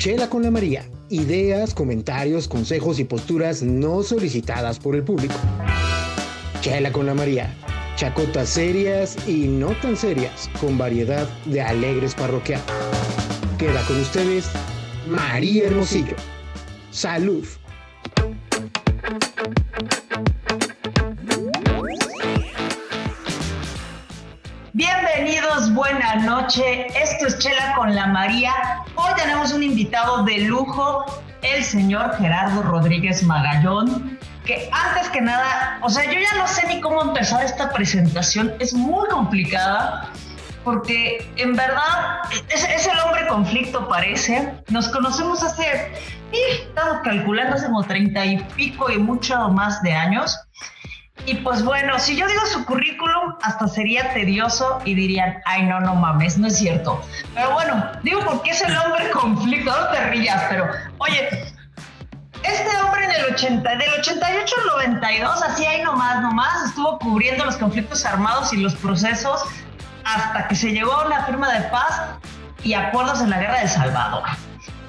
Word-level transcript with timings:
Chela 0.00 0.30
con 0.30 0.42
la 0.42 0.50
María. 0.50 0.82
Ideas, 1.10 1.74
comentarios, 1.74 2.48
consejos 2.48 2.98
y 2.98 3.04
posturas 3.04 3.62
no 3.62 4.02
solicitadas 4.02 4.78
por 4.78 4.96
el 4.96 5.02
público. 5.02 5.34
Chela 6.62 6.90
con 6.90 7.04
la 7.04 7.12
María. 7.12 7.54
Chacotas 7.96 8.48
serias 8.48 9.18
y 9.28 9.46
no 9.46 9.78
tan 9.82 9.98
serias, 9.98 10.48
con 10.58 10.78
variedad 10.78 11.28
de 11.44 11.60
alegres 11.60 12.14
parroquianos. 12.14 12.64
Queda 13.58 13.84
con 13.86 14.00
ustedes 14.00 14.46
María 15.06 15.66
Hermosillo. 15.66 16.16
Salud. 16.90 17.44
Buena 25.92 26.14
noche. 26.16 26.86
Esto 26.94 27.26
es 27.26 27.38
Chela 27.38 27.74
con 27.74 27.94
la 27.94 28.06
María. 28.06 28.52
Hoy 28.94 29.10
tenemos 29.16 29.52
un 29.52 29.62
invitado 29.62 30.22
de 30.22 30.38
lujo, 30.38 31.04
el 31.42 31.64
señor 31.64 32.16
Gerardo 32.16 32.62
Rodríguez 32.62 33.22
Magallón, 33.24 34.18
que 34.44 34.70
antes 34.72 35.08
que 35.08 35.20
nada, 35.20 35.78
o 35.82 35.90
sea, 35.90 36.04
yo 36.04 36.18
ya 36.18 36.38
no 36.38 36.46
sé 36.46 36.66
ni 36.68 36.80
cómo 36.80 37.02
empezar 37.02 37.44
esta 37.44 37.70
presentación, 37.70 38.52
es 38.60 38.72
muy 38.72 39.08
complicada 39.08 40.08
porque 40.64 41.28
en 41.36 41.56
verdad 41.56 42.20
es, 42.48 42.86
el 42.86 42.98
hombre 43.00 43.26
conflicto 43.26 43.88
parece. 43.88 44.52
Nos 44.68 44.88
conocemos 44.88 45.42
hace, 45.42 45.92
estamos 46.32 46.98
calculando 47.02 47.56
hace 47.56 47.66
como 47.66 47.82
treinta 47.82 48.24
y 48.24 48.38
pico 48.54 48.90
y 48.90 48.98
mucho 48.98 49.48
más 49.48 49.82
de 49.82 49.92
años. 49.92 50.38
Y 51.26 51.34
pues 51.36 51.62
bueno, 51.62 51.98
si 51.98 52.16
yo 52.16 52.26
digo 52.26 52.46
su 52.46 52.64
currículum, 52.64 53.34
hasta 53.42 53.68
sería 53.68 54.12
tedioso 54.12 54.78
y 54.84 54.94
dirían, 54.94 55.40
ay, 55.44 55.64
no, 55.64 55.80
no 55.80 55.94
mames, 55.94 56.38
no 56.38 56.46
es 56.46 56.56
cierto. 56.56 57.00
Pero 57.34 57.52
bueno, 57.52 57.92
digo 58.02 58.20
porque 58.24 58.50
es 58.50 58.62
el 58.62 58.76
hombre 58.76 59.10
conflicto, 59.12 59.70
no 59.70 59.88
te 59.88 60.00
rías, 60.06 60.42
pero 60.48 60.68
oye, 60.98 61.28
este 62.42 62.76
hombre 62.82 63.04
en 63.04 63.10
el 63.12 63.34
80, 63.34 63.68
del 63.68 63.90
88 64.00 64.54
al 64.60 64.66
92, 64.66 65.42
así 65.42 65.66
ahí 65.66 65.82
nomás, 65.82 66.22
nomás, 66.22 66.68
estuvo 66.68 66.98
cubriendo 66.98 67.44
los 67.44 67.56
conflictos 67.58 68.04
armados 68.06 68.52
y 68.52 68.56
los 68.56 68.74
procesos 68.76 69.44
hasta 70.04 70.48
que 70.48 70.54
se 70.54 70.72
llegó 70.72 70.92
a 70.92 71.06
una 71.06 71.24
firma 71.26 71.52
de 71.52 71.60
paz 71.68 72.02
y 72.62 72.74
acuerdos 72.74 73.20
en 73.20 73.30
la 73.30 73.38
guerra 73.38 73.60
de 73.60 73.68
Salvador. 73.68 74.22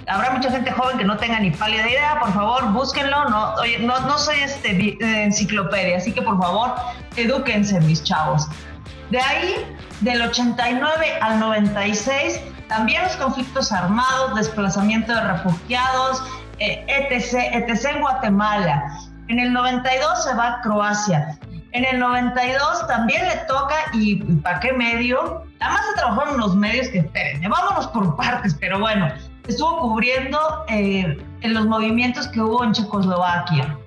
Habrá 0.07 0.31
mucha 0.31 0.49
gente 0.51 0.71
joven 0.71 0.97
que 0.97 1.05
no 1.05 1.17
tenga 1.17 1.39
ni 1.39 1.51
pálida 1.51 1.87
idea, 1.87 2.19
por 2.19 2.33
favor, 2.33 2.71
búsquenlo. 2.71 3.29
No, 3.29 3.53
oye, 3.55 3.79
no, 3.79 3.99
no 4.01 4.17
soy 4.17 4.39
este, 4.39 4.71
eh, 4.71 5.23
enciclopedia, 5.23 5.97
así 5.97 6.11
que 6.11 6.21
por 6.21 6.39
favor, 6.39 6.73
edúquense, 7.15 7.79
mis 7.81 8.03
chavos. 8.03 8.47
De 9.09 9.19
ahí, 9.19 9.77
del 10.01 10.21
89 10.21 11.19
al 11.21 11.39
96, 11.39 12.41
también 12.67 13.03
los 13.03 13.15
conflictos 13.17 13.71
armados, 13.71 14.35
desplazamiento 14.35 15.13
de 15.13 15.21
refugiados, 15.21 16.23
eh, 16.59 16.85
etc., 16.87 17.53
etc. 17.53 17.85
en 17.95 18.01
Guatemala. 18.01 18.83
En 19.27 19.39
el 19.39 19.53
92 19.53 20.23
se 20.23 20.33
va 20.33 20.53
a 20.53 20.61
Croacia. 20.61 21.37
En 21.73 21.85
el 21.85 21.99
92 21.99 22.87
también 22.87 23.25
le 23.27 23.35
toca, 23.47 23.75
y 23.93 24.15
¿para 24.41 24.59
qué 24.59 24.73
medio? 24.73 25.45
Además 25.59 25.81
se 25.89 25.99
trabajó 25.99 26.27
en 26.29 26.37
los 26.37 26.55
medios 26.55 26.87
que 26.89 26.99
esperen, 26.99 27.41
vámonos 27.49 27.87
por 27.87 28.15
partes, 28.17 28.55
pero 28.59 28.79
bueno, 28.79 29.09
estuvo 29.47 29.79
cubriendo 29.79 30.39
eh, 30.69 31.17
en 31.41 31.53
los 31.53 31.65
movimientos 31.65 32.27
que 32.27 32.41
hubo 32.41 32.63
en 32.63 32.73
Checoslovaquia 32.73 33.77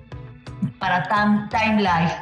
para 0.79 1.03
Time, 1.49 1.81
Life. 1.81 2.15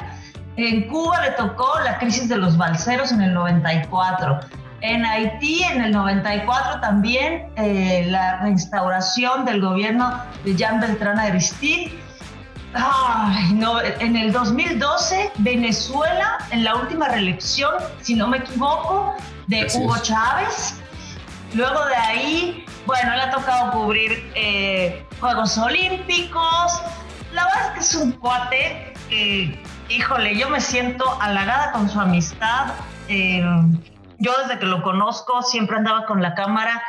En 0.56 0.88
Cuba 0.88 1.20
le 1.22 1.32
tocó 1.32 1.68
la 1.84 1.98
crisis 1.98 2.28
de 2.28 2.36
los 2.36 2.56
balseros 2.56 3.10
en 3.12 3.20
el 3.20 3.34
94. 3.34 4.40
En 4.80 5.04
Haití, 5.04 5.62
en 5.64 5.80
el 5.80 5.92
94 5.92 6.80
también, 6.80 7.48
eh, 7.56 8.06
la 8.08 8.40
reinstauración 8.40 9.44
del 9.44 9.60
gobierno 9.60 10.12
de 10.44 10.54
Jean 10.54 10.80
Beltrán 10.80 11.18
Aristide 11.18 12.04
Ay, 12.74 13.52
no, 13.52 13.80
en 13.80 14.16
el 14.16 14.32
2012, 14.32 15.30
Venezuela, 15.38 16.38
en 16.50 16.64
la 16.64 16.74
última 16.74 17.08
reelección, 17.08 17.72
si 18.00 18.14
no 18.14 18.26
me 18.26 18.38
equivoco, 18.38 19.14
de 19.46 19.68
Hugo 19.74 19.96
Chávez. 19.98 20.80
Luego 21.54 21.84
de 21.86 21.94
ahí, 21.94 22.66
bueno, 22.84 23.14
le 23.14 23.22
ha 23.22 23.30
tocado 23.30 23.70
cubrir 23.70 24.30
eh, 24.34 25.06
Juegos 25.20 25.56
Olímpicos. 25.56 26.82
La 27.32 27.46
verdad 27.46 27.66
es 27.66 27.72
que 27.72 27.78
es 27.78 27.94
un 27.94 28.12
cuate 28.12 28.92
que, 29.08 29.62
híjole, 29.88 30.36
yo 30.36 30.50
me 30.50 30.60
siento 30.60 31.04
halagada 31.20 31.70
con 31.70 31.88
su 31.88 32.00
amistad. 32.00 32.74
Eh, 33.08 33.44
yo 34.18 34.32
desde 34.38 34.58
que 34.58 34.66
lo 34.66 34.82
conozco 34.82 35.42
siempre 35.42 35.76
andaba 35.76 36.06
con 36.06 36.22
la 36.22 36.34
cámara 36.34 36.82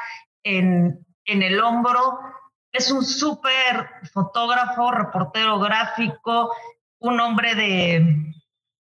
en, 0.44 1.06
en 1.26 1.44
el 1.44 1.60
hombro 1.60 2.20
es 2.72 2.92
un 2.92 3.06
súper 3.06 3.90
fotógrafo, 4.14 4.92
reportero 4.92 5.60
gráfico, 5.60 6.52
un 7.00 7.20
hombre 7.20 7.56
de, 7.56 8.34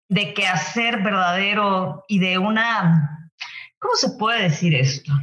de 0.10 0.34
quehacer 0.34 1.02
verdadero 1.02 2.04
y 2.08 2.20
de 2.20 2.38
una, 2.38 3.30
¿cómo 3.80 3.96
se 3.96 4.10
puede 4.18 4.44
decir 4.44 4.76
esto? 4.76 5.14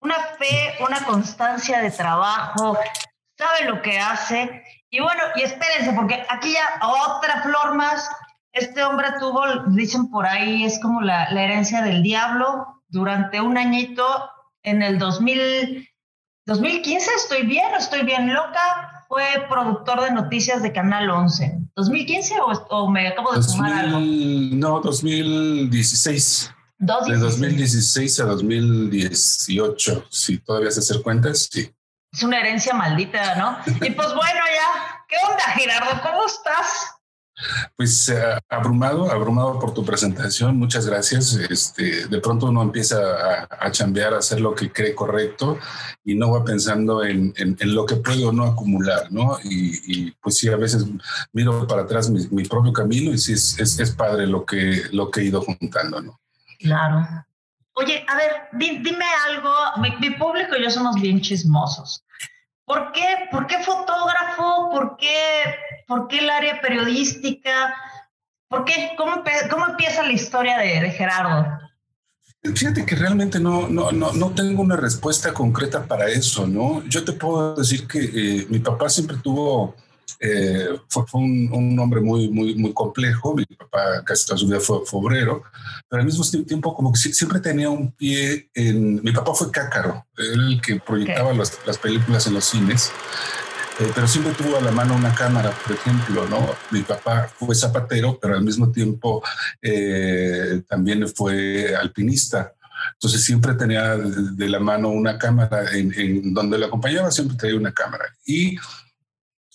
Una 0.00 0.16
fe, 0.38 0.74
una 0.80 1.04
constancia 1.04 1.80
de 1.80 1.90
trabajo, 1.90 2.78
sabe 3.36 3.68
lo 3.68 3.82
que 3.82 3.98
hace. 3.98 4.62
Y 4.90 5.00
bueno, 5.00 5.22
y 5.36 5.42
espérense, 5.42 5.92
porque 5.92 6.24
aquí 6.28 6.52
ya 6.52 6.86
otra 6.86 7.42
flor 7.42 7.74
más. 7.74 8.08
Este 8.52 8.82
hombre 8.82 9.08
tuvo, 9.20 9.42
dicen 9.68 10.10
por 10.10 10.26
ahí, 10.26 10.64
es 10.64 10.80
como 10.80 11.00
la, 11.00 11.30
la 11.30 11.42
herencia 11.42 11.82
del 11.82 12.02
diablo. 12.02 12.82
Durante 12.88 13.40
un 13.40 13.56
añito, 13.56 14.04
en 14.62 14.82
el 14.82 14.98
2000, 14.98 15.88
2015, 16.46 17.10
estoy 17.16 17.46
bien, 17.46 17.66
estoy 17.78 18.02
bien 18.02 18.32
loca. 18.32 19.04
Fue 19.08 19.24
productor 19.48 20.02
de 20.02 20.12
noticias 20.12 20.62
de 20.62 20.72
Canal 20.72 21.10
11. 21.10 21.58
¿2015 21.76 22.66
o, 22.70 22.90
me 22.90 23.08
acabo 23.08 23.32
de 23.32 23.42
sumar 23.42 23.72
algo? 23.72 23.98
No, 24.00 24.80
2016. 24.80 26.52
De 26.80 27.18
2016 27.18 28.20
a 28.20 28.24
2018, 28.24 30.06
si 30.08 30.38
todavía 30.38 30.70
se 30.70 30.80
hacer 30.80 31.02
cuentas, 31.02 31.50
sí. 31.52 31.70
Es 32.10 32.22
una 32.22 32.40
herencia 32.40 32.72
maldita, 32.72 33.34
¿no? 33.34 33.58
y 33.66 33.90
pues 33.90 34.08
bueno, 34.14 34.40
ya, 34.46 35.04
¿qué 35.06 35.16
onda, 35.28 35.42
Gerardo? 35.54 36.00
¿Cómo 36.02 36.24
estás? 36.24 36.94
Pues 37.76 38.08
eh, 38.08 38.38
abrumado, 38.48 39.10
abrumado 39.10 39.58
por 39.58 39.74
tu 39.74 39.84
presentación. 39.84 40.56
Muchas 40.56 40.86
gracias. 40.86 41.34
Este, 41.34 42.06
de 42.06 42.20
pronto 42.20 42.46
uno 42.46 42.62
empieza 42.62 42.96
a, 42.96 43.48
a 43.66 43.70
chambear, 43.70 44.14
a 44.14 44.18
hacer 44.18 44.40
lo 44.40 44.54
que 44.54 44.72
cree 44.72 44.94
correcto 44.94 45.58
y 46.02 46.14
no 46.14 46.32
va 46.32 46.44
pensando 46.44 47.04
en, 47.04 47.34
en, 47.36 47.74
lo 47.74 47.84
que 47.84 47.96
puedo 47.96 48.30
o 48.30 48.32
no 48.32 48.44
acumular, 48.44 49.12
¿no? 49.12 49.38
Y, 49.44 50.12
pues 50.12 50.38
sí, 50.38 50.48
a 50.48 50.56
veces 50.56 50.86
miro 51.32 51.66
para 51.66 51.82
atrás 51.82 52.08
mi, 52.08 52.44
propio 52.44 52.72
camino 52.72 53.12
y 53.12 53.18
sí 53.18 53.34
es, 53.34 53.58
es, 53.58 53.90
padre 53.90 54.26
lo 54.26 54.46
que, 54.46 54.84
lo 54.92 55.10
que 55.10 55.20
he 55.20 55.24
ido 55.24 55.42
juntando, 55.42 56.00
¿no? 56.00 56.20
Claro. 56.60 57.06
Oye, 57.74 58.04
a 58.06 58.16
ver, 58.16 58.48
dime 58.52 59.04
algo. 59.28 59.52
mi 60.00 60.10
público 60.10 60.56
y 60.56 60.62
yo 60.62 60.70
somos 60.70 60.96
bien 61.00 61.20
chismosos. 61.20 62.04
¿Por 62.70 62.92
qué? 62.92 63.28
¿Por 63.32 63.48
qué 63.48 63.58
fotógrafo? 63.64 64.70
¿Por 64.70 64.96
qué, 64.96 65.56
por 65.88 66.06
qué 66.06 66.20
el 66.20 66.30
área 66.30 66.60
periodística? 66.60 67.74
¿Por 68.46 68.64
qué? 68.64 68.92
¿Cómo, 68.96 69.24
cómo 69.50 69.66
empieza 69.66 70.04
la 70.04 70.12
historia 70.12 70.56
de, 70.56 70.80
de, 70.80 70.90
Gerardo? 70.92 71.46
Fíjate 72.54 72.86
que 72.86 72.94
realmente 72.94 73.40
no, 73.40 73.68
no, 73.68 73.90
no, 73.90 74.12
no, 74.12 74.30
tengo 74.30 74.62
una 74.62 74.76
respuesta 74.76 75.34
concreta 75.34 75.84
para 75.84 76.08
eso, 76.08 76.46
¿no? 76.46 76.84
Yo 76.84 77.04
te 77.04 77.12
puedo 77.12 77.56
decir 77.56 77.88
que 77.88 78.04
eh, 78.04 78.46
mi 78.48 78.60
papá 78.60 78.88
siempre 78.88 79.16
tuvo 79.16 79.74
eh, 80.18 80.68
fue, 80.88 81.04
un, 81.14 81.78
hombre 81.78 82.00
muy, 82.00 82.28
muy, 82.30 82.54
muy 82.54 82.72
complejo. 82.72 83.34
Mi 83.34 83.44
papá 83.44 84.02
casi 84.04 84.26
toda 84.26 84.38
su 84.38 84.46
vida 84.46 84.60
fue, 84.60 84.78
obrero, 84.92 85.42
pero 85.88 86.00
al 86.00 86.06
mismo 86.06 86.24
tiempo 86.44 86.74
como 86.74 86.92
que 86.92 86.98
siempre 86.98 87.40
tenía 87.40 87.70
un 87.70 87.92
pie 87.92 88.50
en... 88.54 89.02
Mi 89.02 89.12
papá 89.12 89.34
fue 89.34 89.50
cácaro, 89.50 90.06
era 90.16 90.32
el 90.32 90.60
que 90.60 90.80
proyectaba 90.80 91.32
las, 91.32 91.78
películas 91.78 92.26
en 92.26 92.34
los 92.34 92.44
cines. 92.44 92.90
Eh, 93.78 93.90
pero 93.94 94.06
siempre 94.06 94.34
tuvo 94.34 94.58
a 94.58 94.60
la 94.60 94.72
mano 94.72 94.94
una 94.94 95.14
cámara, 95.14 95.52
por 95.66 95.74
ejemplo, 95.74 96.28
¿no? 96.28 96.54
Mi 96.70 96.82
papá 96.82 97.30
fue 97.38 97.54
zapatero, 97.54 98.18
pero 98.20 98.34
al 98.34 98.42
mismo 98.42 98.70
tiempo 98.70 99.22
eh, 99.62 100.62
también 100.68 101.08
fue 101.08 101.74
alpinista. 101.74 102.54
Entonces 102.94 103.24
siempre 103.24 103.54
tenía 103.54 103.96
de, 103.96 104.48
la 104.48 104.60
mano 104.60 104.88
una 104.90 105.18
cámara 105.18 105.72
en, 105.72 105.92
en, 105.98 106.34
donde 106.34 106.58
lo 106.58 106.66
acompañaba, 106.66 107.10
siempre 107.10 107.36
traía 107.36 107.56
una 107.56 107.72
cámara. 107.72 108.04
Y 108.26 108.56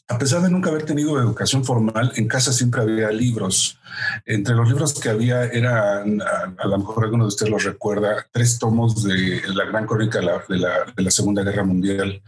a 0.07 0.19
pesar 0.19 0.41
de 0.43 0.51
nunca 0.51 0.69
haber 0.69 0.83
tenido 0.83 1.19
educación 1.19 1.65
formal, 1.65 2.11
en 2.15 2.27
casa 2.27 2.53
siempre 2.53 2.81
había 2.81 3.09
libros. 3.09 3.79
Entre 4.25 4.53
los 4.53 4.67
libros 4.67 4.93
que 4.93 5.09
había 5.09 5.45
eran, 5.45 6.21
a, 6.21 6.67
lo 6.67 6.77
mejor 6.77 7.05
alguno 7.05 7.23
de 7.23 7.29
ustedes 7.29 7.51
los 7.51 7.63
recuerda, 7.63 8.27
tres 8.31 8.59
tomos 8.59 9.03
de 9.03 9.41
la 9.55 9.65
gran 9.65 9.87
crónica 9.87 10.19
de 10.19 10.57
la, 10.57 11.11
Segunda 11.11 11.41
Guerra 11.41 11.63
Mundial, 11.63 12.21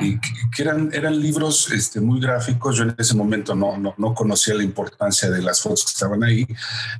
y 0.00 0.18
que, 0.18 0.62
eran, 0.62 0.88
eran 0.94 1.20
libros 1.20 1.70
este, 1.72 2.00
muy 2.00 2.20
gráficos. 2.20 2.76
Yo 2.76 2.84
en 2.84 2.94
ese 2.96 3.14
momento 3.14 3.54
no, 3.54 3.76
no, 3.76 4.14
conocía 4.14 4.54
la 4.54 4.62
importancia 4.62 5.30
de 5.30 5.42
las 5.42 5.60
fotos 5.60 5.84
que 5.84 5.90
estaban 5.90 6.24
ahí, 6.24 6.46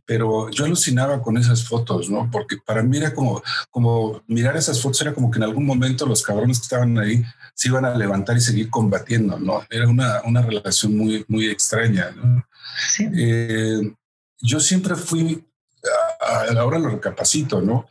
pero 0.05 0.51
yo 0.51 0.67
alucinaba 0.67 1.23
con 1.23 1.39
esas 1.39 1.67
fotos, 1.67 2.11
¿no? 2.11 2.29
Porque 2.31 2.57
para 2.59 2.83
mí 2.83 2.99
era 2.99 3.15
como, 3.15 3.43
como 3.71 4.23
mirar 4.27 4.55
esas 4.57 4.83
fotos, 4.83 5.01
era 5.01 5.15
como 5.15 5.31
que 5.31 5.39
en 5.39 5.45
algún 5.45 5.65
momento 5.65 6.05
los 6.05 6.23
cabrones 6.23 6.59
que 6.59 6.65
estaban 6.65 6.99
ahí 6.99 7.25
se 7.55 7.69
iban 7.69 7.85
a 7.85 7.95
levantar 7.95 8.37
y 8.37 8.41
seguir 8.41 8.69
combatiendo, 8.69 9.39
¿no? 9.39 9.63
Era 9.71 9.87
una, 9.95 10.23
una 10.25 10.43
relación 10.43 10.97
muy, 10.97 11.25
muy 11.29 11.47
extraña, 11.47 12.11
¿no? 12.11 12.47
Eh, 12.99 13.95
yo 14.41 14.61
siempre 14.61 14.97
fui, 14.97 15.45
ahora 16.57 16.79
lo 16.79 16.89
recapacito, 16.89 17.61
¿no? 17.61 17.87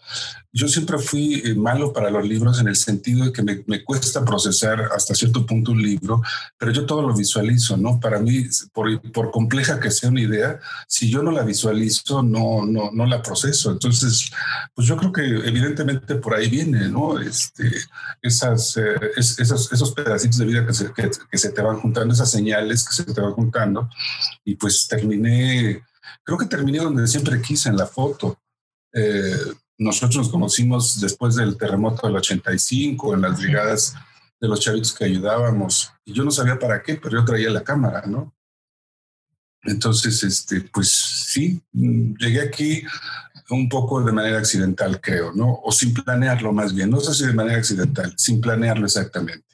Yo 0.56 0.68
siempre 0.68 1.00
fui 1.00 1.42
eh, 1.44 1.56
malo 1.56 1.92
para 1.92 2.12
los 2.12 2.28
libros 2.28 2.60
en 2.60 2.68
el 2.68 2.76
sentido 2.76 3.26
de 3.26 3.34
que 3.34 3.42
me, 3.42 3.84
cuesta 3.84 4.24
procesar 4.24 4.90
hasta 4.96 5.16
cierto 5.16 5.48
punto 5.48 5.72
un 5.72 5.82
libro, 5.82 6.22
pero 6.60 6.72
yo 6.72 6.86
todo 6.86 7.02
lo 7.02 7.16
visualizo, 7.16 7.76
¿no? 7.76 8.00
Para 8.00 8.20
mí, 8.20 8.46
por, 8.72 9.12
por 9.12 9.32
compleja 9.32 9.80
que 9.80 9.90
sea 9.90 10.12
una 10.12 10.22
idea, 10.22 10.60
si 10.88 11.10
yo 11.10 11.24
no 11.24 11.32
la 11.32 11.42
visualizo, 11.42 12.22
no, 12.22 12.68
no, 12.68 12.92
no 12.92 13.06
la 13.08 13.24
proceso. 13.24 13.72
Entonces, 13.72 14.32
pues 14.76 14.88
yo 14.88 14.96
creo 14.96 15.12
que 15.12 15.24
evidentemente 15.24 16.16
por 16.16 16.36
ahí 16.36 16.50
viene, 16.50 16.88
¿no? 16.88 17.20
Este, 17.20 17.72
esas, 18.22 18.78
eh, 18.78 18.94
esos, 19.18 19.74
esos 19.74 19.92
pedacitos 19.94 20.38
de 20.38 20.46
vida 20.46 20.68
que 20.68 20.74
se, 20.74 20.94
que, 20.94 21.10
que 21.32 21.38
se 21.40 21.50
te 21.50 21.64
van 21.64 21.80
juntando, 21.80 22.14
esas 22.14 22.30
señales 22.30 22.88
que 22.88 22.94
se 22.94 23.06
te 23.06 23.22
van 23.22 23.34
juntando, 23.34 23.90
y 24.46 24.54
pues 24.56 24.88
terminé 24.88 25.82
creo 26.24 26.38
que 26.38 26.46
terminé 26.46 26.80
donde 26.80 27.08
siempre 27.08 27.42
quise, 27.42 27.70
en 27.70 27.78
la 27.78 27.88
foto. 27.88 28.40
Eh, 28.94 29.36
nosotros 29.78 30.18
nos 30.18 30.30
conocimos 30.30 31.00
después 31.00 31.36
del 31.36 31.58
terremoto 31.58 32.08
del 32.08 32.18
85, 32.18 33.16
en 33.16 33.22
las 33.22 33.40
brigadas 33.40 33.96
de 34.40 34.48
los 34.48 34.60
chavitos 34.60 34.94
que 34.94 35.06
ayudábamos. 35.06 35.92
Y 36.06 36.14
yo 36.14 36.24
no 36.24 36.32
sabía 36.32 36.60
para 36.60 36.82
qué, 36.84 36.96
pero 36.96 37.20
yo 37.20 37.26
traía 37.26 37.50
la 37.50 37.64
cámara, 37.64 38.04
¿no? 38.06 38.34
Entonces, 39.64 40.22
este, 40.24 40.62
pues 40.62 40.90
sí, 40.92 41.62
llegué 41.72 42.42
aquí 42.42 42.84
un 43.50 43.70
poco 43.70 44.04
de 44.04 44.12
manera 44.12 44.40
accidental, 44.40 45.00
creo, 45.00 45.32
¿no? 45.34 45.60
O 45.64 45.72
sin 45.72 45.94
planearlo 45.94 46.52
más 46.52 46.74
bien. 46.74 46.90
No 46.90 47.00
sé 47.00 47.14
si 47.14 47.26
de 47.26 47.34
manera 47.34 47.58
accidental, 47.58 48.14
sin 48.18 48.42
planearlo 48.42 48.86
exactamente. 48.86 49.53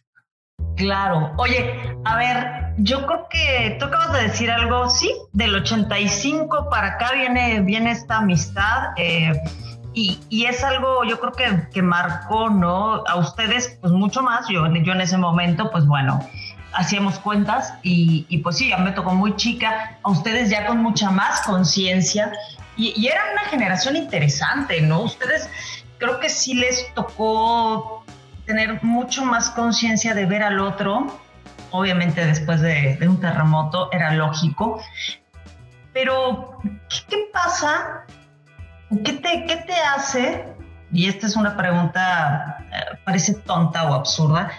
Claro. 0.76 1.34
Oye, 1.38 1.96
a 2.06 2.16
ver, 2.16 2.74
yo 2.78 3.06
creo 3.06 3.28
que 3.30 3.76
tú 3.80 3.86
acabas 3.86 4.14
de 4.14 4.24
decir 4.24 4.50
algo, 4.50 4.90
sí, 4.90 5.14
del 5.34 5.56
85 5.56 6.70
para 6.70 6.94
acá 6.94 7.12
viene, 7.14 7.62
viene 7.62 7.92
esta 7.92 8.18
amistad. 8.18 8.94
Eh, 8.98 9.34
y, 9.94 10.20
y, 10.30 10.46
es 10.46 10.64
algo, 10.64 11.04
yo 11.04 11.20
creo 11.20 11.34
que, 11.34 11.70
que, 11.74 11.82
marcó, 11.82 12.50
¿no? 12.50 13.04
A 13.08 13.16
ustedes, 13.16 13.78
pues 13.82 13.92
mucho 13.92 14.22
más. 14.22 14.48
Yo, 14.48 14.66
yo 14.68 14.94
en 14.94 15.02
ese 15.02 15.18
momento, 15.18 15.72
pues 15.72 15.86
bueno, 15.86 16.26
hacíamos 16.74 17.20
cuentas 17.20 17.74
y, 17.82 18.38
pues 18.38 18.58
sí, 18.58 18.70
ya 18.70 18.78
me 18.78 18.92
tocó 18.92 19.14
muy 19.14 19.36
chica. 19.36 19.98
A 20.04 20.12
ustedes 20.12 20.50
ya 20.50 20.66
con 20.68 20.78
mucha 20.78 21.10
más 21.10 21.42
conciencia. 21.42 22.32
Y, 22.78 22.94
y 22.96 23.08
era 23.08 23.22
una 23.34 23.42
generación 23.50 23.96
interesante, 23.96 24.80
¿no? 24.82 25.02
Ustedes 25.02 25.50
creo 25.98 26.20
que 26.20 26.30
sí 26.30 26.54
les 26.54 26.94
tocó 26.94 28.06
tener 28.50 28.84
mucho 28.84 29.24
más 29.24 29.52
conciencia 29.52 30.16
de 30.16 30.26
ver 30.26 30.42
al 30.42 30.60
otro. 30.60 31.06
Obviamente 31.70 32.26
después 32.26 32.60
de, 32.62 32.98
un 33.08 33.20
terremoto 33.20 33.92
era 33.92 34.12
lógico. 34.16 34.82
Pero, 35.94 36.58
¿qué, 36.90 37.30
pasa? 37.32 38.06
¿Qué 39.06 39.14
te, 39.14 39.46
¿Qué 39.46 39.56
te 39.68 39.76
hace? 39.96 40.46
Y 40.92 41.08
esta 41.08 41.28
es 41.28 41.36
una 41.36 41.56
pregunta, 41.56 42.66
eh, 42.72 42.98
parece 43.06 43.36
tonta 43.36 43.88
o 43.88 43.94
absurda. 43.94 44.50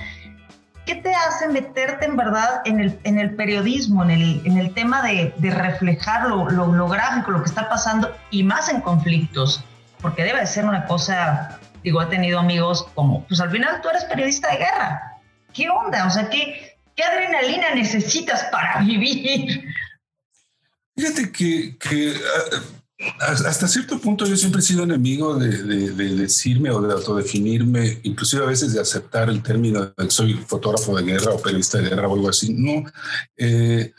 ¿Qué 0.86 0.94
te 0.94 1.12
hace 1.12 1.48
meterte 1.48 2.04
en 2.04 2.16
verdad 2.16 2.62
en 2.66 2.78
el, 2.78 3.00
en 3.02 3.18
el 3.18 3.34
periodismo, 3.34 4.04
en 4.04 4.10
el, 4.10 4.42
en 4.44 4.56
el 4.56 4.72
tema 4.72 5.02
de, 5.02 5.34
reflejar 5.50 6.28
lo, 6.28 6.48
lo, 6.48 6.72
lo, 6.72 6.86
gráfico, 6.86 7.32
lo 7.32 7.42
que 7.42 7.48
está 7.48 7.68
pasando 7.68 8.16
y 8.30 8.44
más 8.44 8.68
en 8.68 8.82
conflictos? 8.82 9.64
Porque 10.00 10.22
debe 10.22 10.38
de 10.38 10.46
ser 10.46 10.64
una 10.64 10.84
cosa 10.84 11.58
digo, 11.82 12.02
he 12.02 12.06
tenido 12.06 12.38
amigos 12.38 12.86
como, 12.94 13.26
pues 13.26 13.40
al 13.40 13.50
final 13.50 13.80
tú 13.82 13.88
eres 13.88 14.04
periodista 14.04 14.50
de 14.50 14.58
guerra. 14.58 15.20
¿Qué 15.52 15.68
onda? 15.68 16.06
O 16.06 16.10
sea, 16.10 16.28
¿qué, 16.28 16.76
qué 16.94 17.02
adrenalina 17.02 17.74
necesitas 17.74 18.44
para 18.44 18.80
vivir? 18.84 19.64
Fíjate 20.96 21.32
que, 21.32 21.76
que 21.78 22.14
hasta 23.20 23.66
cierto 23.66 23.98
punto 23.98 24.26
yo 24.26 24.36
siempre 24.36 24.60
he 24.60 24.64
sido 24.64 24.84
enemigo 24.84 25.34
de, 25.34 25.92
de, 25.92 26.14
decirme 26.16 26.70
o 26.70 26.82
de 26.82 26.92
autodefinirme, 26.92 28.00
inclusive 28.02 28.42
a 28.42 28.48
veces 28.48 28.74
de 28.74 28.80
aceptar 28.80 29.30
el 29.30 29.42
término 29.42 29.86
de 29.86 29.92
que 29.96 30.10
soy 30.10 30.34
fotógrafo 30.34 30.94
de 30.96 31.04
guerra 31.04 31.32
o 31.32 31.40
periodista 31.40 31.78
de 31.78 31.88
guerra 31.88 32.08
o 32.08 32.14
algo 32.14 32.28
así. 32.28 32.52
No, 32.52 32.84
eh, 33.38 33.92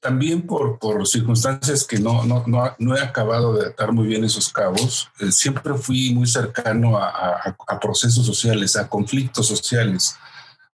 también 0.00 0.46
por, 0.46 0.78
por 0.78 1.06
circunstancias 1.06 1.84
que 1.84 1.98
no, 1.98 2.24
no, 2.24 2.44
no, 2.46 2.74
no, 2.78 2.96
he 2.96 3.00
acabado 3.00 3.54
de 3.54 3.68
atar 3.68 3.92
muy 3.92 4.06
bien 4.06 4.24
esos 4.24 4.52
cabos, 4.52 5.10
eh, 5.18 5.32
siempre 5.32 5.74
fui 5.74 6.14
muy 6.14 6.26
cercano 6.26 6.96
a, 6.96 7.56
a, 7.66 7.80
procesos 7.80 8.24
sociales, 8.24 8.76
a 8.76 8.88
conflictos 8.88 9.46
sociales. 9.48 10.16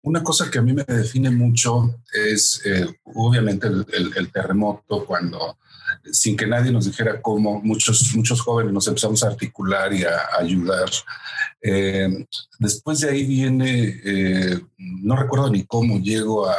Una 0.02 0.22
cosa 0.22 0.50
que 0.50 0.58
a 0.58 0.62
mí 0.62 0.72
me 0.72 0.84
define 0.84 1.30
mucho 1.30 1.94
es 2.12 2.60
eh, 2.64 2.86
obviamente 3.04 3.68
el, 3.68 3.86
el, 4.16 4.32
terremoto, 4.32 5.04
cuando 5.04 5.58
sin 6.12 6.36
que 6.36 6.46
nadie 6.46 6.72
nos 6.72 6.86
dijera 6.86 7.20
cómo, 7.20 7.60
muchos, 7.62 8.14
muchos 8.14 8.40
jóvenes 8.40 8.72
nos 8.72 8.86
empezamos 8.88 9.22
a 9.22 9.28
articular 9.28 9.92
y 9.92 10.04
a, 10.04 10.38
ayudar. 10.38 10.90
Eh, 11.60 12.26
después 12.58 13.00
de 13.00 13.10
ahí 13.10 13.24
viene, 13.24 14.00
eh, 14.04 14.60
no 14.76 15.16
recuerdo 15.16 15.50
ni 15.50 15.64
cómo 15.64 15.98
llego 15.98 16.48
a, 16.48 16.56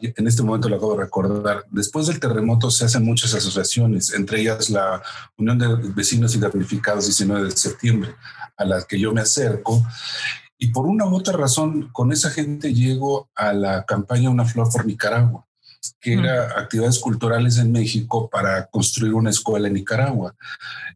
en 0.00 0.26
este 0.26 0.42
momento 0.42 0.68
lo 0.68 0.76
acabo 0.76 0.96
de 0.96 1.04
recordar, 1.04 1.64
después 1.70 2.06
del 2.06 2.20
terremoto 2.20 2.70
se 2.70 2.84
hacen 2.84 3.04
muchas 3.04 3.34
asociaciones, 3.34 4.12
entre 4.12 4.40
ellas 4.40 4.70
la 4.70 5.02
Unión 5.36 5.58
de 5.58 5.68
Vecinos 5.94 6.34
y 6.34 6.38
Damnificados 6.38 7.06
19 7.06 7.46
de 7.46 7.56
septiembre, 7.56 8.14
a 8.56 8.64
la 8.64 8.82
que 8.82 8.98
yo 8.98 9.12
me 9.12 9.20
acerco. 9.20 9.84
Y 10.58 10.68
por 10.68 10.86
una 10.86 11.06
u 11.06 11.14
otra 11.14 11.36
razón, 11.36 11.90
con 11.92 12.12
esa 12.12 12.30
gente 12.30 12.72
llego 12.72 13.28
a 13.34 13.52
la 13.52 13.84
campaña 13.84 14.30
Una 14.30 14.46
Flor 14.46 14.70
por 14.72 14.86
Nicaragua 14.86 15.46
que 16.00 16.14
era 16.14 16.58
actividades 16.58 16.98
culturales 16.98 17.58
en 17.58 17.72
México 17.72 18.28
para 18.30 18.66
construir 18.66 19.14
una 19.14 19.30
escuela 19.30 19.68
en 19.68 19.74
Nicaragua. 19.74 20.34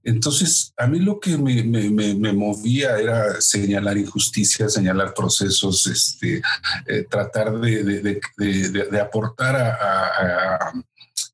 Entonces, 0.03 0.73
a 0.77 0.87
mí 0.87 0.99
lo 0.99 1.21
que 1.21 1.37
me, 1.37 1.63
me, 1.63 2.33
movía 2.33 2.99
era 2.99 3.41
señalar 3.41 3.99
injusticias, 3.99 4.73
señalar 4.73 5.13
procesos, 5.15 5.87
este, 5.87 6.43
eh, 6.87 7.07
tratar 7.09 7.59
de, 7.61 7.83
de, 7.85 8.21
de 8.39 9.01
aportar 9.01 9.57
a, 9.57 10.73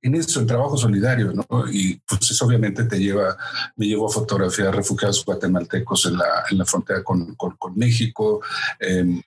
en 0.06 0.14
eso, 0.14 0.40
en 0.40 0.46
trabajo 0.46 0.76
solidario, 0.76 1.32
¿no? 1.32 1.46
Y 1.70 2.00
pues 2.06 2.30
eso 2.30 2.46
obviamente 2.46 2.84
te 2.84 2.98
lleva, 2.98 3.36
me 3.74 3.86
llevó 3.86 4.08
a 4.08 4.12
fotografiar 4.12 4.74
refugiados 4.74 5.24
guatemaltecos 5.24 6.06
en 6.06 6.16
la, 6.16 6.44
en 6.48 6.58
la 6.58 6.64
frontera 6.64 7.02
con, 7.02 7.34
con, 7.34 7.56
México, 7.74 8.40
em, 8.78 9.20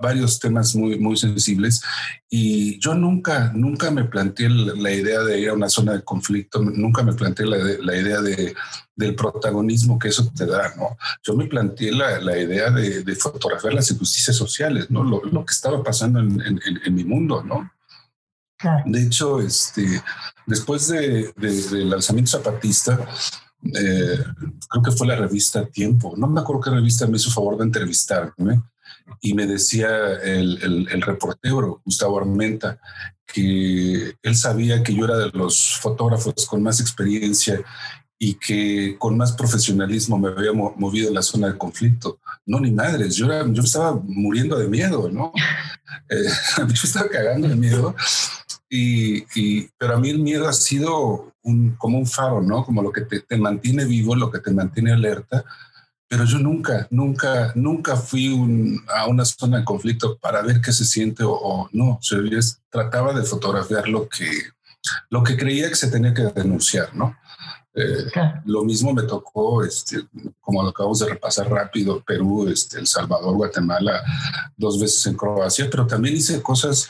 varios 0.00 0.38
temas 0.38 0.76
muy, 0.76 0.98
muy 1.00 1.16
sensibles. 1.16 1.82
Y 2.30 2.78
yo 2.78 2.94
nunca, 2.94 3.52
nunca 3.54 3.90
me 3.90 4.04
planteé 4.04 4.48
la 4.48 4.92
idea 4.92 5.20
de 5.20 5.40
ir 5.40 5.48
a 5.48 5.54
una 5.54 5.68
zona 5.68 5.94
de 5.94 6.02
conflicto, 6.02 6.62
nunca 6.62 7.02
me 7.02 7.12
planteé 7.12 7.46
la, 7.46 7.56
la 7.58 7.96
idea 7.96 8.20
de, 8.20 8.54
del 8.94 9.16
protagonismo 9.16 9.98
que 9.98 10.08
eso 10.08 10.30
te 10.34 10.46
da, 10.46 10.74
¿no? 10.76 10.96
Yo 11.24 11.34
me 11.34 11.46
planteé 11.46 11.90
la, 11.90 12.20
la 12.20 12.38
idea 12.38 12.70
de, 12.70 13.02
de, 13.02 13.16
fotografiar 13.16 13.74
las 13.74 13.90
injusticias 13.90 14.36
sociales, 14.36 14.90
¿no? 14.90 15.02
Lo, 15.02 15.24
lo 15.24 15.44
que 15.44 15.52
estaba 15.52 15.82
pasando 15.82 16.20
en, 16.20 16.40
en, 16.40 16.60
en 16.84 16.94
mi 16.94 17.02
mundo, 17.02 17.42
¿no? 17.42 17.73
De 18.86 19.02
hecho, 19.02 19.40
este, 19.40 20.02
después 20.46 20.88
de, 20.88 21.32
del 21.36 21.90
lanzamiento 21.90 22.32
zapatista, 22.32 22.98
eh, 23.62 24.18
creo 24.68 24.82
que 24.82 24.90
fue 24.90 25.06
la 25.06 25.16
revista 25.16 25.66
Tiempo, 25.66 26.14
no 26.16 26.26
me 26.26 26.40
acuerdo 26.40 26.62
qué 26.62 26.70
revista 26.70 27.06
me 27.06 27.16
hizo 27.16 27.30
favor 27.30 27.56
de 27.56 27.64
entrevistarme 27.64 28.62
y 29.20 29.34
me 29.34 29.46
decía 29.46 29.88
el, 30.22 30.86
el, 30.90 31.02
reportero 31.02 31.80
Gustavo 31.84 32.18
Armenta 32.18 32.78
que 33.26 34.16
él 34.22 34.36
sabía 34.36 34.82
que 34.82 34.94
yo 34.94 35.04
era 35.04 35.16
de 35.16 35.30
los 35.30 35.78
fotógrafos 35.80 36.46
con 36.46 36.62
más 36.62 36.80
experiencia 36.80 37.62
y 38.18 38.34
que 38.34 38.96
con 38.98 39.16
más 39.16 39.32
profesionalismo 39.32 40.18
me 40.18 40.28
había 40.28 40.52
movido 40.52 41.08
en 41.08 41.14
la 41.14 41.22
zona 41.22 41.48
de 41.48 41.58
conflicto. 41.58 42.20
No, 42.46 42.60
ni 42.60 42.70
madres, 42.70 43.16
yo, 43.16 43.26
yo 43.52 43.62
estaba 43.62 44.00
muriendo 44.02 44.58
de 44.58 44.68
miedo, 44.68 45.10
¿no? 45.10 45.32
Eh, 46.08 46.16
yo 46.58 46.82
estaba 46.82 47.08
cagando 47.08 47.48
de 47.48 47.54
miedo 47.54 47.94
y, 48.76 49.68
pero 49.78 49.94
a 49.94 49.98
mí 49.98 50.10
el 50.10 50.18
miedo 50.18 50.48
ha 50.48 50.52
sido 50.52 51.32
un, 51.42 51.76
como 51.76 51.98
un 51.98 52.06
faro, 52.06 52.40
¿no? 52.42 52.64
Como 52.64 52.82
lo 52.82 52.90
que 52.90 53.02
te, 53.02 53.20
te, 53.20 53.36
mantiene 53.36 53.84
vivo, 53.84 54.16
lo 54.16 54.30
que 54.30 54.40
te 54.40 54.50
mantiene 54.50 54.92
alerta. 54.92 55.44
pero 56.08 56.24
yo 56.24 56.38
nunca, 56.38 56.86
nunca, 56.90 57.52
nunca 57.54 57.96
fui 57.96 58.28
a 58.94 59.06
una 59.06 59.24
zona 59.24 59.58
de 59.58 59.64
conflicto 59.64 60.18
para 60.18 60.42
ver 60.42 60.60
qué 60.60 60.72
se 60.72 60.84
siente 60.84 61.22
o, 61.26 61.68
no. 61.72 61.98
Yo 62.02 62.18
trataba 62.70 63.12
de 63.12 63.22
fotografiar 63.24 63.88
lo 63.88 64.08
que, 64.08 64.28
lo 65.10 65.22
que 65.22 65.36
creía 65.36 65.68
que 65.68 65.76
se 65.76 65.90
tenía 65.90 66.12
que 66.14 66.22
denunciar, 66.22 66.94
¿no? 66.94 67.16
Eh, 67.76 68.06
lo 68.44 68.64
mismo 68.64 68.92
me 68.92 69.02
tocó, 69.02 69.64
este, 69.64 70.06
como 70.40 70.62
lo 70.62 70.68
acabamos 70.68 71.00
de 71.00 71.08
repasar 71.10 71.50
rápido, 71.50 72.00
Perú, 72.06 72.48
este, 72.48 72.78
El 72.78 72.86
Salvador, 72.86 73.34
Guatemala, 73.34 74.00
dos 74.56 74.78
veces 74.78 75.04
en 75.08 75.16
Croacia, 75.16 75.68
pero 75.68 75.84
también 75.84 76.14
hice 76.14 76.40
cosas, 76.40 76.88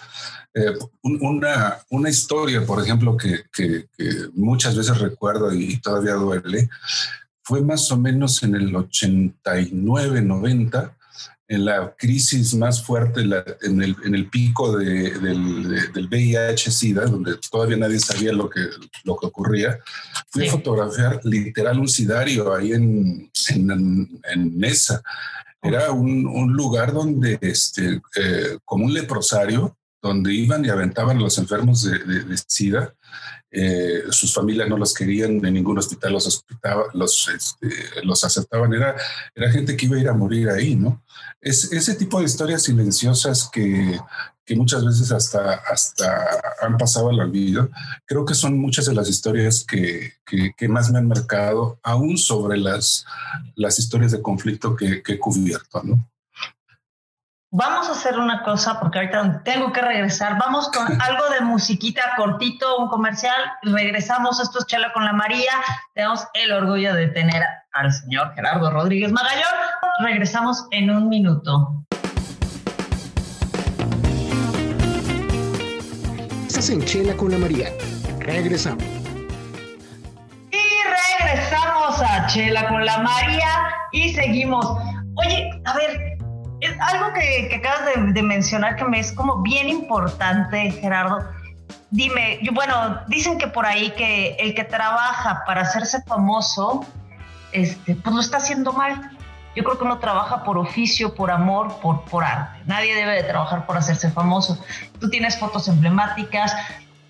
eh, 0.53 0.77
una, 1.03 1.79
una 1.89 2.11
historia, 2.11 2.67
por 2.67 2.83
ejemplo, 2.83 3.17
que, 3.17 3.45
que, 3.51 3.89
muchas 4.35 4.77
veces 4.77 4.99
recuerdo 4.99 5.53
y 5.55 5.81
todavía 5.81 6.15
duele, 6.15 6.69
fue 7.43 7.63
más 7.63 7.91
o 7.91 7.97
menos 7.97 8.43
en 8.43 8.55
el 8.55 8.77
89, 8.77 10.21
90, 10.21 10.97
en 11.47 11.65
la 11.65 11.95
crisis 11.97 12.55
más 12.55 12.83
fuerte, 12.83 13.21
en, 13.21 13.83
el, 13.83 13.97
en 14.05 14.15
el 14.15 14.31
pico 14.31 14.77
de, 14.77 15.11
del, 15.19 15.93
del 15.93 16.09
VIH-Sida, 16.09 17.05
donde 17.07 17.37
todavía 17.51 17.77
nadie 17.77 17.99
sabía 17.99 18.33
lo 18.33 18.49
que, 18.49 18.61
lo 19.05 19.17
que 19.17 19.27
ocurría, 19.27 19.79
fui 20.31 20.49
a 20.49 20.51
fotografiar 20.51 21.21
literal 21.25 21.79
un 21.79 21.89
sidario 21.89 22.55
ahí 22.55 22.73
en, 22.73 23.31
en, 23.51 24.21
en 24.33 24.59
Mesa. 24.59 25.03
Era 25.61 25.91
un, 25.93 26.27
un, 26.27 26.53
lugar 26.53 26.93
donde, 26.93 27.39
este, 27.41 28.01
eh, 28.17 28.59
como 28.65 28.87
un 28.87 28.95
leprosario, 28.95 29.77
donde 30.01 30.33
iban 30.33 30.65
y 30.65 30.69
aventaban 30.69 31.17
a 31.19 31.21
los 31.21 31.39
enfermos 31.39 31.83
de, 31.85 31.99
de 31.99 32.37
SIDA 32.47 32.95
eh, 33.57 34.03
sus 34.11 34.35
familias 34.35 34.69
no 34.69 34.77
los 34.77 34.93
querían, 34.93 35.45
en 35.45 35.55
ningún 35.55 35.79
hospital 35.79 36.17
este, 36.17 37.69
los 38.03 38.25
aceptaban, 38.25 38.75
era, 38.75 38.97
era 39.33 39.53
gente 39.53 39.77
que 39.77 39.87
iba 39.87 39.97
a 39.97 40.01
ir 40.01 40.09
a 40.09 40.13
morir 40.13 40.49
ahí, 40.49 40.75
¿no? 40.75 41.05
Es 41.41 41.73
ese 41.73 41.95
tipo 41.95 42.19
de 42.19 42.25
historias 42.25 42.65
silenciosas 42.65 43.49
que, 43.53 44.01
muchas 44.57 44.85
veces 44.85 45.13
hasta, 45.13 45.63
han 46.61 46.77
pasado 46.79 47.11
al 47.11 47.21
olvido, 47.21 47.71
creo 48.05 48.25
que 48.25 48.35
son 48.35 48.59
muchas 48.59 48.87
de 48.87 48.95
las 48.95 49.09
historias 49.09 49.65
que, 49.65 50.15
más 50.69 50.91
me 50.91 50.99
han 50.99 51.07
marcado, 51.07 51.79
aún 51.85 52.19
sobre 52.19 52.59
las, 52.59 53.07
las 53.55 53.79
historias 53.79 54.11
de 54.11 54.21
conflicto 54.21 54.75
que, 54.75 55.01
que 55.01 55.13
he 55.13 55.19
cubierto, 55.21 55.81
¿no? 55.85 56.09
Vamos 57.57 57.89
a 57.89 57.93
hacer 57.93 58.19
una 58.19 58.43
cosa 58.43 58.81
porque 58.81 58.99
ahorita 58.99 59.43
tengo 59.45 59.73
que 59.73 59.81
regresar. 59.81 60.37
Vamos 60.41 60.69
con 60.73 61.01
algo 61.01 61.23
de 61.31 61.41
musiquita 61.43 62.03
cortito, 62.17 62.79
un 62.79 62.89
comercial. 62.89 63.37
Regresamos. 63.63 64.41
Esto 64.41 64.59
es 64.59 64.67
Chela 64.67 64.93
con 64.93 65.05
la 65.05 65.13
María. 65.13 65.53
Tenemos 65.95 66.27
el 66.35 66.51
orgullo 66.51 66.93
de 66.95 67.07
tener 67.07 67.45
al 67.71 67.93
señor 67.93 68.35
Gerardo 68.35 68.73
Rodríguez 68.73 69.13
Magallón. 69.13 69.45
Regresamos 70.01 70.67
en 70.73 70.91
un 70.91 71.09
minuto. 71.09 71.85
Estás 76.49 76.71
en 76.71 76.85
Chela 76.85 77.15
con 77.15 77.31
la 77.31 77.39
María. 77.39 77.69
Regresamos. 78.19 78.83
Y 80.51 81.21
regresamos 81.21 82.03
a 82.03 82.27
Chela 82.27 82.67
con 82.67 82.85
la 82.85 82.99
María 82.99 83.49
y 83.93 84.13
seguimos. 84.13 84.67
Oye, 85.17 85.49
a 85.65 85.77
ver, 85.77 86.14
algo 86.81 87.13
que, 87.13 87.55
acabas 87.55 88.15
de, 88.15 88.23
mencionar 88.23 88.77
que 88.77 88.85
me 88.85 88.99
es 89.01 89.13
como 89.13 89.43
bien 89.43 89.69
importante, 89.69 90.71
Gerardo. 90.73 91.19
Dime, 91.91 92.41
bueno, 92.53 93.01
dicen 93.09 93.39
que 93.39 93.47
por 93.47 93.67
ahí 93.67 93.91
que 93.91 94.37
el 94.39 94.55
que 94.55 94.65
trabaja 94.65 95.45
para 95.47 95.63
hacerse 95.63 96.03
famoso, 96.03 96.85
este, 97.53 97.95
pues 97.97 98.15
lo 98.15 98.21
está 98.21 98.39
haciendo 98.39 98.73
mal. 98.73 99.11
Yo 99.55 99.63
creo 99.63 99.79
que 99.79 99.85
uno 99.85 99.99
trabaja 99.99 100.43
por 100.43 100.59
oficio, 100.59 101.15
por 101.15 101.31
amor, 101.31 101.79
por, 101.81 102.05
por 102.07 102.25
arte. 102.25 102.61
Nadie 102.67 102.95
debe 102.95 103.13
de 103.13 103.23
trabajar 103.23 103.67
por 103.67 103.77
hacerse 103.77 104.11
famoso. 104.11 104.59
Tú 104.99 105.09
tienes 105.09 105.39
fotos 105.39 105.69
emblemáticas, 105.69 106.55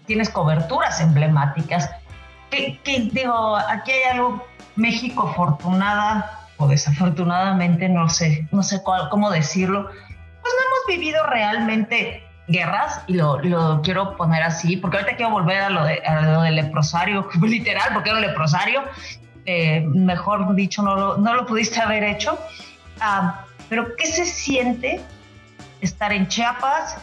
tienes 0.06 0.28
coberturas 0.28 1.00
emblemáticas. 1.00 1.90
Que, 2.50 2.78
que 2.85 3.09
digo, 3.11 3.56
aquí 3.56 3.92
hay 3.92 4.12
algo, 4.12 4.44
México 4.76 5.28
afortunada, 5.30 6.43
o 6.56 6.68
desafortunadamente, 6.68 7.88
no 7.88 8.08
sé, 8.08 8.46
no 8.52 8.62
sé 8.62 8.82
cuál, 8.82 9.08
cómo 9.11 9.30
decirlo, 9.30 9.84
pues 9.84 10.54
no 10.54 10.66
hemos 10.66 10.87
vivido 11.00 11.25
realmente 11.26 12.23
guerras, 12.46 13.00
y 13.06 13.14
lo, 13.14 13.38
lo, 13.38 13.80
quiero 13.82 14.16
poner 14.16 14.42
así, 14.42 14.76
porque 14.76 14.99
ahorita 14.99 15.16
quiero 15.16 15.32
volver 15.32 15.62
a 15.62 15.70
lo, 15.70 15.84
de, 15.84 15.99
a 16.00 16.20
lo 16.20 16.42
del 16.42 16.56
leprosario, 16.56 17.28
literal, 17.42 17.90
porque 17.92 18.11
era 18.11 18.18
un 18.18 18.26
leprosario, 18.26 18.82
eh, 19.46 19.80
mejor 19.80 20.54
dicho, 20.54 20.82
no 20.82 20.94
lo, 20.94 21.16
no 21.18 21.34
lo 21.34 21.46
pudiste 21.46 21.80
haber 21.80 22.04
hecho. 22.04 22.38
Ah, 23.00 23.44
pero, 23.68 23.96
¿qué 23.96 24.06
se 24.06 24.25
siente 24.25 25.00
estar 25.80 26.12
en 26.12 26.28
Chiapas 26.28 26.96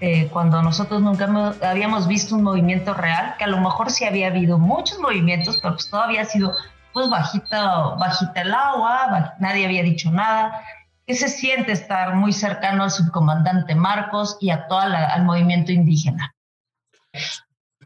eh, 0.00 0.28
cuando 0.32 0.62
nosotros 0.62 1.00
nunca 1.00 1.54
habíamos 1.62 2.06
visto 2.06 2.34
un 2.34 2.42
movimiento 2.42 2.94
real? 2.94 3.34
Que 3.38 3.44
a 3.44 3.48
lo 3.48 3.60
mejor 3.60 3.90
sí 3.90 4.04
había 4.04 4.28
habido 4.28 4.58
muchos 4.58 4.98
movimientos, 4.98 5.58
pero 5.62 5.74
pues 5.74 5.88
todavía 5.88 6.22
ha 6.22 6.24
sido 6.24 6.52
pues 6.98 7.10
bajita, 7.10 7.94
bajita 7.94 8.42
el 8.42 8.52
agua, 8.52 9.34
nadie 9.38 9.66
había 9.66 9.84
dicho 9.84 10.10
nada. 10.10 10.64
¿Qué 11.06 11.14
se 11.14 11.28
siente 11.28 11.70
estar 11.70 12.16
muy 12.16 12.32
cercano 12.32 12.82
al 12.82 12.90
subcomandante 12.90 13.76
Marcos 13.76 14.36
y 14.40 14.50
a 14.50 14.66
todo 14.66 14.82
el 15.16 15.22
movimiento 15.22 15.70
indígena? 15.70 16.34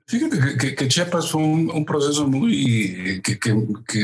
Fíjate 0.06 0.74
que, 0.74 0.88
Chiapas 0.88 1.30
fue 1.30 1.42
un, 1.42 1.84
proceso 1.84 2.26
muy 2.26 3.20
que, 3.22 3.54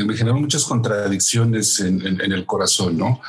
me 0.03 0.15
generó 0.15 0.37
muchas 0.37 0.63
contradicciones 0.63 1.79
en, 1.79 2.21
el 2.21 2.45
corazón, 2.45 2.97
¿no? 2.97 3.19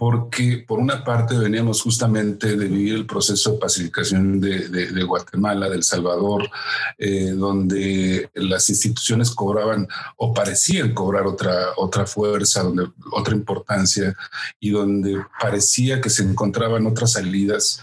Porque 0.00 0.64
por 0.66 0.78
una 0.78 1.04
parte 1.04 1.36
veníamos 1.36 1.82
justamente 1.82 2.56
de 2.56 2.68
vivir 2.68 2.94
el 2.94 3.04
proceso 3.04 3.52
de 3.52 3.58
pacificación 3.58 4.40
de, 4.40 5.02
Guatemala, 5.02 5.68
de 5.68 5.76
El 5.76 5.82
Salvador, 5.82 6.48
eh, 6.96 7.32
donde 7.36 8.30
las 8.32 8.70
instituciones 8.70 9.30
cobraban 9.30 9.86
o 10.16 10.32
parecían 10.32 10.94
cobrar 10.94 11.26
otra, 11.26 11.72
otra 11.76 12.06
fuerza, 12.06 12.62
donde, 12.62 12.88
otra 13.12 13.34
importancia 13.34 14.16
y 14.58 14.70
donde 14.70 15.22
parecía 15.38 16.00
que 16.00 16.08
se 16.08 16.22
encontraban 16.22 16.86
otras 16.86 17.12
salidas. 17.12 17.78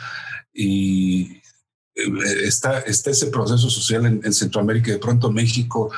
Y 0.52 1.34
eh, 1.94 2.02
está, 2.46 2.80
está 2.80 3.12
ese 3.12 3.28
proceso 3.28 3.70
social 3.70 4.08
en, 4.08 4.22
en 4.24 4.34
Centroamérica 4.34 4.90
y 4.90 4.94
de 4.94 5.00
pronto 5.00 5.32
México 5.32 5.92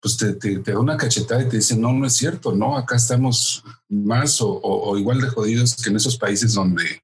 pues 0.00 0.16
te, 0.16 0.58
da 0.58 0.78
una 0.78 0.96
cachetada 0.96 1.42
y 1.42 1.48
te 1.48 1.56
dice, 1.56 1.76
no, 1.76 1.92
no 1.92 2.06
es 2.06 2.14
cierto, 2.14 2.52
no, 2.52 2.76
acá 2.76 2.96
estamos 2.96 3.62
más 3.88 4.38
o, 4.40 4.96
igual 4.96 5.20
de 5.20 5.28
jodidos 5.28 5.76
que 5.76 5.90
en 5.90 5.96
esos 5.96 6.16
países 6.16 6.54
donde, 6.54 7.02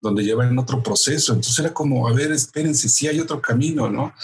donde 0.00 0.24
llevan 0.24 0.58
otro 0.58 0.82
proceso. 0.82 1.34
Entonces 1.34 1.58
era 1.58 1.74
como, 1.74 2.08
a 2.08 2.12
ver, 2.12 2.32
espérense, 2.32 2.88
sí 2.88 3.06
hay 3.06 3.20
otro 3.20 3.42
camino, 3.42 3.90
¿no? 3.90 4.14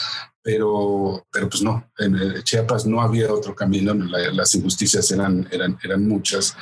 Pero, 0.43 1.27
pero 1.31 1.49
pues 1.49 1.63
no, 1.63 1.91
en 1.99 2.43
Chiapas 2.43 2.87
no 2.87 3.01
había 3.01 3.33
otro 3.33 3.55
camino, 3.55 3.95
las 3.95 4.55
injusticias 4.55 5.11
eran, 5.11 5.47
eran, 5.51 5.79
eran 5.83 6.07
muchas. 6.07 6.57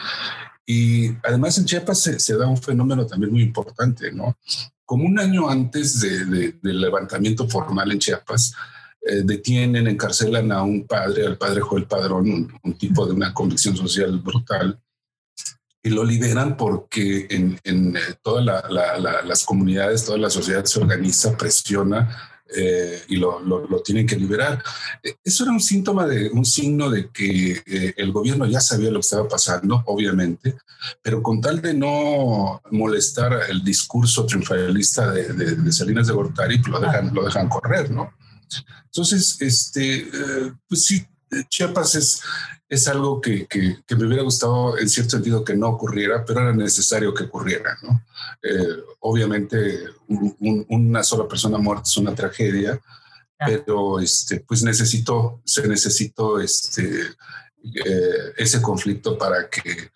Y 0.66 1.09
además 1.25 1.59
en 1.59 1.64
Chiapas 1.64 2.00
se, 2.00 2.37
da 2.37 2.47
un 2.47 2.57
fenómeno 2.57 3.07
también 3.07 3.33
muy 3.33 3.42
importante, 3.42 4.12
¿no? 4.12 4.37
Como 4.85 5.04
un 5.04 5.19
año 5.19 5.49
antes 5.49 6.00
del 6.00 6.59
levantamiento 6.62 7.49
formal 7.49 7.92
en 7.92 7.99
Chiapas, 7.99 8.52
eh, 9.04 9.23
detienen, 9.25 9.88
encarcelan 9.88 10.52
a 10.52 10.62
un 10.62 10.87
padre, 10.87 11.26
al 11.26 11.37
padre 11.37 11.61
Joel 11.61 11.87
Padrón, 11.87 12.56
un, 12.62 12.75
tipo 12.75 13.04
de 13.04 13.12
una 13.12 13.35
convicción 13.35 13.76
social 13.76 14.16
brutal, 14.21 14.80
y 15.82 15.90
lo 15.90 16.04
liberan 16.04 16.56
porque 16.56 17.26
en, 17.28 17.59
en 17.64 17.97
eh, 17.97 18.00
todas 18.23 18.44
las 18.71 19.44
comunidades, 19.44 20.04
toda 20.04 20.18
la 20.18 20.30
sociedad 20.30 20.64
se 20.64 20.78
organiza, 20.78 21.37
presiona 21.37 22.16
eh, 22.54 23.02
y 23.09 23.16
lo, 23.16 23.40
lo, 23.40 23.82
tienen 23.82 24.06
que 24.06 24.14
liberar. 24.14 24.62
Eso 25.25 25.42
era 25.42 25.52
un 25.52 25.61
síntoma 25.61 26.06
de 26.06 26.30
un 26.30 26.44
signo 26.44 26.88
de 26.88 27.11
que 27.11 27.61
el 27.97 28.12
gobierno 28.12 28.47
ya 28.47 28.61
sabía 28.61 28.90
lo 28.90 29.00
que 29.00 29.06
estaba 29.06 29.26
pasando, 29.26 29.82
obviamente, 29.87 30.54
pero 31.02 31.25
con 31.25 31.40
tal 31.40 31.61
de 31.61 31.75
no 31.75 32.62
molestar 32.71 33.40
el 33.49 33.64
discurso 33.64 34.26
triunfalista 34.26 35.11
de, 35.11 35.32
de, 35.32 35.73
Salinas 35.73 36.06
de 36.06 36.12
Gortari, 36.12 36.59
pues 36.59 36.71
lo 36.71 36.78
dejan, 36.78 37.12
lo 37.12 37.25
dejan 37.25 37.49
correr, 37.49 37.90
¿no? 37.90 38.12
Entonces, 38.85 39.37
este, 39.40 39.99
eh, 40.00 40.52
pues 40.68 40.85
sí, 40.85 41.06
Chiapas 41.49 41.94
es, 41.94 42.23
es 42.68 42.88
algo 42.88 43.21
que, 43.21 43.47
que, 43.47 43.97
me 43.97 44.06
hubiera 44.06 44.23
gustado 44.23 44.78
en 44.78 44.88
cierto 44.88 45.11
sentido 45.12 45.44
que 45.44 45.56
no 45.56 45.68
ocurriera, 45.68 46.25
pero 46.25 46.40
era 46.40 46.52
necesario 46.52 47.14
que 47.14 47.25
ocurriera, 47.25 47.76
¿no? 47.82 48.02
Eh, 48.42 48.82
obviamente, 49.00 49.85
una 50.68 51.02
sola 51.02 51.26
persona 51.28 51.59
muerta 51.59 51.85
es 51.87 51.97
una 51.97 52.14
tragedia, 52.14 52.80
pero 53.38 53.99
este, 53.99 54.40
pues 54.40 54.62
necesito, 54.62 55.42
se 55.44 55.66
necesitó 55.66 56.40
este, 56.40 57.02
eh, 57.64 58.33
ese 58.37 58.61
conflicto 58.61 59.16
para 59.16 59.49
que 59.49 59.90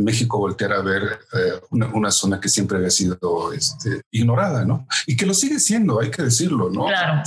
México 0.00 0.38
volteara 0.38 0.76
a 0.76 0.82
ver 0.82 1.02
eh, 1.32 1.60
una, 1.70 2.10
zona 2.10 2.38
que 2.38 2.48
siempre 2.48 2.76
había 2.76 2.90
sido 2.90 3.52
este, 3.52 4.02
ignorada, 4.10 4.64
¿no? 4.66 4.86
Y 5.06 5.16
que 5.16 5.24
lo 5.24 5.32
sigue 5.32 5.58
siendo, 5.58 5.98
hay 6.00 6.10
que 6.10 6.22
decirlo, 6.22 6.70
¿no? 6.70 6.86
Claro. 6.86 7.22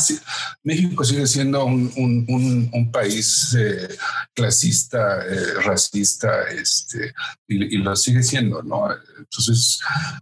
México 0.64 1.04
sigue 1.04 1.26
siendo 1.26 1.66
un, 1.66 1.92
un, 2.72 2.92
país 2.92 3.56
eh, 3.58 3.88
clasista, 4.34 5.24
racista, 5.64 6.44
este, 6.50 7.14
y, 7.48 7.78
lo 7.78 7.96
sigue 7.96 8.22
siendo, 8.22 8.62
¿no? 8.62 8.90
Entonces, 9.18 9.80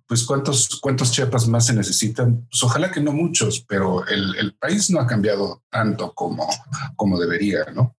pues, 0.07 0.23
¿cuántos, 0.23 0.79
cuántos 0.79 1.11
chiapas 1.11 1.47
más 1.47 1.65
se 1.65 1.73
necesitan? 1.73 2.47
Pues 2.49 2.63
ojalá 2.63 2.89
que 2.89 3.01
no 3.01 3.11
muchos, 3.11 3.65
pero 3.67 4.07
el, 4.07 4.35
el 4.37 4.53
país 4.55 4.89
no 4.89 4.99
ha 4.99 5.07
cambiado 5.07 5.63
tanto 5.69 6.13
como, 6.13 6.47
como 6.95 7.19
debería, 7.19 7.65
¿no? 7.73 7.97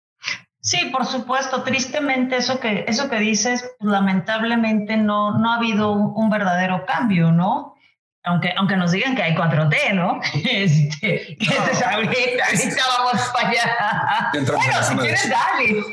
Sí, 0.68 0.90
por 0.92 1.06
supuesto. 1.06 1.62
Tristemente, 1.62 2.36
eso 2.36 2.60
que, 2.60 2.84
eso 2.86 3.08
que 3.08 3.18
dices, 3.18 3.64
lamentablemente 3.80 4.98
no, 4.98 5.38
no 5.38 5.50
ha 5.50 5.56
habido 5.56 5.92
un, 5.92 6.28
verdadero 6.28 6.84
cambio, 6.84 7.32
¿no? 7.32 7.74
Aunque, 8.22 8.52
aunque 8.54 8.76
nos 8.76 8.90
digan 8.92 9.16
que 9.16 9.22
hay 9.22 9.34
4T, 9.34 9.94
¿no? 9.94 10.20
Este, 10.34 11.38
que 11.38 11.46
no, 11.46 11.62
ahorita, 11.90 12.44
ahorita 12.44 12.82
vamos 12.98 13.30
para 13.32 13.48
allá. 13.48 14.30
Bueno, 14.44 14.82
si 14.82 14.96
quieres, 14.96 15.30
dale. 15.30 15.84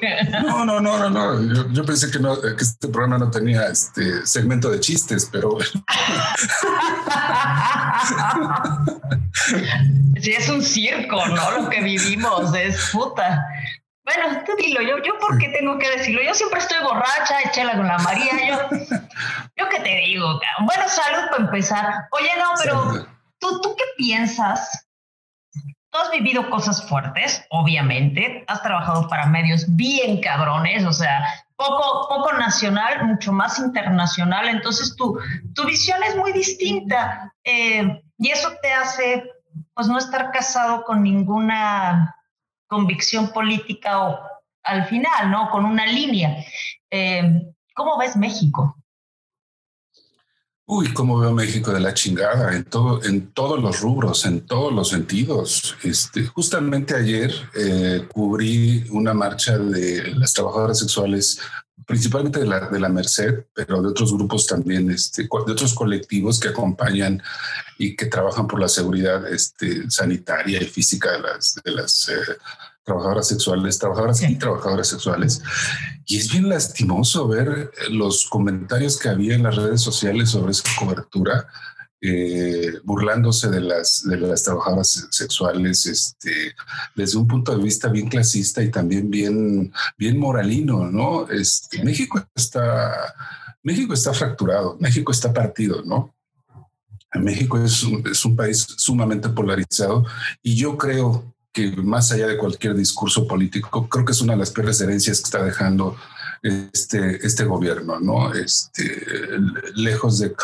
No, 0.45 0.65
no, 0.65 0.81
no, 0.81 0.97
no, 0.97 1.09
no. 1.09 1.71
Yo, 1.71 1.85
pensé 1.85 2.11
que, 2.11 2.19
no, 2.19 2.41
que 2.41 2.49
este 2.59 2.89
programa 2.89 3.17
no 3.17 3.31
tenía 3.31 3.67
este 3.67 4.27
segmento 4.27 4.69
de 4.69 4.81
chistes, 4.81 5.29
pero 5.31 5.57
Sí, 10.19 10.31
es 10.31 10.49
un 10.49 10.61
circo, 10.61 11.25
¿no? 11.27 11.61
Lo 11.61 11.69
que 11.69 11.79
vivimos 11.79 12.53
es 12.53 12.89
puta. 12.91 13.41
Bueno, 14.05 14.43
tú 14.45 14.51
dilo, 14.55 14.81
yo, 14.81 14.99
yo 15.03 15.17
por 15.17 15.39
qué 15.39 15.49
tengo 15.49 15.79
que 15.79 15.89
decirlo. 15.89 16.21
Yo 16.21 16.35
siempre 16.35 16.59
estoy 16.59 16.77
borracha, 16.83 17.41
echela 17.43 17.75
con 17.75 17.87
la 17.87 17.97
María. 17.97 18.33
Yo, 18.47 18.77
yo 19.57 19.69
qué 19.69 19.79
te 19.79 19.95
digo, 20.05 20.39
bueno, 20.63 20.83
salud 20.87 21.27
para 21.31 21.43
empezar. 21.43 21.85
Oye, 22.11 22.29
no, 22.37 22.45
pero 22.61 23.07
¿tú, 23.39 23.61
¿tú 23.61 23.75
qué 23.75 23.83
piensas? 23.97 24.87
Tú 25.89 25.97
has 25.97 26.11
vivido 26.11 26.47
cosas 26.51 26.87
fuertes, 26.87 27.47
obviamente. 27.49 28.43
Has 28.47 28.61
trabajado 28.61 29.07
para 29.07 29.25
medios 29.25 29.65
bien 29.75 30.21
cabrones, 30.21 30.85
o 30.85 30.93
sea, 30.93 31.25
poco, 31.55 32.07
poco 32.07 32.33
nacional, 32.33 33.05
mucho 33.05 33.31
más 33.31 33.57
internacional. 33.57 34.47
Entonces, 34.49 34.95
tu, 34.95 35.17
tu 35.55 35.65
visión 35.65 36.03
es 36.03 36.15
muy 36.15 36.31
distinta. 36.31 37.33
Eh, 37.43 38.03
y 38.19 38.29
eso 38.29 38.51
te 38.61 38.71
hace, 38.71 39.23
pues, 39.73 39.87
no 39.87 39.97
estar 39.97 40.31
casado 40.31 40.83
con 40.83 41.01
ninguna 41.01 42.15
convicción 42.67 43.31
política 43.31 44.01
o 44.01 44.19
al 44.63 44.85
final, 44.85 45.31
¿no? 45.31 45.49
Con 45.49 45.65
una 45.65 45.85
línea. 45.85 46.43
Eh, 46.89 47.53
¿Cómo 47.73 47.97
ves 47.97 48.15
México? 48.15 48.75
Uy, 50.67 50.91
cómo 50.93 51.19
veo 51.19 51.31
México 51.31 51.71
de 51.71 51.79
la 51.79 51.93
chingada 51.93 52.55
en 52.55 52.63
todo, 52.63 53.03
en 53.03 53.31
todos 53.33 53.61
los 53.61 53.81
rubros, 53.81 54.25
en 54.25 54.47
todos 54.47 54.73
los 54.73 54.89
sentidos. 54.89 55.77
Este, 55.83 56.25
justamente 56.25 56.95
ayer 56.95 57.31
eh, 57.55 58.07
cubrí 58.11 58.83
una 58.89 59.13
marcha 59.13 59.59
de 59.59 60.15
las 60.15 60.33
trabajadoras 60.33 60.79
sexuales, 60.79 61.39
principalmente 61.85 62.39
de 62.39 62.47
la, 62.47 62.69
de 62.69 62.79
la 62.79 62.89
Merced, 62.89 63.45
pero 63.53 63.81
de 63.81 63.89
otros 63.89 64.13
grupos 64.13 64.47
también, 64.47 64.89
este, 64.89 65.23
de 65.23 65.51
otros 65.51 65.73
colectivos 65.73 66.39
que 66.39 66.49
acompañan 66.49 67.21
y 67.77 67.95
que 67.95 68.05
trabajan 68.05 68.47
por 68.47 68.59
la 68.59 68.67
seguridad 68.67 69.27
este, 69.31 69.89
sanitaria 69.89 70.61
y 70.61 70.65
física 70.65 71.11
de 71.11 71.19
las, 71.19 71.55
de 71.63 71.71
las 71.71 72.09
eh, 72.09 72.13
trabajadoras 72.83 73.27
sexuales, 73.27 73.77
trabajadoras 73.77 74.21
y 74.21 74.35
trabajadoras 74.37 74.87
sexuales. 74.87 75.41
Y 76.05 76.17
es 76.17 76.31
bien 76.31 76.49
lastimoso 76.49 77.27
ver 77.27 77.49
eh, 77.49 77.89
los 77.89 78.25
comentarios 78.27 78.97
que 78.97 79.09
había 79.09 79.35
en 79.35 79.43
las 79.43 79.55
redes 79.55 79.81
sociales 79.81 80.29
sobre 80.29 80.51
esa 80.51 80.69
cobertura, 80.79 81.47
eh, 82.01 82.73
burlándose 82.83 83.49
de 83.49 83.61
las, 83.61 84.03
de 84.03 84.17
las 84.17 84.43
trabajadoras 84.43 85.07
sexuales 85.11 85.85
este, 85.85 86.55
desde 86.95 87.17
un 87.17 87.27
punto 87.27 87.55
de 87.55 87.63
vista 87.63 87.87
bien 87.87 88.09
clasista 88.09 88.61
y 88.61 88.69
también 88.69 89.09
bien, 89.09 89.73
bien 89.97 90.19
moralino, 90.19 90.89
¿no? 90.89 91.27
Este, 91.29 91.83
México 91.83 92.23
está... 92.35 93.13
México 93.63 93.95
está 93.95 94.13
fracturado, 94.13 94.77
México 94.79 95.11
está 95.11 95.33
partido, 95.33 95.81
¿no? 95.83 96.13
México 97.15 97.57
es 97.57 97.81
un, 97.83 98.07
es 98.07 98.23
un 98.23 98.35
país 98.35 98.65
sumamente 98.77 99.29
polarizado 99.29 100.05
y 100.43 100.55
yo 100.55 100.77
creo 100.77 101.33
que 101.51 101.71
más 101.77 102.11
allá 102.11 102.27
de 102.27 102.37
cualquier 102.37 102.75
discurso 102.75 103.27
político, 103.27 103.87
creo 103.87 104.03
que 104.03 104.11
es 104.11 104.21
una 104.21 104.33
de 104.33 104.39
las 104.39 104.51
peores 104.51 104.79
herencias 104.81 105.19
que 105.19 105.23
está 105.23 105.43
dejando 105.43 105.95
este, 106.43 107.25
este 107.25 107.45
gobierno, 107.45 107.99
¿no? 107.99 108.33
Este, 108.33 109.01
lejos 109.73 110.19
de 110.19 110.35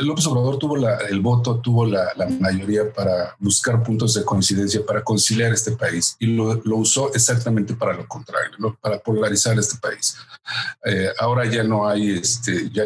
López 0.00 0.26
Obrador 0.26 0.58
tuvo 0.58 0.76
el 0.76 1.20
voto, 1.20 1.60
tuvo 1.60 1.86
la, 1.86 2.12
mayoría 2.40 2.92
para 2.92 3.36
buscar 3.38 3.82
puntos 3.82 4.14
de 4.14 4.24
coincidencia, 4.24 4.84
para 4.84 5.02
conciliar 5.02 5.52
este 5.52 5.72
país 5.72 6.16
y 6.18 6.26
lo, 6.26 6.60
usó 6.76 7.12
exactamente 7.14 7.74
para 7.74 7.94
lo 7.94 8.06
contrario, 8.06 8.76
para 8.80 8.98
polarizar 8.98 9.58
este 9.58 9.78
país. 9.78 10.16
Eh, 10.84 11.10
ahora 11.18 11.44
ya 11.46 11.62
no 11.62 11.86
hay, 11.88 12.10
este, 12.18 12.70
ya, 12.70 12.84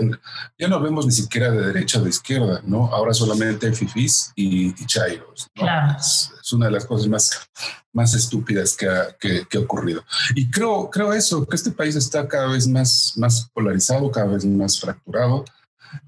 ya 0.59 0.69
no 0.69 0.81
vemos 0.81 1.07
ni 1.07 1.13
siquiera 1.13 1.51
de 1.51 1.67
derecha 1.67 1.99
o 1.99 2.03
de 2.03 2.11
izquierda, 2.11 2.61
¿no? 2.65 2.87
Ahora 2.93 3.15
solamente 3.15 3.73
fifís 3.73 4.33
y, 4.35 4.69
y 4.69 4.87
chairos. 4.87 5.49
Es, 5.55 6.53
una 6.53 6.67
de 6.67 6.73
las 6.73 6.85
cosas 6.85 7.09
más, 7.09 7.49
más 7.93 8.15
estúpidas 8.15 8.77
que 8.77 8.89
ha, 8.89 9.17
que, 9.19 9.47
ha 9.55 9.61
ocurrido. 9.61 10.05
Y 10.35 10.51
creo, 10.51 10.91
creo 10.91 11.13
eso, 11.13 11.47
que 11.47 11.57
este 11.57 11.71
país 11.71 11.97
está 11.97 12.27
cada 12.29 12.49
vez 12.49 12.67
más, 12.67 13.15
más 13.17 13.49
polarizado, 13.55 14.11
cada 14.11 14.27
vez 14.27 14.45
más 14.45 14.79
fracturado. 14.79 15.45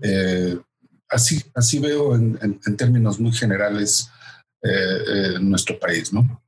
Eh, 0.01 0.59
así, 1.15 1.43
así 1.55 1.79
veo 1.79 2.15
en, 2.15 2.77
términos 2.77 3.19
muy 3.21 3.33
generales 3.33 4.11
eh, 4.63 4.69
eh, 4.69 5.39
nuestro 5.41 5.79
país, 5.79 6.13
¿no? 6.13 6.43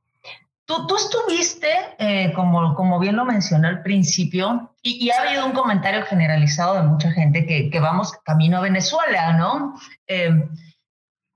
Tú, 0.65 0.85
tú 0.85 0.97
estuviste, 0.97 1.69
eh, 1.97 2.33
como, 2.35 2.75
como 2.75 2.99
bien 2.99 3.15
lo 3.15 3.23
mencioné 3.23 3.69
al 3.69 3.81
principio, 3.81 4.75
y, 4.81 5.09
ha 5.09 5.21
habido 5.21 5.45
un 5.45 5.53
comentario 5.53 6.05
generalizado 6.05 6.75
de 6.75 6.83
mucha 6.83 7.11
gente 7.11 7.45
que, 7.45 7.69
que 7.69 7.79
vamos 7.79 8.11
camino 8.25 8.57
a 8.57 8.61
Venezuela, 8.61 9.33
¿no? 9.33 9.75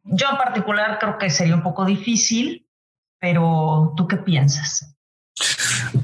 yo 0.03 0.29
en 0.31 0.37
particular 0.37 0.97
creo 0.99 1.19
que 1.19 1.29
sería 1.29 1.53
un 1.53 1.61
poco 1.61 1.85
difícil, 1.85 2.67
pero 3.19 3.93
¿tú 3.95 4.07
qué 4.07 4.17
piensas? 4.17 4.95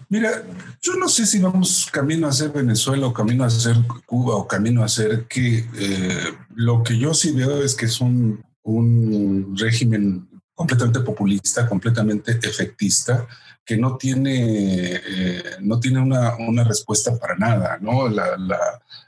Mira, 0.10 0.44
yo 0.82 0.94
no 0.96 1.10
sé 1.10 1.26
si 1.26 1.40
vamos 1.40 1.90
camino 1.92 2.28
a 2.28 2.32
ser 2.32 2.50
Venezuela 2.50 3.08
o 3.08 3.14
camino 3.14 3.44
a 3.44 3.50
ser 3.50 3.76
Cuba 4.06 4.36
o 4.36 4.48
camino 4.48 4.84
a 4.84 4.88
ser 4.88 5.26
que 5.28 5.68
eh, 5.76 6.34
lo 6.56 6.82
que 6.84 6.98
yo 6.98 7.14
sí 7.14 7.32
veo 7.32 7.62
es 7.62 7.76
que 7.76 7.86
es 7.86 8.00
un, 8.00 8.44
un 8.64 9.56
régimen 9.58 10.28
completamente 10.54 11.02
populista, 11.02 11.68
completamente 11.68 12.40
efectista, 12.42 13.28
que 13.66 13.78
no 13.78 13.98
tiene, 13.98 14.96
eh, 14.96 15.44
no 15.62 15.80
tiene 15.80 16.00
una, 16.00 16.36
una, 16.38 16.64
respuesta 16.64 17.18
para 17.20 17.36
nada, 17.36 17.78
¿no? 17.82 18.08
La, 18.08 18.38
la, 18.38 18.58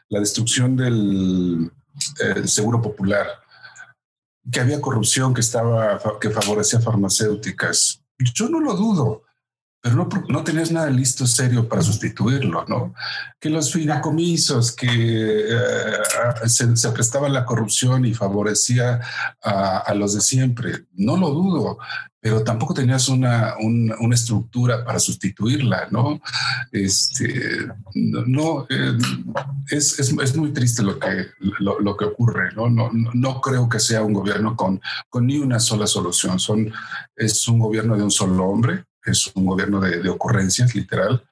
la 0.09 0.19
destrucción 0.19 0.75
del 0.75 1.71
seguro 2.45 2.81
popular, 2.81 3.25
que 4.51 4.59
había 4.59 4.81
corrupción 4.81 5.33
que 5.33 5.41
estaba, 5.41 5.99
que 6.19 6.29
favorecía 6.29 6.81
farmacéuticas. 6.81 8.03
Yo 8.33 8.49
no 8.49 8.59
lo 8.59 8.75
dudo 8.75 9.23
pero 9.81 9.95
no, 9.95 10.09
no 10.27 10.43
tenías 10.43 10.71
nada 10.71 10.89
listo, 10.89 11.25
serio 11.25 11.69
para 11.69 11.81
sustituirlo, 11.81 12.65
¿no? 12.67 12.93
Que 13.39 13.49
los 13.49 13.71
fideicomisos, 13.71 14.73
que 14.73 14.87
eh, 14.87 16.47
se, 16.47 16.75
se, 16.75 16.91
prestaba 16.91 17.29
la 17.29 17.45
corrupción 17.45 18.05
y 18.05 18.13
favorecía 18.13 18.99
a, 19.41 19.93
los 19.95 20.15
de 20.15 20.21
siempre, 20.21 20.85
no 20.95 21.15
lo 21.15 21.29
dudo, 21.29 21.77
pero 22.19 22.43
tampoco 22.43 22.73
tenías 22.73 23.07
una, 23.07 23.55
una 23.61 24.15
estructura 24.15 24.83
para 24.83 24.99
sustituirla, 24.99 25.87
¿no? 25.91 26.19
Este, 26.73 27.69
no, 27.95 28.67
eh, 28.69 28.97
es, 29.69 29.97
es, 29.97 30.11
es, 30.11 30.35
muy 30.35 30.51
triste 30.51 30.83
lo 30.83 30.99
que, 30.99 31.27
lo, 31.59 31.79
lo, 31.79 31.95
que 31.95 32.03
ocurre, 32.03 32.51
¿no? 32.53 32.69
No, 32.69 32.89
no 32.91 33.39
creo 33.39 33.69
que 33.69 33.79
sea 33.79 34.03
un 34.03 34.11
gobierno 34.11 34.57
con, 34.57 34.81
con 35.07 35.25
ni 35.25 35.37
una 35.37 35.61
sola 35.61 35.87
solución, 35.87 36.37
Son, 36.37 36.69
es 37.15 37.47
un 37.47 37.59
gobierno 37.59 37.95
de 37.95 38.03
un 38.03 38.11
solo 38.11 38.43
hombre 38.43 38.88
es 39.05 39.31
un 39.33 39.45
gobierno 39.45 39.79
de, 39.79 40.07
ocurrencias, 40.09 40.75
literal, 40.75 41.23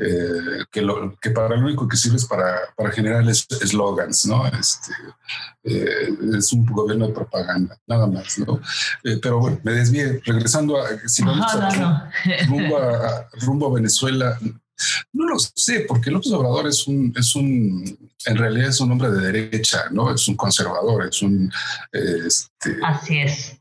eh, 0.00 0.64
que, 0.70 0.80
lo, 0.80 1.18
que 1.20 1.30
para 1.30 1.56
lo 1.56 1.66
único 1.66 1.86
que 1.86 1.96
sirve 1.96 2.16
es 2.16 2.24
para, 2.24 2.60
para 2.76 2.90
generar 2.90 3.28
eslogans, 3.28 4.26
¿no? 4.26 4.46
Este, 4.46 4.92
eh, 5.64 6.08
es 6.38 6.52
un 6.52 6.64
gobierno 6.66 7.08
de 7.08 7.12
propaganda, 7.12 7.78
nada 7.86 8.06
más, 8.06 8.38
¿no? 8.38 8.60
Eh, 9.04 9.18
pero 9.20 9.38
bueno, 9.38 9.60
me 9.62 9.72
desvié, 9.72 10.20
regresando 10.24 10.80
a, 10.80 10.86
si 11.06 11.22
vamos 11.22 11.46
Rumbo, 12.48 12.78
a, 12.78 13.28
rumbo 13.40 13.66
a 13.68 13.74
Venezuela, 13.74 14.38
no 15.12 15.26
lo 15.26 15.38
sé, 15.38 15.84
porque 15.86 16.10
López 16.10 16.32
Obrador 16.32 16.66
es 16.66 16.86
un, 16.86 17.12
es 17.14 17.34
un, 17.34 18.10
en 18.24 18.36
realidad 18.36 18.70
es 18.70 18.80
un 18.80 18.92
hombre 18.92 19.10
de 19.10 19.20
derecha, 19.20 19.84
¿no? 19.90 20.14
Es 20.14 20.26
un 20.26 20.36
conservador, 20.36 21.06
es 21.06 21.20
un... 21.20 21.52
Este, 21.92 22.78
Así 22.82 23.18
es 23.18 23.60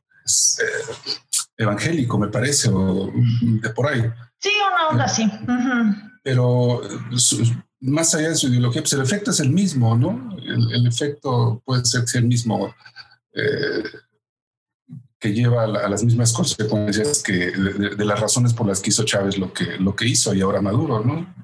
evangélico, 1.60 2.17
me 2.17 2.30
parece, 2.30 2.69
o 2.69 3.12
de 3.62 3.69
por 3.72 3.88
ahí. 3.88 4.02
Sí, 4.39 4.50
una 4.65 4.88
onda 4.88 5.04
así. 5.04 5.30
pero 6.24 6.82
más 7.82 8.15
allá 8.15 8.30
de 8.30 8.36
su 8.36 8.48
ideología, 8.48 8.82
pues 8.82 8.93
el 8.93 9.02
efecto 9.02 9.32
es 9.32 9.39
el 9.41 9.50
mismo, 9.52 9.95
¿no? 9.95 10.36
El, 10.38 10.88
efecto 10.88 11.62
puede 11.65 11.86
ser 11.86 12.04
el 12.15 12.26
mismo 12.26 12.74
eh, 13.34 13.84
que 15.19 15.34
lleva 15.34 15.63
a, 15.63 15.89
las 15.89 16.04
mismas 16.04 16.32
consecuencias 16.32 17.22
que 17.22 17.52
de, 17.52 18.06
las 18.06 18.19
razones 18.19 18.54
por 18.54 18.65
las 18.67 18.80
que 18.80 18.89
hizo 18.89 19.04
Chávez 19.04 19.38
lo 19.38 19.52
que, 19.54 19.78
lo 19.80 19.95
que 19.95 20.08
hizo 20.08 20.34
y 20.34 20.41
ahora 20.41 20.62
Maduro, 20.62 21.04
¿no? 21.04 21.36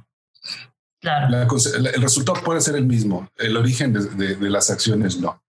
Claro. 1.01 1.37
el 1.37 2.01
resultado 2.01 2.41
puede 2.41 2.61
ser 2.61 2.75
el 2.77 2.85
mismo, 2.85 3.29
el 3.35 3.57
origen 3.57 3.93
de, 3.93 4.49
las 4.49 4.71
acciones 4.71 5.19
no. 5.19 5.41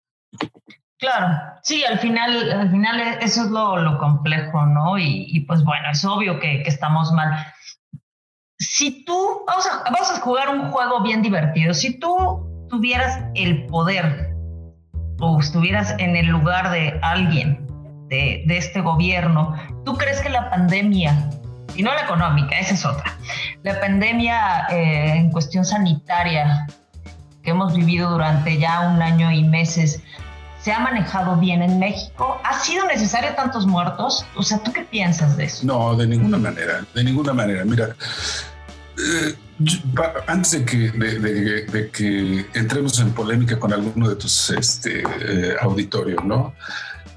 Claro, 0.99 1.39
sí, 1.63 1.85
al 1.85 1.99
final, 1.99 2.51
al 2.53 2.71
final 2.71 3.01
eso 3.21 3.45
es 3.45 3.51
lo, 3.51 3.77
lo 3.77 3.99
complejo, 3.99 4.65
¿no? 4.65 4.99
Y, 4.99 5.45
pues 5.47 5.63
bueno, 5.63 5.91
es 5.91 6.05
obvio 6.05 6.41
que, 6.41 6.63
que 6.63 6.71
estamos 6.71 7.13
mal 7.13 7.37
si 8.59 9.05
tú, 9.05 9.45
vamos 9.47 9.67
a, 9.67 10.15
a 10.15 10.21
jugar 10.21 10.49
un 10.49 10.71
juego 10.71 11.03
bien 11.03 11.23
divertido, 11.23 11.75
si 11.75 11.99
tú 11.99 12.67
tuvieras 12.69 13.21
el 13.35 13.67
poder 13.67 14.35
o 15.21 15.39
estuvieras 15.41 15.95
en 15.99 16.17
el 16.17 16.27
lugar 16.27 16.71
de 16.71 16.99
alguien 17.03 17.67
de, 18.09 18.45
de 18.47 18.57
este 18.57 18.81
gobierno, 18.81 19.55
¿tú 19.85 19.97
crees 19.97 20.21
que 20.21 20.31
la 20.31 20.51
pandemia, 20.51 21.31
y 21.75 21.83
no 21.83 21.93
la 21.93 22.03
económica, 22.03 22.59
esa 22.59 22.75
es 22.75 22.85
otra, 22.85 23.17
la 23.63 23.79
pandemia 23.81 24.67
eh, 24.71 25.17
en 25.17 25.31
cuestión 25.31 25.65
sanitaria 25.65 26.67
que 27.43 27.51
hemos 27.51 27.77
vivido 27.77 28.11
durante 28.11 28.59
ya 28.59 28.81
un 28.89 29.03
año 29.03 29.31
y 29.31 29.43
meses, 29.45 30.03
se 30.67 30.73
ha 30.73 30.81
manejado 30.81 31.37
bien 31.37 31.63
en 31.63 31.79
México? 31.79 32.41
¿Ha 32.43 32.59
sido 32.59 32.89
necesario 32.89 33.33
tantos 33.37 33.69
muertos? 33.69 34.27
O 34.35 34.43
sea, 34.43 34.59
¿tú 34.59 34.73
qué 34.73 34.83
piensas 34.83 35.37
de 35.37 35.45
eso? 35.45 35.65
No, 35.65 35.95
de 35.95 36.09
ninguna 36.09 36.39
manera, 36.39 36.85
de 36.93 37.05
ninguna 37.05 37.33
manera. 37.33 37.65
Mira, 37.65 37.95
eh, 38.99 39.37
antes 40.27 40.51
de 40.51 40.65
que, 40.65 40.91
de, 40.91 41.91
que, 41.93 42.47
entremos 42.55 42.99
en 42.99 43.13
polémica 43.13 43.61
con 43.61 43.73
alguno 43.73 44.09
de 44.09 44.17
tus 44.17 44.51
este, 44.51 45.05
eh, 45.21 45.55
auditorios, 45.61 46.25
¿no? 46.25 46.53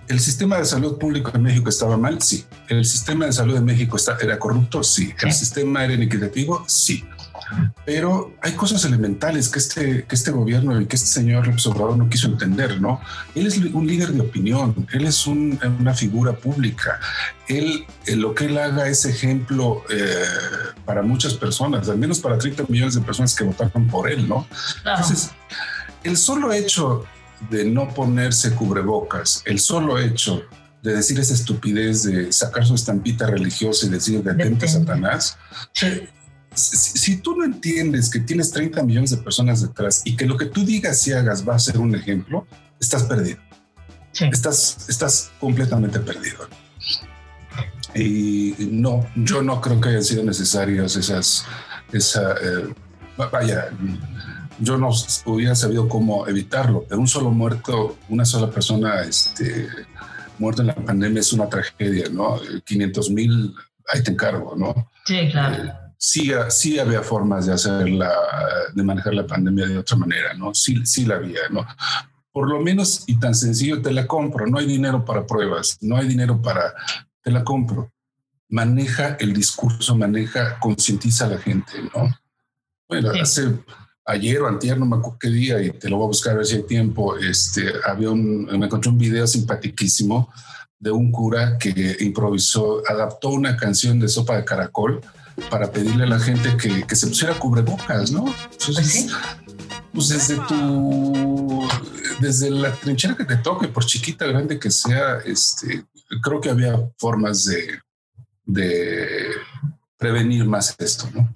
¿El 0.08 0.20
sistema 0.20 0.60
de 0.60 0.66
salud 0.66 1.00
público 1.00 1.32
en 1.34 1.42
México 1.42 1.70
estaba 1.70 1.98
mal? 1.98 2.22
Sí. 2.22 2.46
¿El 2.68 2.86
sistema 2.86 3.26
de 3.26 3.34
salud 3.34 3.56
de 3.56 3.62
México 3.62 3.98
era 4.22 4.38
corrupto? 4.38 4.84
Sí. 4.84 5.12
¿El 5.24 5.34
sistema 5.34 5.86
era 5.86 5.94
inequitativo? 5.94 6.66
Sí. 6.68 7.04
Pero 7.86 8.34
hay 8.42 8.54
cosas 8.54 8.84
elementales 8.86 9.50
que 9.50 9.60
este, 9.60 10.06
que 10.06 10.16
este 10.16 10.32
gobierno 10.32 10.80
y 10.80 10.86
que 10.86 10.96
este 10.96 11.08
señor 11.08 11.48
López 11.48 11.66
Obrador 11.68 11.98
no 11.98 12.10
quiso 12.10 12.28
entender, 12.28 12.80
¿no? 12.82 13.02
Él 13.36 13.48
es 13.48 13.58
un 13.58 13.88
líder 13.88 14.10
de 14.12 14.22
opinión, 14.22 14.88
él 14.92 15.06
es 15.06 15.26
una 15.28 15.94
figura 15.94 16.34
pública, 16.34 17.00
él, 17.48 17.86
eh, 18.06 18.16
lo 18.16 18.36
que 18.36 18.46
él 18.46 18.58
haga 18.58 18.88
es 18.88 19.06
ejemplo 19.06 19.84
eh, 19.90 20.24
para 20.86 21.02
muchas 21.02 21.34
personas, 21.34 21.90
al 21.90 21.98
menos 21.98 22.20
para 22.20 22.38
30 22.38 22.66
millones 22.70 22.96
de 22.96 23.02
personas 23.02 23.36
que 23.36 23.44
votaron 23.44 23.88
por 23.88 24.10
él, 24.10 24.28
¿no? 24.28 24.48
Entonces, 24.86 25.32
el 26.04 26.18
solo 26.18 26.54
hecho 26.54 27.06
de 27.50 27.66
no 27.66 27.94
ponerse 27.94 28.54
cubrebocas, 28.54 29.42
el 29.46 29.60
solo 29.60 29.98
hecho 29.98 30.44
de 30.82 30.94
decir 30.94 31.20
esa 31.20 31.34
estupidez 31.34 32.04
de 32.04 32.32
sacar 32.32 32.66
su 32.66 32.76
estampita 32.76 33.28
religiosa 33.28 33.86
y 33.86 33.90
decir 33.90 34.24
detente 34.24 34.68
Satanás, 34.68 35.38
si, 36.54 37.18
tú 37.18 37.36
no 37.36 37.46
entiendes 37.46 38.10
que 38.10 38.20
tienes 38.20 38.52
30 38.52 38.84
millones 38.84 39.12
de 39.12 39.18
personas 39.18 39.62
detrás 39.62 40.02
y 40.06 40.16
que 40.16 40.26
lo 40.26 40.38
que 40.38 40.46
tú 40.46 40.66
digas 40.66 41.08
y 41.08 41.14
hagas 41.14 41.48
va 41.48 41.56
a 41.56 41.60
ser 41.60 41.78
un 41.78 41.96
ejemplo, 41.96 42.48
estás 42.80 43.04
perdido. 43.04 43.38
Estás, 44.14 44.90
estás 44.90 45.32
completamente 45.40 46.00
perdido. 46.00 46.48
Y 47.96 48.56
no, 48.72 49.08
yo 49.16 49.42
no 49.42 49.62
creo 49.62 49.80
que 49.80 49.90
hayan 49.90 50.04
sido 50.04 50.24
necesarias 50.24 50.96
esas, 50.96 51.46
esa, 51.92 52.34
eh, 52.34 52.74
vaya, 53.32 53.70
yo 54.60 54.78
no 54.78 54.90
hubiera 55.26 55.56
sabido 55.56 55.88
cómo 55.88 56.28
evitarlo. 56.28 56.86
De 56.90 56.96
un 56.96 57.08
solo 57.08 57.32
muerto, 57.32 57.98
una 58.10 58.26
sola 58.26 58.52
persona 58.52 59.02
este, 59.02 59.68
muerta 60.38 60.62
en 60.62 60.68
la 60.68 60.76
pandemia 60.76 61.22
es 61.22 61.34
una 61.34 61.48
tragedia, 61.48 62.10
¿no? 62.10 62.40
500 62.66 63.10
mil, 63.12 63.56
ahí 63.94 64.04
te 64.04 64.12
encargo, 64.12 64.56
¿no? 64.56 64.90
Sí, 65.06 65.30
claro. 65.32 65.64
Eh, 65.64 65.74
sí, 66.00 66.32
sí 66.48 66.80
había 66.80 67.04
formas 67.04 67.46
de 67.46 67.54
hacerla, 67.54 68.12
de 68.74 68.84
manejar 68.84 69.14
la 69.14 69.28
pandemia 69.28 69.68
de 69.68 69.78
otra 69.78 69.98
manera, 69.98 70.34
¿no? 70.34 70.56
Sí, 70.56 70.84
sí 70.86 71.06
la 71.06 71.18
había, 71.18 71.42
¿no? 71.52 71.68
Por 72.32 72.50
lo 72.50 72.60
menos, 72.62 73.04
y 73.06 73.20
tan 73.20 73.36
sencillo, 73.36 73.82
te 73.82 73.92
la 73.92 74.08
compro. 74.08 74.48
No 74.48 74.58
hay 74.58 74.66
dinero 74.66 75.04
para 75.04 75.28
pruebas, 75.28 75.78
no 75.82 75.98
hay 75.98 76.08
dinero 76.08 76.42
para, 76.42 76.74
te 77.22 77.32
la 77.32 77.44
compro. 77.44 77.92
Maneja 78.48 79.18
el 79.20 79.34
discurso, 79.34 79.96
maneja, 79.96 80.58
concientiza 80.60 81.26
a 81.26 81.30
la 81.30 81.38
gente, 81.38 81.74
¿no? 81.94 82.10
Bueno, 82.88 83.12
hace 83.22 83.60
ayer 84.06 84.42
o 84.42 84.48
antier, 84.48 84.80
no 84.80 84.86
me 84.86 84.96
acuerdo 84.96 85.20
qué 85.20 85.30
día, 85.30 85.62
y 85.62 85.72
te 85.72 85.90
lo 85.90 85.98
voy 85.98 86.06
a 86.06 86.08
buscar 86.08 86.34
a 86.34 86.38
ver 86.38 86.46
si 86.46 86.56
hay 86.56 86.64
tiempo, 86.64 87.18
este, 87.18 87.72
había 87.86 88.10
un, 88.10 88.46
me 88.46 88.66
encontré 88.66 88.90
un 88.90 88.98
video 88.98 89.28
simpatiquísimo 89.28 90.34
de 90.80 90.92
un 90.92 91.12
cura 91.12 91.58
que 91.60 91.98
improvisó, 92.00 92.82
adaptó 92.88 93.30
una 93.30 93.58
canción 93.58 94.00
de 94.00 94.08
Sopa 94.08 94.38
de 94.38 94.46
Caracol 94.46 95.02
para 95.50 95.72
pedirle 95.72 96.04
a 96.04 96.08
la 96.08 96.20
gente 96.20 96.56
que, 96.58 96.96
se 96.96 97.08
pusiera 97.08 97.34
cubrebocas, 97.36 98.12
¿no? 98.12 98.26
Entonces, 98.52 99.08
pues 99.94 100.10
desde 100.10 100.36
tu, 100.48 101.68
desde 102.20 102.50
la 102.52 102.72
trinchera 102.74 103.16
que 103.16 103.26
te 103.26 103.38
toque, 103.38 103.68
por 103.68 103.86
chiquita, 103.86 104.26
grande 104.26 104.60
que 104.60 104.72
sea, 104.72 105.18
este, 105.26 105.86
creo 106.22 106.42
que 106.42 106.50
había 106.50 106.78
formas 106.98 107.46
de, 107.46 107.80
de 108.46 109.30
prevenir 109.98 110.46
más 110.46 110.76
esto, 110.80 111.10
¿no? 111.14 111.36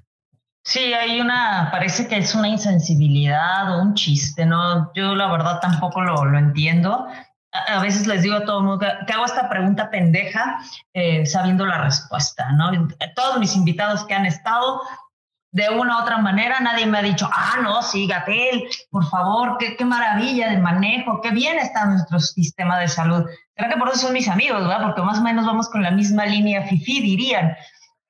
Sí, 0.66 0.94
hay 0.94 1.20
una, 1.20 1.70
parece 1.72 2.08
que 2.08 2.18
es 2.18 2.34
una 2.36 2.48
insensibilidad 2.48 3.76
o 3.78 3.82
un 3.82 3.96
chiste, 3.96 4.46
¿no? 4.46 4.94
Yo 4.94 5.14
la 5.14 5.30
verdad 5.30 5.60
tampoco 5.62 6.02
lo, 6.02 6.24
lo 6.24 6.38
entiendo 6.38 7.06
a 7.54 7.80
veces 7.80 8.08
les 8.08 8.24
digo 8.24 8.36
a 8.36 8.46
todo 8.46 8.60
el 8.60 8.66
mundo 8.66 8.86
que 9.06 9.14
hago 9.14 9.26
esta 9.26 9.48
pregunta 9.48 9.90
pendeja 9.90 10.60
eh, 10.94 11.26
sabiendo 11.26 11.66
la 11.66 11.84
respuesta, 11.84 12.52
¿no? 12.54 12.72
Todos 13.16 13.40
mis 13.40 13.56
invitados 13.56 14.06
que 14.06 14.16
han 14.16 14.26
estado, 14.26 14.82
de 15.52 15.70
una 15.70 16.00
u 16.00 16.02
otra 16.02 16.18
manera, 16.18 16.60
nadie 16.62 16.88
me 16.88 16.98
ha 16.98 17.04
dicho, 17.04 17.30
ah, 17.32 17.60
no, 17.62 17.84
sí, 17.84 18.08
Gatel, 18.08 18.64
por 18.90 19.08
favor, 19.08 19.58
qué, 19.60 19.76
qué 19.76 19.86
maravilla 19.86 20.50
de 20.50 20.58
manejo, 20.58 21.22
qué 21.22 21.30
bien 21.30 21.60
está 21.60 21.86
nuestro 21.86 22.20
sistema 22.20 22.80
de 22.80 22.88
salud. 22.88 23.24
Creo 23.56 23.70
que 23.70 23.78
por 23.78 23.90
eso 23.90 24.00
son 24.00 24.14
mis 24.14 24.28
amigos, 24.28 24.62
¿verdad? 24.62 24.82
Porque 24.82 25.04
más 25.04 25.20
o 25.20 25.24
menos 25.24 25.46
vamos 25.46 25.70
con 25.70 25.84
la 25.84 25.92
misma 25.92 26.26
línea 26.26 26.64
FIFI, 26.64 27.02
dirían. 27.02 27.56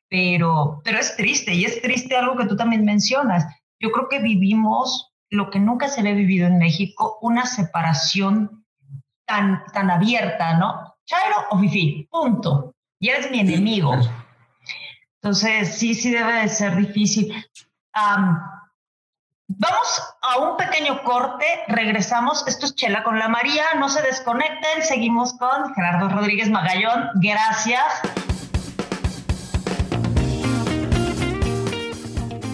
Pero, 0.10 0.80
pero 0.86 1.00
es 1.00 1.18
triste, 1.18 1.54
y 1.54 1.66
es 1.66 1.82
triste 1.82 2.16
algo 2.16 2.38
que 2.38 2.46
tú 2.46 2.56
también 2.56 2.86
mencionas. 2.86 3.46
Yo 3.82 3.92
creo 3.92 4.08
que 4.08 4.20
vivimos 4.20 5.12
lo 5.30 5.50
que 5.50 5.60
nunca 5.60 5.90
se 5.90 6.00
había 6.00 6.14
vivido 6.14 6.48
en 6.48 6.60
México, 6.60 7.18
una 7.22 7.46
separación 7.46 8.63
tan, 9.26 9.64
tan 9.74 9.90
abierta, 9.90 10.58
¿no? 10.58 10.96
Chairo 11.06 11.36
o 11.52 11.60
Fifi, 11.60 12.08
punto. 12.10 12.74
Y 13.00 13.10
eres 13.10 13.30
mi 13.32 13.40
enemigo. 13.42 13.96
Entonces, 15.22 15.78
sí, 15.78 15.94
sí 15.96 16.12
debe 16.12 16.34
de 16.34 16.50
ser 16.50 16.76
difícil. 16.76 17.34
vamos 19.48 20.04
a 20.22 20.38
un 20.40 20.58
pequeño 20.58 21.02
corte, 21.04 21.46
regresamos. 21.68 22.46
Esto 22.48 22.66
es 22.66 22.76
Chela 22.76 23.04
con 23.04 23.20
la 23.20 23.28
María, 23.28 23.64
no 23.78 23.90
se 23.90 24.02
desconecten, 24.02 24.84
seguimos 24.84 25.34
con 25.34 25.74
Gerardo 25.76 26.10
Rodríguez 26.10 26.50
Magallón. 26.50 27.10
Gracias. 27.16 27.84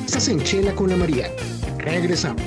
Estás 0.05 0.27
en 0.27 0.43
Chela 0.43 0.73
con 0.73 0.89
la 0.89 0.95
María. 0.95 1.27
Regresamos. 1.77 2.41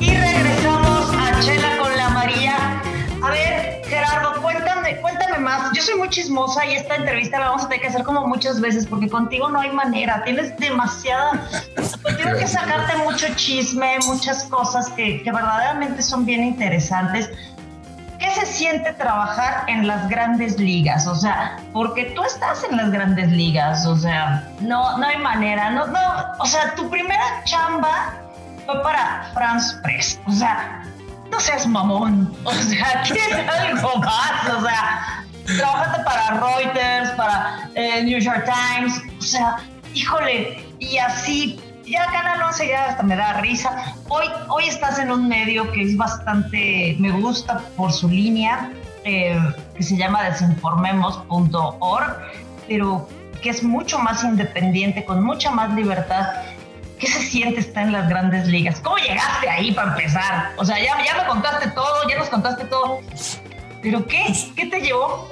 Y 0.00 0.16
regresamos 0.16 0.51
Con 1.42 1.96
la 1.96 2.08
María. 2.10 2.54
A 3.20 3.30
ver, 3.30 3.82
Gerardo, 3.88 4.40
cuéntame, 4.40 4.96
cuéntame 4.98 5.38
más. 5.38 5.72
Yo 5.74 5.82
soy 5.82 5.96
muy 5.96 6.08
chismosa 6.08 6.64
y 6.64 6.74
esta 6.74 6.94
entrevista 6.94 7.40
la 7.40 7.46
vamos 7.46 7.64
a 7.64 7.68
tener 7.68 7.80
que 7.80 7.88
hacer 7.88 8.04
como 8.04 8.28
muchas 8.28 8.60
veces 8.60 8.86
porque 8.86 9.08
contigo 9.08 9.50
no 9.50 9.58
hay 9.58 9.72
manera. 9.72 10.22
Tienes 10.22 10.56
demasiada. 10.58 11.42
Tengo 12.16 12.38
que 12.38 12.46
sacarte 12.46 12.96
mucho 12.98 13.26
chisme, 13.34 13.98
muchas 14.06 14.44
cosas 14.44 14.88
que, 14.90 15.20
que 15.24 15.32
verdaderamente 15.32 16.00
son 16.02 16.24
bien 16.24 16.44
interesantes. 16.44 17.28
¿Qué 18.20 18.30
se 18.30 18.46
siente 18.46 18.92
trabajar 18.92 19.64
en 19.66 19.88
las 19.88 20.08
grandes 20.08 20.60
ligas? 20.60 21.08
O 21.08 21.16
sea, 21.16 21.58
porque 21.72 22.04
tú 22.14 22.22
estás 22.22 22.62
en 22.70 22.76
las 22.76 22.92
grandes 22.92 23.32
ligas, 23.32 23.84
o 23.84 23.96
sea, 23.96 24.48
no, 24.60 24.96
no 24.96 25.04
hay 25.04 25.18
manera, 25.18 25.70
no, 25.70 25.88
no, 25.88 25.98
o 26.38 26.46
sea, 26.46 26.72
tu 26.76 26.88
primera 26.88 27.42
chamba 27.46 28.14
fue 28.64 28.80
para 28.84 29.28
France 29.34 29.76
Press. 29.82 30.20
O 30.26 30.32
sea, 30.32 30.84
no 31.32 31.40
seas 31.40 31.66
mamón. 31.66 32.32
O 32.44 32.52
sea, 32.52 33.02
tienes 33.02 33.48
algo 33.48 33.96
más. 33.98 34.48
O 34.56 34.60
sea, 34.62 35.24
trabajaste 35.56 36.04
para 36.04 36.30
Reuters, 36.40 37.10
para 37.16 37.70
eh, 37.74 38.02
New 38.04 38.20
York 38.20 38.44
Times. 38.44 39.02
O 39.18 39.22
sea, 39.22 39.56
híjole, 39.94 40.64
y 40.78 40.98
así. 40.98 41.58
Ya 41.84 42.06
Canal 42.06 42.40
11 42.40 42.68
ya 42.68 42.84
hasta 42.84 43.02
me 43.02 43.16
da 43.16 43.40
risa. 43.40 43.96
Hoy, 44.08 44.26
hoy 44.48 44.68
estás 44.68 45.00
en 45.00 45.10
un 45.10 45.26
medio 45.26 45.70
que 45.72 45.82
es 45.82 45.96
bastante, 45.96 46.96
me 47.00 47.10
gusta 47.10 47.58
por 47.76 47.92
su 47.92 48.08
línea, 48.08 48.70
eh, 49.04 49.36
que 49.74 49.82
se 49.82 49.96
llama 49.96 50.22
desinformemos.org, 50.22 52.16
pero 52.68 53.08
que 53.42 53.50
es 53.50 53.64
mucho 53.64 53.98
más 53.98 54.22
independiente, 54.22 55.04
con 55.04 55.22
mucha 55.24 55.50
más 55.50 55.74
libertad. 55.74 56.28
¿Qué 57.02 57.08
se 57.08 57.20
siente 57.20 57.58
estar 57.58 57.84
en 57.84 57.90
las 57.90 58.08
grandes 58.08 58.46
ligas? 58.46 58.78
¿Cómo 58.78 58.96
llegaste 58.96 59.50
ahí 59.50 59.72
para 59.72 59.90
empezar? 59.90 60.52
O 60.56 60.64
sea, 60.64 60.78
ya, 60.78 61.04
ya 61.04 61.20
me 61.20 61.28
contaste 61.28 61.68
todo, 61.72 62.08
ya 62.08 62.16
nos 62.16 62.28
contaste 62.28 62.64
todo. 62.66 63.00
¿Pero 63.82 64.06
qué? 64.06 64.32
¿Qué 64.54 64.66
te 64.66 64.80
llevó? 64.80 65.28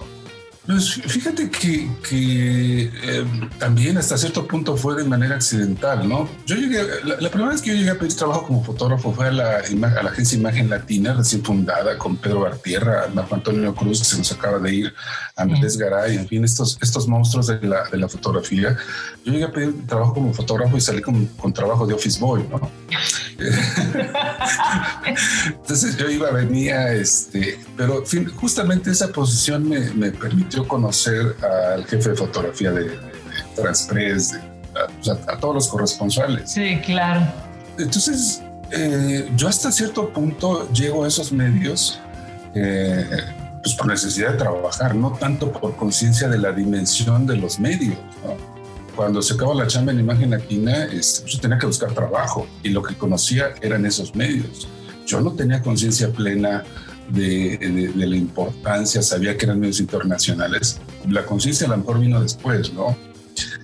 Pues 0.67 0.93
fíjate 0.93 1.51
que, 1.51 1.89
eh, 2.13 3.25
también 3.59 3.97
hasta 3.97 4.19
cierto 4.19 4.47
punto 4.47 4.77
fue 4.77 4.95
de 4.95 5.05
manera 5.05 5.37
accidental, 5.37 6.07
¿no? 6.07 6.29
Yo 6.47 6.55
llegué, 6.55 6.83
la, 7.03 7.31
primera 7.31 7.53
vez 7.53 7.63
que 7.63 7.71
yo 7.71 7.77
llegué 7.77 7.91
a 7.91 7.99
pedir 7.99 8.15
trabajo 8.15 8.47
como 8.47 8.63
fotógrafo 8.63 9.13
fue 9.13 9.29
a 9.29 9.33
la, 9.33 9.59
a 9.59 10.03
la 10.03 10.11
agencia 10.11 10.39
Imagen 10.39 10.69
Latina, 10.69 11.15
recién 11.15 11.43
fundada, 11.43 11.97
con 11.97 12.17
Pedro 12.17 12.41
Bartierra, 12.41 13.09
Marco 13.15 13.35
Antonio 13.35 13.75
Cruz, 13.75 14.01
que 14.01 14.05
se 14.05 14.19
nos 14.19 14.31
acaba 14.33 14.59
de 14.59 14.75
ir, 14.75 14.95
Andrés 15.35 15.79
Garay, 15.79 16.17
en 16.17 16.29
fin, 16.29 16.45
estos, 16.45 16.77
estos 16.83 17.09
monstruos 17.09 17.47
de 17.47 17.61
la, 17.63 17.89
de 17.89 17.97
la 17.97 18.09
fotografía. 18.09 18.77
Yo 19.25 19.33
llegué 19.33 19.45
a 19.45 19.53
pedir 19.53 19.87
trabajo 19.87 20.13
como 20.13 20.35
fotógrafo 20.35 20.77
y 20.77 20.81
salí 20.83 21.01
con, 21.01 21.25
con 21.27 21.55
trabajo 21.55 21.87
de 21.87 21.95
office 21.95 22.21
boy, 22.21 22.45
¿no? 22.51 22.71
Entonces 25.47 25.97
yo 25.97 26.11
iba, 26.11 26.31
venía, 26.31 26.93
este, 26.93 27.59
pero 27.77 28.05
justamente 28.37 28.91
esa 28.91 29.09
posición 29.09 29.67
me, 29.67 29.91
me 29.93 30.11
permitió 30.11 30.60
conocer 30.67 31.37
al 31.73 31.85
jefe 31.87 32.11
de 32.11 32.17
fotografía 32.17 32.73
de, 32.73 32.85
de 32.85 32.99
Transpress, 33.57 34.39
a, 35.27 35.37
todos 35.39 35.55
los 35.55 35.69
corresponsales. 35.69 36.51
Sí, 36.51 36.79
claro. 36.85 37.27
Entonces, 37.79 38.43
eh, 38.71 39.31
yo 39.37 39.49
hasta 39.49 39.73
cierto 39.73 40.11
punto 40.11 40.71
llego 40.73 41.05
a 41.05 41.09
esos 41.09 41.33
medios 41.33 42.01
eh, 42.55 43.05
pues 43.63 43.75
por 43.75 43.87
necesidad 43.87 44.33
de 44.33 44.39
trabajar, 44.39 44.95
no 44.95 45.13
tanto 45.13 45.53
por 45.53 45.77
conciencia 45.77 46.29
de 46.29 46.39
la 46.39 46.53
dimensión 46.53 47.27
de 47.27 47.37
los 47.37 47.59
medios. 47.59 47.99
¿no? 48.25 48.61
cuando 49.01 49.23
se 49.23 49.33
acabó 49.33 49.55
la 49.55 49.67
chamba 49.67 49.93
en 49.93 50.01
Imagen 50.01 50.29
Latina, 50.29 50.85
este, 50.85 51.27
yo 51.27 51.41
tenía 51.41 51.57
que 51.57 51.65
buscar 51.65 51.91
trabajo 51.93 52.47
y 52.63 52.69
lo 52.69 52.83
que 52.83 52.95
conocía 52.95 53.55
eran 53.63 53.87
esos 53.87 54.15
medios. 54.15 54.69
Yo 55.07 55.23
no 55.23 55.33
tenía 55.33 55.63
conciencia 55.63 56.11
plena 56.11 56.65
de, 57.11 57.93
la 57.97 58.17
importancia, 58.17 59.03
sabía 59.03 59.37
que 59.37 59.47
eran 59.47 59.61
medios 59.61 59.81
internacionales. 59.81 60.81
La 61.09 61.25
conciencia 61.25 61.67
a 61.67 61.71
lo 61.71 61.79
mejor 61.79 62.01
vino 62.01 62.21
después, 62.21 62.73
¿no? 62.73 62.97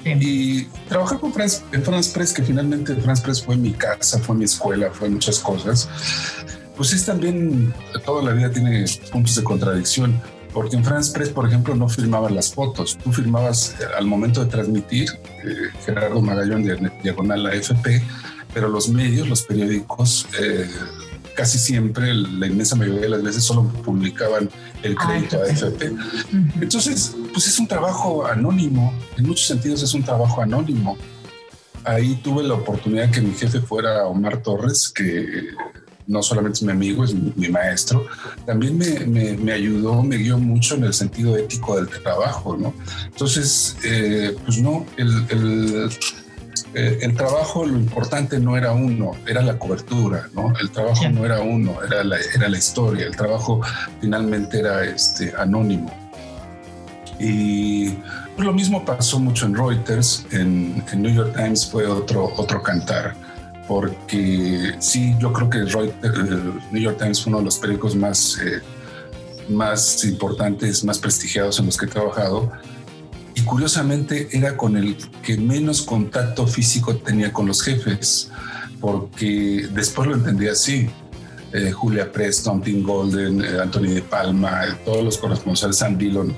Y 0.04 0.64
trabajar 0.88 1.18
con 1.18 1.32
en 1.72 1.82
France 1.82 2.12
Press, 2.14 2.32
que 2.32 2.42
finalmente 2.42 2.94
France 2.94 3.22
Press 3.22 3.42
fue 3.42 3.56
mi 3.56 3.72
casa, 3.72 4.20
fue 4.20 4.36
mi 4.36 4.44
escuela, 4.44 4.90
fue 4.92 5.08
muchas 5.08 5.40
cosas, 5.40 5.88
pues 6.76 6.92
es 6.92 7.04
también, 7.04 7.74
toda 8.04 8.22
la 8.22 8.32
vida 8.32 8.50
tiene 8.50 8.84
puntos 9.10 9.34
de 9.34 9.42
contradicción 9.42 10.20
porque 10.56 10.74
en 10.74 10.84
France 10.84 11.12
Press, 11.12 11.28
por 11.28 11.46
ejemplo, 11.46 11.74
no 11.74 11.86
firmaban 11.86 12.34
las 12.34 12.54
fotos. 12.54 12.96
Tú 13.04 13.12
firmabas 13.12 13.76
eh, 13.78 13.84
al 13.98 14.06
momento 14.06 14.42
de 14.42 14.50
transmitir, 14.50 15.10
eh, 15.44 15.68
Gerardo 15.84 16.22
Magallón 16.22 16.64
de 16.64 16.90
Diagonal 17.02 17.42
la 17.42 17.52
FP, 17.52 18.02
pero 18.54 18.70
los 18.70 18.88
medios, 18.88 19.28
los 19.28 19.42
periódicos, 19.42 20.26
eh, 20.40 20.66
casi 21.36 21.58
siempre, 21.58 22.12
la 22.14 22.46
inmensa 22.46 22.74
mayoría 22.74 23.02
de 23.02 23.08
las 23.10 23.22
veces, 23.22 23.44
solo 23.44 23.68
publicaban 23.84 24.50
el 24.82 24.96
ah, 24.98 25.06
crédito 25.06 25.40
a 25.40 25.46
FP. 25.46 25.92
Entonces, 26.60 27.14
pues 27.32 27.46
es 27.46 27.58
un 27.60 27.68
trabajo 27.68 28.26
anónimo, 28.26 28.92
en 29.16 29.26
muchos 29.26 29.46
sentidos 29.46 29.82
es 29.82 29.94
un 29.94 30.02
trabajo 30.02 30.42
anónimo. 30.42 30.96
Ahí 31.84 32.16
tuve 32.16 32.42
la 32.42 32.54
oportunidad 32.54 33.10
que 33.10 33.20
mi 33.20 33.32
jefe 33.34 33.60
fuera 33.60 34.06
Omar 34.06 34.42
Torres, 34.42 34.88
que 34.88 35.50
no 36.08 36.22
solamente 36.22 36.58
es 36.58 36.62
mi 36.62 36.72
amigo, 36.72 37.04
es 37.04 37.14
mi, 37.14 37.48
maestro, 37.48 38.06
también 38.46 38.78
me, 38.78 39.36
me, 39.36 39.52
ayudó, 39.52 40.02
me 40.02 40.16
guió 40.16 40.38
mucho 40.38 40.76
en 40.76 40.84
el 40.84 40.94
sentido 40.94 41.36
ético 41.36 41.76
del 41.76 41.88
trabajo, 41.88 42.56
¿no? 42.56 42.74
Entonces, 43.06 43.76
eh, 43.84 44.36
pues 44.44 44.58
no, 44.58 44.86
el, 44.96 45.26
el, 45.30 45.90
eh, 46.76 46.98
el, 47.00 47.14
trabajo, 47.14 47.64
lo 47.64 47.78
importante 47.78 48.38
no 48.38 48.56
era 48.56 48.72
uno, 48.72 49.12
era 49.26 49.40
la 49.40 49.58
cobertura, 49.58 50.28
¿no? 50.34 50.52
El 50.60 50.70
trabajo 50.70 51.08
no 51.08 51.24
era 51.24 51.40
uno, 51.40 51.82
era 51.82 52.04
la, 52.04 52.18
era 52.34 52.48
la 52.48 52.58
historia, 52.58 53.06
el 53.06 53.16
trabajo 53.16 53.62
finalmente 54.00 54.58
era 54.58 54.84
este, 54.84 55.32
anónimo. 55.36 55.90
Y 57.18 57.88
pues, 58.34 58.46
lo 58.46 58.52
mismo 58.52 58.84
pasó 58.84 59.18
mucho 59.18 59.46
en 59.46 59.54
Reuters, 59.54 60.26
en, 60.32 60.84
en 60.92 61.02
New 61.02 61.14
York 61.14 61.34
Times 61.34 61.66
fue 61.66 61.86
otro, 61.86 62.32
otro 62.36 62.62
cantar 62.62 63.14
porque 63.66 64.74
sí, 64.78 65.14
yo 65.18 65.32
creo 65.32 65.50
que 65.50 65.58
el 65.58 65.72
New 66.70 66.82
York 66.82 66.98
Times 66.98 67.22
fue 67.22 67.30
uno 67.30 67.38
de 67.38 67.46
los 67.46 67.58
periódicos 67.58 67.96
más, 67.96 68.38
eh, 68.38 68.60
más 69.48 70.04
importantes, 70.04 70.84
más 70.84 70.98
prestigiados 70.98 71.58
en 71.58 71.66
los 71.66 71.76
que 71.76 71.86
he 71.86 71.88
trabajado. 71.88 72.52
Y 73.36 73.42
curiosamente 73.42 74.28
era 74.32 74.56
con 74.56 74.76
el 74.76 74.96
que 75.22 75.36
menos 75.36 75.82
contacto 75.82 76.46
físico 76.48 76.96
tenía 76.96 77.32
con 77.32 77.46
los 77.46 77.62
jefes, 77.62 78.30
porque 78.80 79.68
después 79.72 80.08
lo 80.08 80.16
entendí 80.16 80.48
así. 80.48 80.88
Eh, 81.52 81.70
Julia 81.70 82.10
Preston, 82.10 82.60
Tim 82.60 82.82
Golden, 82.82 83.40
eh, 83.40 83.60
Anthony 83.62 83.94
de 83.94 84.02
Palma, 84.02 84.62
todos 84.84 85.04
los 85.04 85.16
corresponsales, 85.16 85.76
Sam 85.76 85.96
Dillon. 85.96 86.34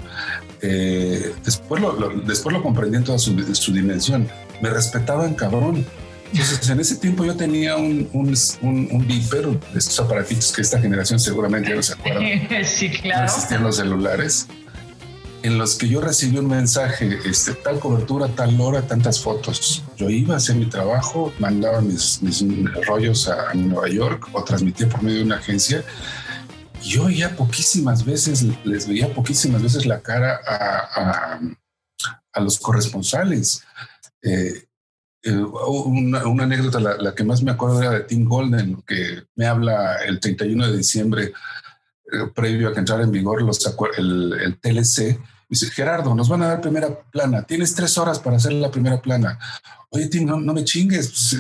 después, 0.61 1.81
lo, 1.81 2.11
después 2.27 2.53
lo 2.53 2.63
comprendí 2.63 2.99
en 2.99 3.05
toda 3.05 3.19
su, 3.19 3.55
su 3.55 3.73
dimensión. 3.73 4.29
Me 4.61 4.69
respetaban 4.69 5.35
cabrón 5.35 5.87
entonces, 6.33 6.69
en 6.69 6.81
ese 6.81 6.97
tiempo 6.97 7.25
yo 7.25 7.35
tenía 7.37 7.77
un, 7.77 8.09
un, 8.13 8.35
un, 8.63 9.09
de 9.09 9.79
estos 9.79 9.99
aparatitos 10.01 10.53
que 10.53 10.61
esta 10.61 10.79
generación 10.79 11.19
seguramente 11.19 11.71
ya 11.71 11.77
no 11.77 11.83
se 11.83 11.95
acuerdan. 11.95 12.25
sí, 12.65 12.91
claro. 12.91 13.21
No 13.21 13.27
existían 13.27 13.63
los 13.63 13.77
celulares, 13.77 14.47
en 15.43 15.59
los 15.59 15.77
que 15.77 15.89
yo 15.89 16.01
recibí 16.01 16.39
un 16.39 16.49
mensaje, 16.49 17.19
este, 17.25 17.55
tal 17.55 17.79
cobertura, 17.79 18.29
tal 18.29 18.61
hora, 18.61 18.83
tantas 18.83 19.21
fotos. 19.21 19.85
Yo 19.97 20.11
iba 20.11 20.35
a 20.35 20.37
hacer 20.39 20.57
mi 20.57 20.67
trabajo, 20.67 21.33
mandaba 21.39 21.81
mis, 21.81 22.23
mis 22.23 22.43
rollos 22.87 23.29
a, 23.29 23.55
Nueva 23.55 23.89
York 23.89 24.29
o 24.33 24.43
transmitía 24.45 24.89
por 24.89 25.03
medio 25.03 25.19
de 25.19 25.25
una 25.25 25.37
agencia. 25.37 25.85
Yo 26.83 27.07
veía 27.07 27.37
poquísimas 27.37 28.05
veces, 28.05 28.45
les 28.65 28.87
veía 28.87 29.13
poquísimas 29.13 29.63
veces 29.63 29.87
la 29.87 30.01
cara 30.01 30.41
a, 30.47 31.35
a, 31.35 31.41
a 32.33 32.41
los 32.41 32.59
corresponsales. 32.59 33.63
Eh, 34.23 34.69
eh, 35.23 35.33
una, 35.35 36.45
anécdota, 36.45 36.81
la, 36.81 37.15
que 37.15 37.25
más 37.25 37.43
me 37.43 37.51
acuerdo 37.51 37.83
era 37.83 37.91
de 37.91 38.01
Tim 38.01 38.25
Golden, 38.25 38.83
que 38.87 39.25
me 39.35 39.47
habla 39.47 39.97
el 40.07 40.21
31 40.21 40.69
de 40.69 40.77
diciembre, 40.77 41.33
previo 42.35 42.69
a 42.69 42.73
que 42.73 42.81
entrara 42.81 43.03
en 43.03 43.13
vigor 43.13 43.43
los, 43.43 43.61
el, 43.97 44.33
el 44.33 44.59
TLC. 44.59 45.21
Dice, 45.49 45.71
Gerardo, 45.71 46.15
nos 46.15 46.29
van 46.29 46.43
a 46.43 46.49
dar 46.49 46.61
primera 46.61 47.01
plana. 47.11 47.43
Tienes 47.43 47.75
tres 47.75 47.97
horas 47.97 48.19
para 48.19 48.37
hacer 48.37 48.53
la 48.53 48.71
primera 48.71 49.01
plana. 49.01 49.39
Oye, 49.91 50.09
Tim, 50.09 50.27
no, 50.27 50.39
me 50.39 50.65
chingues. 50.65 51.09
Pues, 51.09 51.37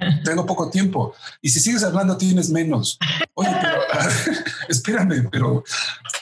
eh, 0.00 0.20
tengo 0.24 0.46
poco 0.46 0.70
tiempo. 0.70 1.14
Y 1.42 1.48
si 1.48 1.60
sigues 1.60 1.82
hablando, 1.82 2.16
tienes 2.16 2.50
menos. 2.50 2.98
Oye, 3.34 3.50
pero 3.60 3.80
espérame, 4.68 5.28
pero 5.30 5.64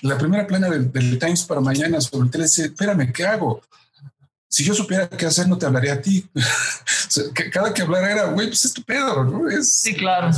la 0.03 0.17
primera 0.17 0.47
plana 0.47 0.71
del, 0.71 0.91
del, 0.91 1.19
Times 1.19 1.45
para 1.45 1.61
mañana 1.61 2.01
sobre 2.01 2.27
el 2.27 2.31
TLC, 2.31 2.59
espérame, 2.67 3.13
¿qué 3.13 3.27
hago? 3.27 3.61
si 4.49 4.65
yo 4.65 4.75
supiera 4.75 5.07
qué 5.09 5.27
hacer, 5.27 5.49
no 5.49 5.59
te 5.59 5.67
hablaría 5.67 5.95
a 5.95 6.01
ti. 6.01 6.27
Cada 7.53 7.75
que 7.75 7.83
hablara 7.83 8.11
era, 8.11 8.25
güey, 8.27 8.47
pues 8.47 8.65
es 8.65 8.73
tu 8.73 8.83
pedo, 8.83 9.23
¿no? 9.25 9.51
Es, 9.51 9.71
sí, 9.71 9.95
claro. 9.95 10.31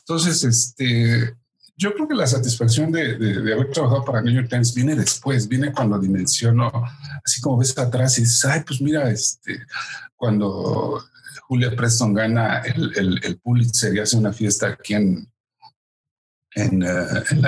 Entonces, 0.00 0.42
este, 0.42 1.36
yo 1.76 1.94
creo 1.94 2.06
que 2.06 2.14
la 2.14 2.26
satisfacción 2.26 2.92
de, 2.92 3.16
de, 3.16 3.52
haber 3.52 3.70
trabajado 3.70 4.04
para 4.04 4.22
New 4.22 4.34
York 4.34 4.48
Times 4.48 4.74
viene 4.74 4.94
después, 4.94 5.48
viene 5.48 5.72
cuando 5.72 5.98
dimensiono, 5.98 6.70
así 7.24 7.40
como 7.40 7.58
ves 7.58 7.76
atrás 7.78 8.18
y 8.18 8.22
dices, 8.22 8.44
ay, 8.44 8.62
pues 8.66 8.80
mira, 8.80 9.10
este, 9.10 9.60
cuando 10.14 11.02
Julia 11.48 11.74
Preston 11.74 12.14
gana 12.14 12.58
el, 12.58 12.92
el, 12.96 13.20
el 13.24 13.38
Pulitzer 13.38 13.94
y 13.94 14.00
hace 14.00 14.16
una 14.16 14.32
fiesta 14.32 14.68
aquí 14.68 14.94
en, 14.94 15.32
en, 16.54 16.82
eh, 16.82 16.88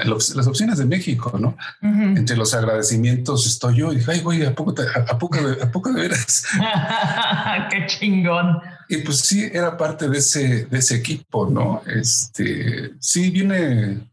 las 0.08 0.46
oficinas 0.46 0.78
de 0.78 0.86
México, 0.86 1.38
¿no? 1.38 1.56
Entre 1.82 2.36
los 2.36 2.54
agradecimientos 2.54 3.46
estoy 3.46 3.76
yo 3.76 3.92
y 3.92 3.96
dije, 3.96 4.12
ay, 4.12 4.20
güey, 4.20 4.44
¿a 4.44 4.54
poco, 4.54 4.74
a, 4.80 5.18
poco, 5.18 5.38
a 5.60 5.70
poco 5.70 5.92
de 5.92 6.00
veras? 6.00 6.44
¡Qué 7.70 7.86
chingón! 7.86 8.60
Y 8.88 8.98
pues 8.98 9.20
sí, 9.20 9.48
era 9.52 9.76
parte 9.76 10.08
de 10.08 10.18
ese, 10.18 10.66
de 10.66 10.78
ese 10.78 10.96
equipo, 10.96 11.48
¿no? 11.48 11.82
Este, 11.86 12.92
sí, 12.98 13.30
viene, 13.30 14.08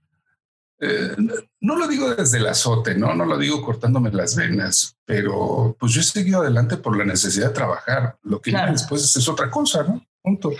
eh, 0.81 1.15
no 1.61 1.75
lo 1.77 1.87
digo 1.87 2.13
desde 2.13 2.39
el 2.39 2.47
azote, 2.47 2.95
¿no? 2.95 3.13
No 3.13 3.25
lo 3.25 3.37
digo 3.37 3.61
cortándome 3.61 4.11
las 4.11 4.35
venas, 4.35 4.95
pero 5.05 5.75
pues 5.79 5.93
yo 5.93 6.01
he 6.01 6.03
seguido 6.03 6.41
adelante 6.41 6.77
por 6.77 6.97
la 6.97 7.05
necesidad 7.05 7.47
de 7.47 7.53
trabajar. 7.53 8.17
Lo 8.23 8.41
que 8.41 8.51
después 8.51 9.15
es 9.15 9.27
otra 9.29 9.49
cosa, 9.49 9.83
¿no? 9.83 10.03
Punto 10.21 10.51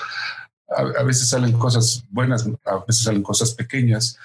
a, 0.76 1.04
veces 1.04 1.30
salen 1.30 1.54
cosas 1.54 2.04
buenas, 2.10 2.48
a 2.66 2.78
veces 2.88 3.04
salen 3.04 3.24
cosas 3.24 3.54
pequeñas. 3.54 4.18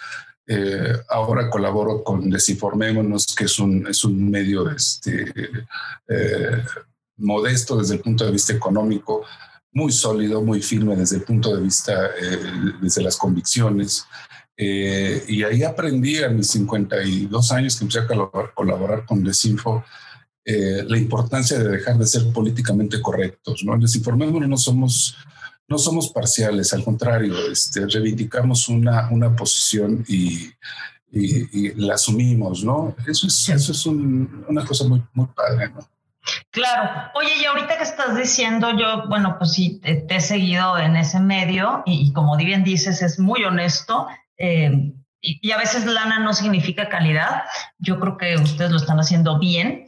Eh, 0.46 0.92
ahora 1.08 1.50
colaboro 1.50 2.04
con 2.04 2.30
Desinformémonos, 2.30 3.26
que 3.36 3.44
es 3.44 3.58
un, 3.58 3.86
es 3.88 4.04
un 4.04 4.30
medio 4.30 4.70
este, 4.70 5.32
eh, 6.08 6.64
modesto 7.16 7.76
desde 7.76 7.94
el 7.94 8.00
punto 8.00 8.24
de 8.24 8.30
vista 8.30 8.52
económico, 8.52 9.24
muy 9.72 9.92
sólido, 9.92 10.40
muy 10.42 10.62
firme 10.62 10.94
desde 10.96 11.16
el 11.16 11.22
punto 11.22 11.54
de 11.54 11.62
vista, 11.62 12.06
eh, 12.06 12.38
desde 12.80 13.02
las 13.02 13.16
convicciones. 13.16 14.06
Y 14.56 15.42
ahí 15.42 15.62
aprendí 15.62 16.22
a 16.22 16.28
mis 16.28 16.50
52 16.50 17.52
años 17.52 17.76
que 17.76 17.84
empecé 17.84 18.00
a 18.00 18.06
colaborar, 18.06 18.54
colaborar 18.54 19.04
con 19.04 19.22
Desinfo, 19.22 19.84
eh, 20.48 20.84
la 20.86 20.96
importancia 20.96 21.58
de 21.58 21.68
dejar 21.68 21.98
de 21.98 22.06
ser 22.06 22.32
políticamente 22.32 23.02
correctos, 23.02 23.64
¿no? 23.64 23.76
Desinformémonos, 23.76 24.48
no 24.48 24.56
somos, 24.56 25.16
no 25.66 25.76
somos 25.76 26.10
parciales, 26.10 26.72
al 26.72 26.84
contrario, 26.84 27.34
este, 27.50 27.84
reivindicamos 27.86 28.68
una, 28.68 29.08
una 29.10 29.34
posición 29.34 30.04
y, 30.06 30.52
y, 31.10 31.74
la 31.74 31.94
asumimos, 31.94 32.62
¿no? 32.62 32.94
Eso 33.08 33.26
es, 33.26 33.48
eso 33.48 33.72
es 33.72 33.86
una 33.86 34.64
cosa 34.64 34.86
muy, 34.86 35.02
muy 35.14 35.26
padre, 35.26 35.68
¿no? 35.70 35.80
Claro. 36.52 37.10
Oye, 37.14 37.38
y 37.40 37.44
ahorita 37.44 37.76
que 37.76 37.82
estás 37.82 38.16
diciendo, 38.16 38.70
yo, 38.78 39.08
bueno, 39.08 39.36
pues 39.38 39.52
sí, 39.52 39.80
te, 39.82 40.06
he 40.08 40.20
seguido 40.20 40.78
en 40.78 40.94
ese 40.94 41.18
medio 41.18 41.82
y, 41.86 42.12
como 42.12 42.36
bien 42.36 42.62
dices, 42.62 43.02
es 43.02 43.18
muy 43.18 43.42
honesto. 43.42 44.06
Eh, 44.38 44.92
y, 45.20 45.50
a 45.50 45.56
veces 45.56 45.86
lana 45.86 46.20
no 46.20 46.32
significa 46.32 46.88
calidad. 46.88 47.44
Yo 47.78 47.98
creo 47.98 48.16
que 48.16 48.36
ustedes 48.36 48.70
lo 48.70 48.76
están 48.76 49.00
haciendo 49.00 49.38
bien. 49.38 49.86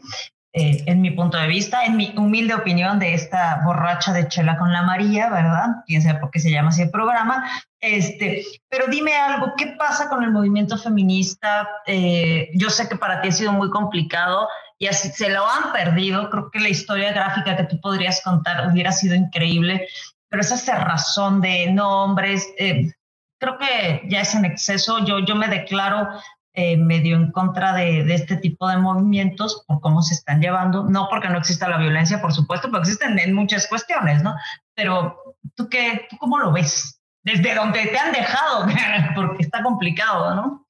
Eh, 0.54 0.82
en 0.86 1.02
mi 1.02 1.10
punto 1.10 1.36
de 1.36 1.46
vista, 1.46 1.84
en 1.84 1.96
mi 1.96 2.14
humilde 2.16 2.54
opinión 2.54 2.98
de 2.98 3.12
esta 3.14 3.60
borracha 3.64 4.12
de 4.12 4.26
Chela 4.28 4.56
con 4.56 4.72
la 4.72 4.82
María, 4.82 5.28
¿verdad? 5.28 5.66
Quién 5.86 6.02
sabe 6.02 6.18
por 6.18 6.30
qué 6.30 6.40
se 6.40 6.50
llama 6.50 6.70
así 6.70 6.82
el 6.82 6.90
programa. 6.90 7.48
Este, 7.80 8.44
pero 8.68 8.86
dime 8.88 9.14
algo, 9.14 9.52
¿qué 9.56 9.76
pasa 9.78 10.08
con 10.08 10.24
el 10.24 10.32
movimiento 10.32 10.76
feminista? 10.78 11.68
Eh, 11.86 12.50
yo 12.54 12.70
sé 12.70 12.88
que 12.88 12.96
para 12.96 13.20
ti 13.20 13.28
ha 13.28 13.32
sido 13.32 13.52
muy 13.52 13.70
complicado 13.70 14.48
y 14.78 14.86
así 14.86 15.10
se 15.10 15.28
lo 15.28 15.46
han 15.46 15.70
perdido. 15.72 16.30
Creo 16.30 16.50
que 16.50 16.60
la 16.60 16.70
historia 16.70 17.12
gráfica 17.12 17.56
que 17.56 17.64
tú 17.64 17.78
podrías 17.80 18.22
contar 18.22 18.68
hubiera 18.68 18.90
sido 18.90 19.14
increíble, 19.14 19.86
pero 20.28 20.40
esa 20.40 20.56
cerrazón 20.56 21.40
de 21.40 21.70
nombres, 21.70 22.48
eh, 22.58 22.90
creo 23.38 23.58
que 23.58 24.02
ya 24.08 24.20
es 24.20 24.34
en 24.34 24.44
exceso. 24.44 25.04
Yo, 25.04 25.20
yo 25.20 25.36
me 25.36 25.48
declaro 25.48 26.08
eh, 26.54 26.76
medio 26.76 27.16
en 27.16 27.30
contra 27.30 27.72
de, 27.72 28.04
de, 28.04 28.14
este 28.14 28.36
tipo 28.36 28.68
de 28.68 28.78
movimientos 28.78 29.62
por 29.66 29.80
cómo 29.80 30.02
se 30.02 30.14
están 30.14 30.40
llevando, 30.40 30.84
no 30.84 31.06
porque 31.08 31.28
no 31.28 31.38
exista 31.38 31.68
la 31.68 31.78
violencia, 31.78 32.20
por 32.20 32.32
supuesto, 32.32 32.68
pero 32.68 32.82
existen 32.82 33.18
en 33.18 33.32
muchas 33.32 33.68
cuestiones, 33.68 34.22
¿no? 34.24 34.34
Pero 34.74 35.36
tú 35.54 35.68
qué, 35.68 36.06
tú 36.10 36.16
cómo 36.16 36.38
lo 36.38 36.50
ves? 36.50 37.00
Desde 37.22 37.54
donde 37.54 37.86
te 37.86 37.98
han 37.98 38.12
dejado, 38.12 38.66
porque 39.14 39.44
está 39.44 39.62
complicado, 39.62 40.34
¿no? 40.34 40.66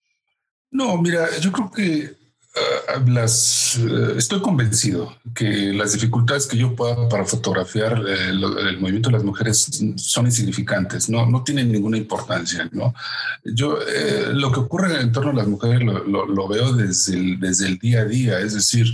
No, 0.71 0.99
mira, 0.99 1.27
yo 1.41 1.51
creo 1.51 1.71
que 1.71 2.18
las, 3.07 3.77
eh, 3.77 4.15
estoy 4.17 4.41
convencido 4.41 5.17
que 5.35 5.73
las 5.73 5.93
dificultades 5.93 6.47
que 6.47 6.57
yo 6.57 6.75
pueda 6.75 7.09
para 7.09 7.25
fotografiar 7.25 8.03
eh, 8.07 8.29
el, 8.31 8.79
movimiento 8.79 9.11
de 9.11 9.17
las 9.17 9.25
mujeres 9.25 9.71
son 9.97 10.27
insignificantes, 10.27 11.09
no, 11.09 11.27
no 11.27 11.43
tienen 11.45 11.71
ninguna 11.71 11.97
importancia. 11.97 12.69
¿no? 12.73 12.95
Yo 13.45 13.79
eh, 13.83 14.29
lo 14.33 14.51
que 14.53 14.61
ocurre 14.61 15.01
en 15.01 15.13
torno 15.13 15.31
a 15.31 15.35
las 15.35 15.49
mujeres 15.49 15.83
lo, 15.83 16.49
veo 16.49 16.73
desde 16.73 17.15
el, 17.15 17.41
desde 17.41 17.67
el 17.67 17.79
día 17.79 18.01
a 18.01 18.05
día, 18.05 18.39
es 18.41 18.55
decir, 18.55 18.93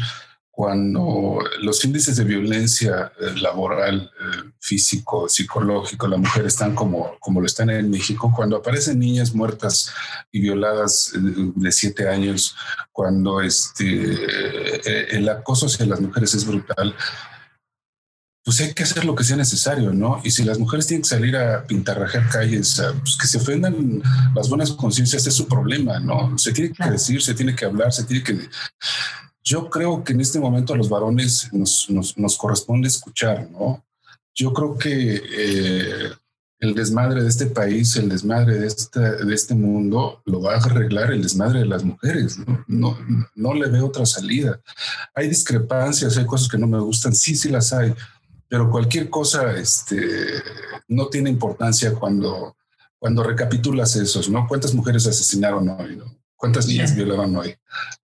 cuando 0.54 1.40
los 1.62 1.84
índices 1.84 2.16
de 2.16 2.22
violencia 2.22 3.10
eh, 3.20 3.40
laboral, 3.40 4.08
eh, 4.20 4.50
físico, 4.60 5.28
psicológico, 5.28 6.06
la 6.06 6.16
mujer 6.16 6.46
están 6.46 6.76
como, 6.76 7.16
como 7.18 7.40
lo 7.40 7.46
están 7.46 7.70
en 7.70 7.90
México, 7.90 8.32
cuando 8.34 8.58
aparecen 8.58 9.00
niñas 9.00 9.34
muertas 9.34 9.92
y 10.30 10.40
violadas 10.40 11.12
eh, 11.16 11.18
de 11.56 11.72
siete 11.72 12.08
años, 12.08 12.54
cuando 12.92 13.40
este, 13.40 15.16
el 15.16 15.28
acoso 15.28 15.66
hacia 15.66 15.86
las 15.86 16.00
mujeres 16.00 16.34
es 16.34 16.46
brutal, 16.46 16.94
pues 18.44 18.60
hay 18.60 18.74
que 18.74 18.84
hacer 18.84 19.04
lo 19.04 19.16
que 19.16 19.24
sea 19.24 19.36
necesario, 19.36 19.92
¿no? 19.92 20.20
Y 20.22 20.30
si 20.30 20.44
las 20.44 20.60
mujeres 20.60 20.86
tienen 20.86 21.02
que 21.02 21.08
salir 21.08 21.36
a 21.36 21.66
pintarrajar 21.66 22.28
calles, 22.28 22.80
pues 23.00 23.16
que 23.16 23.26
se 23.26 23.38
ofendan 23.38 24.02
las 24.36 24.48
buenas 24.48 24.70
conciencias 24.72 25.26
es 25.26 25.34
su 25.34 25.48
problema, 25.48 25.98
¿no? 25.98 26.38
Se 26.38 26.52
tiene 26.52 26.72
que 26.72 26.90
decir, 26.90 27.22
se 27.22 27.34
tiene 27.34 27.56
que 27.56 27.64
hablar, 27.64 27.92
se 27.92 28.04
tiene 28.04 28.22
que 28.22 28.38
yo 29.44 29.68
creo 29.68 30.02
que 30.02 30.14
en 30.14 30.22
este 30.22 30.40
momento 30.40 30.72
a 30.72 30.76
los 30.76 30.88
varones 30.88 31.50
nos, 31.52 31.88
nos, 31.90 32.36
corresponde 32.38 32.88
escuchar, 32.88 33.48
¿no? 33.50 33.84
Yo 34.34 34.52
creo 34.52 34.76
que 34.76 35.16
eh, 35.16 36.10
el 36.60 36.74
desmadre 36.74 37.22
de 37.22 37.28
este 37.28 37.46
país, 37.46 37.94
el 37.96 38.08
desmadre 38.08 38.58
de 38.58 38.66
este, 38.66 39.00
de 39.00 39.34
este 39.34 39.54
mundo, 39.54 40.22
lo 40.24 40.40
va 40.40 40.54
a 40.54 40.56
arreglar 40.56 41.12
el 41.12 41.22
desmadre 41.22 41.60
de 41.60 41.66
las 41.66 41.84
mujeres. 41.84 42.38
¿no? 42.38 42.64
No, 42.66 42.98
no 43.34 43.54
le 43.54 43.68
veo 43.68 43.86
otra 43.86 44.06
salida. 44.06 44.60
Hay 45.14 45.28
discrepancias, 45.28 46.16
hay 46.16 46.24
cosas 46.24 46.48
que 46.48 46.58
no 46.58 46.66
me 46.66 46.80
gustan, 46.80 47.14
sí, 47.14 47.36
sí 47.36 47.50
las 47.50 47.72
hay, 47.72 47.94
pero 48.48 48.70
cualquier 48.70 49.10
cosa 49.10 49.56
este, 49.56 50.42
no 50.88 51.08
tiene 51.08 51.28
importancia 51.28 51.92
cuando, 51.94 52.56
cuando 52.98 53.22
recapitulas 53.22 53.94
esos, 53.96 54.28
¿no? 54.30 54.46
¿Cuántas 54.48 54.74
mujeres 54.74 55.06
asesinaron 55.06 55.68
hoy? 55.68 55.96
¿no? 55.96 56.04
¿Cuántas 56.34 56.66
niñas 56.66 56.96
violaron 56.96 57.36
hoy? 57.36 57.54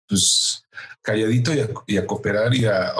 Pues 0.08 0.62
calladito 1.06 1.52
y 1.86 1.96
a, 1.96 2.04
cooperar 2.04 2.52
y 2.52 2.64
a, 2.66 2.92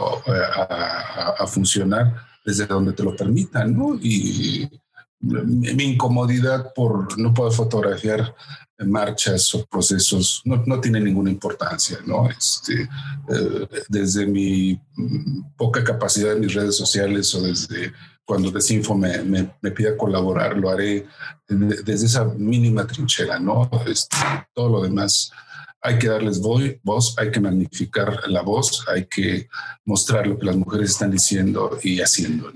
funcionar 1.49 2.15
desde 2.45 2.65
donde 2.65 2.93
te 2.93 3.03
lo 3.03 3.17
permitan, 3.17 3.77
¿no? 3.77 3.97
Y 4.01 4.71
mi 5.19 5.85
incomodidad 5.85 6.73
por 6.73 7.19
no 7.19 7.35
poder 7.35 7.53
fotografiar 7.53 8.33
marchas 8.79 9.53
o 9.55 9.67
procesos 9.67 10.43
no, 10.45 10.81
tiene 10.81 11.01
ninguna 11.01 11.31
importancia, 11.31 11.99
¿no? 12.07 12.31
Este, 12.31 12.83
eh, 12.83 13.69
desde 13.89 14.27
mi 14.27 14.81
poca 15.57 15.83
capacidad 15.83 16.35
en 16.35 16.41
mis 16.41 16.55
redes 16.55 16.77
sociales 16.77 17.35
o 17.35 17.43
desde 17.43 17.93
cuando 18.25 18.53
Desinfo 18.53 18.95
me, 18.95 19.23
me, 19.23 19.51
me 19.61 19.71
pida 19.73 19.97
colaborar, 19.97 20.57
lo 20.57 20.71
haré 20.71 21.07
desde 21.49 22.07
esa 22.07 22.25
mínima 22.25 22.87
trinchera, 22.87 23.41
¿no? 23.41 23.69
Este, 23.87 24.17
todo 24.55 24.69
lo 24.69 24.83
demás 24.83 25.33
hay 25.87 25.99
que 25.99 26.09
darles 26.09 26.41
voz, 26.41 27.17
hay 27.19 27.31
que 27.31 27.41
magnificar 27.41 28.21
la 28.27 28.43
voz, 28.43 28.85
hay 28.93 29.07
que 29.07 29.49
mostrar 29.85 30.27
lo 30.27 30.37
que 30.37 30.47
las 30.47 30.57
mujeres 30.57 30.91
están 30.91 31.13
diciendo 31.13 31.79
y 31.83 32.01
haciendo. 32.01 32.53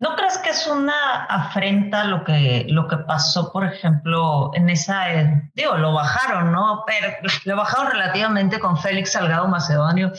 ¿No 0.00 0.16
crees 0.16 0.38
que 0.38 0.50
es 0.50 0.66
una 0.66 1.26
afrenta 1.26 2.04
lo 2.04 2.24
que, 2.24 2.64
lo 2.68 2.88
que 2.88 2.96
pasó, 2.96 3.52
por 3.52 3.64
ejemplo, 3.64 4.50
en 4.54 4.68
esa, 4.70 5.12
eh, 5.12 5.50
digo, 5.54 5.76
lo 5.76 5.92
bajaron, 5.92 6.50
¿no? 6.50 6.82
Pero 6.86 7.14
lo 7.44 7.56
bajaron 7.56 7.92
relativamente 7.92 8.58
con 8.58 8.78
Félix 8.78 9.12
Salgado 9.12 9.46
Macedonio, 9.46 10.10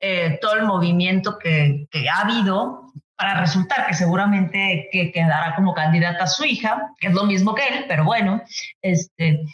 eh, 0.00 0.38
todo 0.40 0.54
el 0.54 0.64
movimiento 0.64 1.38
que, 1.38 1.86
ha 2.12 2.22
habido 2.22 2.90
para 3.16 3.40
resultar 3.40 3.86
que 3.86 3.94
seguramente 3.94 4.88
que 4.90 5.12
quedará 5.12 5.54
como 5.54 5.74
candidata 5.74 6.24
a 6.24 6.28
su 6.28 6.44
hija, 6.44 6.92
que 6.98 7.08
es 7.08 7.14
lo 7.14 7.24
mismo 7.24 7.54
que 7.54 7.66
él, 7.68 7.84
pero 7.86 8.04
bueno, 8.04 8.42
este, 8.80 9.44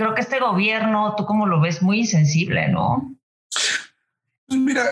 creo 0.00 0.14
que 0.14 0.22
este 0.22 0.40
gobierno, 0.40 1.14
tú 1.14 1.26
como 1.26 1.46
lo 1.46 1.60
ves, 1.60 1.82
muy 1.82 2.00
insensible, 2.00 2.68
¿no? 2.68 3.14
Pues 4.46 4.58
mira, 4.58 4.82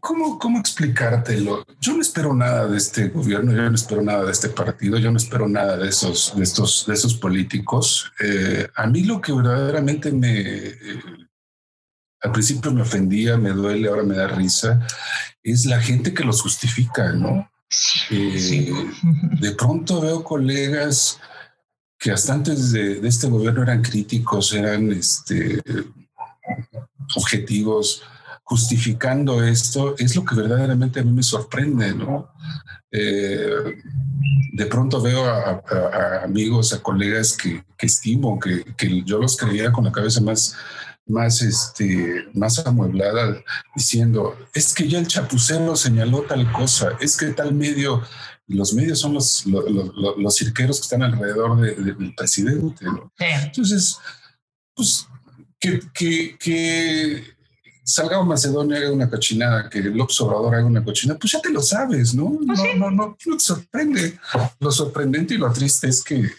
¿cómo, 0.00 0.40
¿cómo 0.40 0.58
explicártelo? 0.58 1.64
Yo 1.80 1.94
no 1.94 2.02
espero 2.02 2.34
nada 2.34 2.66
de 2.66 2.78
este 2.78 3.08
gobierno, 3.08 3.52
yo 3.52 3.62
no 3.62 3.76
espero 3.76 4.02
nada 4.02 4.24
de 4.24 4.32
este 4.32 4.48
partido, 4.48 4.98
yo 4.98 5.12
no 5.12 5.18
espero 5.18 5.48
nada 5.48 5.76
de 5.76 5.88
esos, 5.88 6.36
de 6.36 6.42
estos, 6.42 6.84
de 6.88 6.94
esos 6.94 7.14
políticos. 7.14 8.12
Eh, 8.18 8.66
a 8.74 8.88
mí 8.88 9.04
lo 9.04 9.20
que 9.20 9.32
verdaderamente 9.32 10.10
me, 10.10 10.40
eh, 10.40 10.78
al 12.22 12.32
principio 12.32 12.72
me 12.72 12.82
ofendía, 12.82 13.36
me 13.36 13.50
duele, 13.50 13.88
ahora 13.88 14.02
me 14.02 14.16
da 14.16 14.26
risa, 14.26 14.84
es 15.44 15.64
la 15.64 15.80
gente 15.80 16.12
que 16.12 16.24
los 16.24 16.42
justifica, 16.42 17.12
¿no? 17.12 17.48
Eh, 18.10 18.72
de 19.40 19.52
pronto 19.52 20.00
veo 20.00 20.24
colegas 20.24 21.20
que 22.02 22.10
hasta 22.10 22.34
antes 22.34 22.72
de, 22.72 22.98
este 23.06 23.28
gobierno 23.28 23.62
eran 23.62 23.80
críticos, 23.80 24.52
eran 24.52 24.90
este, 24.90 25.62
objetivos, 27.14 28.02
justificando 28.42 29.44
esto, 29.44 29.94
es 29.96 30.16
lo 30.16 30.24
que 30.24 30.34
verdaderamente 30.34 30.98
a 30.98 31.04
mí 31.04 31.12
me 31.12 31.22
sorprende, 31.22 31.94
¿no? 31.94 32.28
Eh, 32.90 33.80
de 34.52 34.66
pronto 34.66 35.00
veo 35.00 35.24
a, 35.24 36.24
amigos, 36.24 36.72
a 36.72 36.82
colegas 36.82 37.36
que, 37.36 37.62
estimo, 37.78 38.36
que, 38.40 38.64
que, 38.76 39.02
yo 39.04 39.18
los 39.18 39.36
creía 39.36 39.70
con 39.70 39.84
la 39.84 39.92
cabeza 39.92 40.20
más, 40.20 40.56
más, 41.06 41.40
este, 41.40 42.26
más 42.34 42.58
amueblada, 42.66 43.40
diciendo, 43.76 44.36
es 44.52 44.74
que 44.74 44.88
ya 44.88 44.98
el 44.98 45.06
chapucero 45.06 45.76
señaló 45.76 46.22
tal 46.22 46.50
cosa, 46.50 46.96
es 47.00 47.16
que 47.16 47.26
tal 47.26 47.54
medio 47.54 48.02
los 48.48 48.74
medios 48.74 48.98
son 48.98 49.14
los, 49.14 49.46
los, 49.46 50.36
cirqueros 50.36 50.78
que 50.78 50.82
están 50.82 51.02
alrededor 51.02 51.60
del 51.60 52.14
presidente. 52.14 52.84
Entonces, 53.18 53.98
pues 54.74 55.06
que, 55.58 55.80
que, 55.94 56.36
que 56.38 57.24
Salgado 57.84 58.24
Macedonia 58.24 58.78
haga 58.78 58.92
una 58.92 59.10
cochinada, 59.10 59.68
que 59.68 59.80
López 59.80 60.20
Obrador 60.20 60.54
haga 60.54 60.66
una 60.66 60.84
cochinada, 60.84 61.18
pues 61.18 61.32
ya 61.32 61.40
te 61.40 61.50
lo 61.50 61.60
sabes, 61.60 62.14
¿no? 62.14 62.38
Pues 62.46 62.58
no, 62.58 62.74
no, 62.74 62.90
no, 62.90 63.16
no, 63.26 63.36
te 63.36 63.44
sorprende. 63.44 64.18
Lo 64.60 64.70
sorprendente 64.70 65.34
y 65.34 65.38
lo 65.38 65.52
triste 65.52 65.88
es 65.88 66.02
que, 66.02 66.30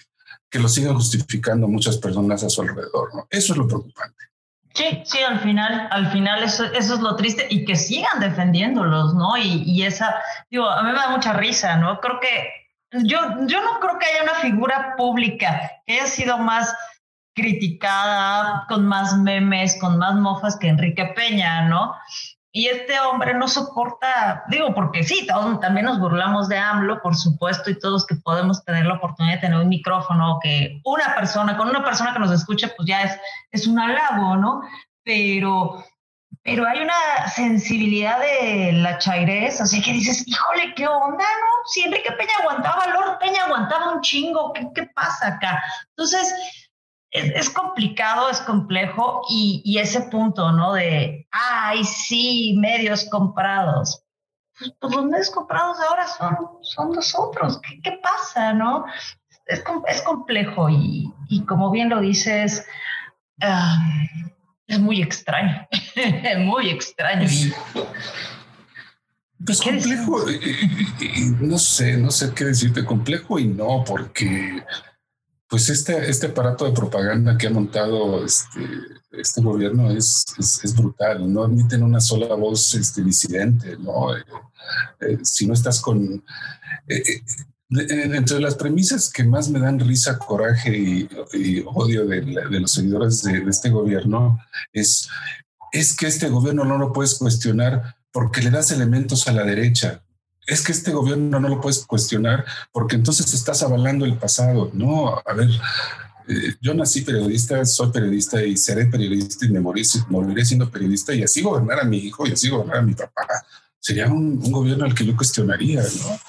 que 0.50 0.60
lo 0.60 0.70
sigan 0.70 0.96
justificando 0.96 1.68
muchas 1.68 1.98
personas 1.98 2.44
a 2.44 2.50
su 2.50 2.62
alrededor, 2.62 3.14
¿no? 3.14 3.28
Eso 3.30 3.54
es 3.54 3.58
lo 3.58 3.68
preocupante. 3.68 4.26
Sí, 4.74 5.04
sí, 5.06 5.20
al 5.20 5.40
final, 5.40 5.88
al 5.92 6.12
final 6.12 6.44
eso, 6.44 6.66
eso 6.66 6.96
es 6.96 7.00
lo 7.00 7.16
triste 7.16 7.46
y 7.50 7.64
que 7.64 7.76
sigan 7.76 8.20
defendiéndolos, 8.20 9.14
¿no? 9.14 9.38
Y, 9.38 9.64
y, 9.66 9.84
esa, 9.84 10.16
digo, 10.50 10.68
a 10.68 10.82
mí 10.82 10.92
me 10.92 10.98
da 10.98 11.10
mucha 11.10 11.34
risa, 11.34 11.76
¿no? 11.76 12.00
Creo 12.00 12.20
que 12.20 12.64
yo, 13.04 13.20
yo 13.46 13.62
no 13.62 13.80
creo 13.80 14.00
que 14.00 14.06
haya 14.08 14.24
una 14.24 14.36
figura 14.36 14.96
pública 14.98 15.72
que 15.86 15.94
haya 15.94 16.08
sido 16.08 16.40
más 16.40 16.74
criticada, 17.36 18.66
con 18.68 18.86
más 18.86 19.18
memes, 19.18 19.78
con 19.80 19.98
más 19.98 20.16
mofas 20.16 20.58
que 20.58 20.68
Enrique 20.68 21.06
Peña, 21.16 21.68
¿no? 21.68 21.96
Y 22.56 22.68
este 22.68 23.00
hombre 23.00 23.34
no 23.34 23.48
soporta, 23.48 24.44
digo, 24.48 24.76
porque 24.76 25.04
sí, 25.04 25.26
todos 25.26 25.60
también 25.60 25.88
nos 25.88 26.00
burlamos 26.00 26.48
de 26.48 26.60
AMLO, 26.60 27.02
por 27.02 27.16
supuesto, 27.16 27.72
y 27.72 27.80
todos 27.80 28.06
que 28.06 28.16
podemos 28.16 28.64
tener 28.64 28.86
la 28.86 28.94
oportunidad 28.94 29.36
de 29.36 29.42
tener 29.42 29.58
un 29.58 29.70
micrófono, 29.70 30.38
que 30.40 30.80
una 30.86 31.16
persona, 31.16 31.58
con 31.58 31.70
una 31.70 31.84
persona 31.84 32.14
que 32.14 32.20
nos 32.20 32.32
escuche, 32.32 32.68
pues 32.78 32.88
ya 32.88 33.02
es, 33.02 33.20
es 33.50 33.66
un 33.66 33.80
halago, 33.80 34.36
¿no? 34.36 34.62
Pero, 35.04 35.84
pero 36.44 36.68
hay 36.68 36.82
una 36.82 37.28
sensibilidad 37.34 38.20
de 38.20 38.74
la 38.74 39.00
chairez, 39.00 39.60
así 39.60 39.82
que 39.82 39.92
dices, 39.92 40.24
híjole, 40.28 40.76
¿qué 40.76 40.88
onda, 40.88 41.26
no? 41.26 41.68
Si 41.74 41.82
Enrique 41.82 42.12
Peña 42.12 42.34
aguantaba, 42.42 42.86
Lord 42.86 43.18
Peña 43.18 43.46
aguantaba 43.46 43.94
un 43.94 44.02
chingo, 44.02 44.54
¿qué, 44.54 44.70
qué 44.76 44.84
pasa 44.94 45.28
acá? 45.28 45.60
Entonces, 45.90 46.32
es, 47.14 47.50
complicado, 47.50 48.30
es 48.30 48.42
complejo 48.42 49.22
y, 49.30 49.78
ese 49.80 50.02
punto, 50.02 50.52
¿no? 50.52 50.74
De, 50.74 51.28
ay, 51.32 51.84
sí, 51.84 52.56
medios 52.60 53.06
comprados. 53.06 54.04
Pues, 54.58 54.74
pues 54.80 54.96
los 54.96 55.06
medios 55.06 55.30
comprados 55.30 55.78
ahora 55.80 56.08
son, 56.08 56.38
son 56.62 56.92
nosotros. 56.92 57.60
¿Qué, 57.62 57.80
qué 57.82 58.00
pasa, 58.02 58.54
no? 58.54 58.86
Es, 59.46 59.64
es 59.88 60.02
complejo 60.02 60.70
y, 60.70 61.14
y, 61.30 61.46
como 61.46 61.70
bien 61.70 61.90
lo 61.90 62.02
dices, 62.02 62.66
es 64.68 64.80
muy 64.80 65.02
extraño, 65.02 65.68
muy 66.40 66.70
extraño. 66.70 67.28
Pues 69.46 69.62
complejo, 69.62 70.26
no 71.42 71.58
sé, 71.60 71.98
no 71.98 72.12
sé 72.12 72.34
qué 72.34 72.46
decirte, 72.46 72.86
complejo 72.86 73.38
y 73.40 73.48
no, 73.48 73.84
porque 73.86 74.64
pues 75.54 75.70
este, 75.70 76.10
este 76.10 76.26
aparato 76.26 76.66
de 76.66 76.72
propaganda 76.72 77.38
que 77.38 77.46
ha 77.46 77.52
montado 77.52 78.26
este, 78.26 78.60
este 79.12 79.40
gobierno 79.40 79.92
es, 79.92 80.26
es, 80.40 80.76
brutal. 80.76 81.32
No 81.32 81.44
admiten 81.44 81.84
una 81.84 82.02
sola 82.02 82.34
voz 82.34 82.74
este, 82.74 83.04
disidente, 83.04 83.78
¿no? 83.78 84.18
Eh, 84.18 84.24
eh, 85.02 85.20
si 85.22 85.46
no 85.46 85.54
estás 85.54 85.80
con... 85.80 86.24
Eh, 86.88 87.22
entre 87.70 88.40
las 88.40 88.56
premisas 88.56 89.12
que 89.12 89.26
más 89.26 89.52
me 89.52 89.60
dan 89.60 89.80
risa, 89.80 90.18
coraje 90.18 90.76
y, 90.76 91.64
odio 91.68 92.08
de, 92.08 92.22
de, 92.22 92.60
los 92.60 92.72
seguidores 92.72 93.22
de, 93.22 93.42
de, 93.42 93.50
este 93.52 93.70
gobierno 93.70 94.40
es, 94.72 95.08
es 95.72 95.96
que 95.96 96.08
este 96.08 96.30
gobierno 96.30 96.66
no 96.66 96.80
lo 96.80 96.92
puedes 96.92 97.14
cuestionar 97.14 97.96
porque 98.12 98.42
le 98.42 98.50
das 98.50 98.72
elementos 98.72 99.28
a 99.28 99.34
la 99.34 99.44
derecha 99.44 100.02
es 100.46 100.62
que 100.62 100.72
este 100.72 100.92
gobierno 100.92 101.40
no 101.40 101.50
lo 101.50 101.62
puedes 101.62 101.86
cuestionar 101.86 102.46
porque 102.72 102.96
entonces 102.96 103.34
estás 103.34 103.64
avalando 103.64 104.06
el 104.06 104.18
pasado. 104.18 104.70
No, 104.74 105.22
a 105.26 105.34
ver, 105.34 105.50
eh, 106.28 106.56
yo 106.62 106.74
nací 106.74 107.02
periodista, 107.02 107.64
soy 107.66 107.92
periodista 107.92 108.44
y 108.44 108.58
seré 108.58 108.86
periodista 108.86 109.46
y 109.46 109.50
me 109.50 109.60
moriré, 109.60 110.46
siendo 110.46 110.70
periodista 110.70 111.14
y 111.14 111.24
así 111.24 111.42
gobernar 111.42 111.80
a 111.80 111.86
mi 111.86 111.98
hijo 111.98 112.28
y 112.28 112.32
así 112.32 112.50
gobernar 112.50 112.78
a 112.78 112.82
mi 112.82 112.94
papá. 112.94 113.28
Sería 113.80 114.08
un, 114.08 114.40
gobierno 114.40 114.86
al 114.86 114.96
que 114.96 115.06
yo 115.06 115.16
cuestionaría, 115.16 115.82
¿no? 115.82 116.20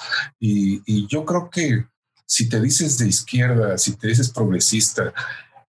Y, 0.41 1.07
yo 1.07 1.25
creo 1.25 1.49
que 1.51 1.87
si 2.27 2.49
te 2.49 2.61
dices 2.61 2.99
de 2.99 3.07
izquierda, 3.07 3.79
si 3.79 3.97
te 3.97 4.09
dices 4.09 4.31
progresista 4.31 5.13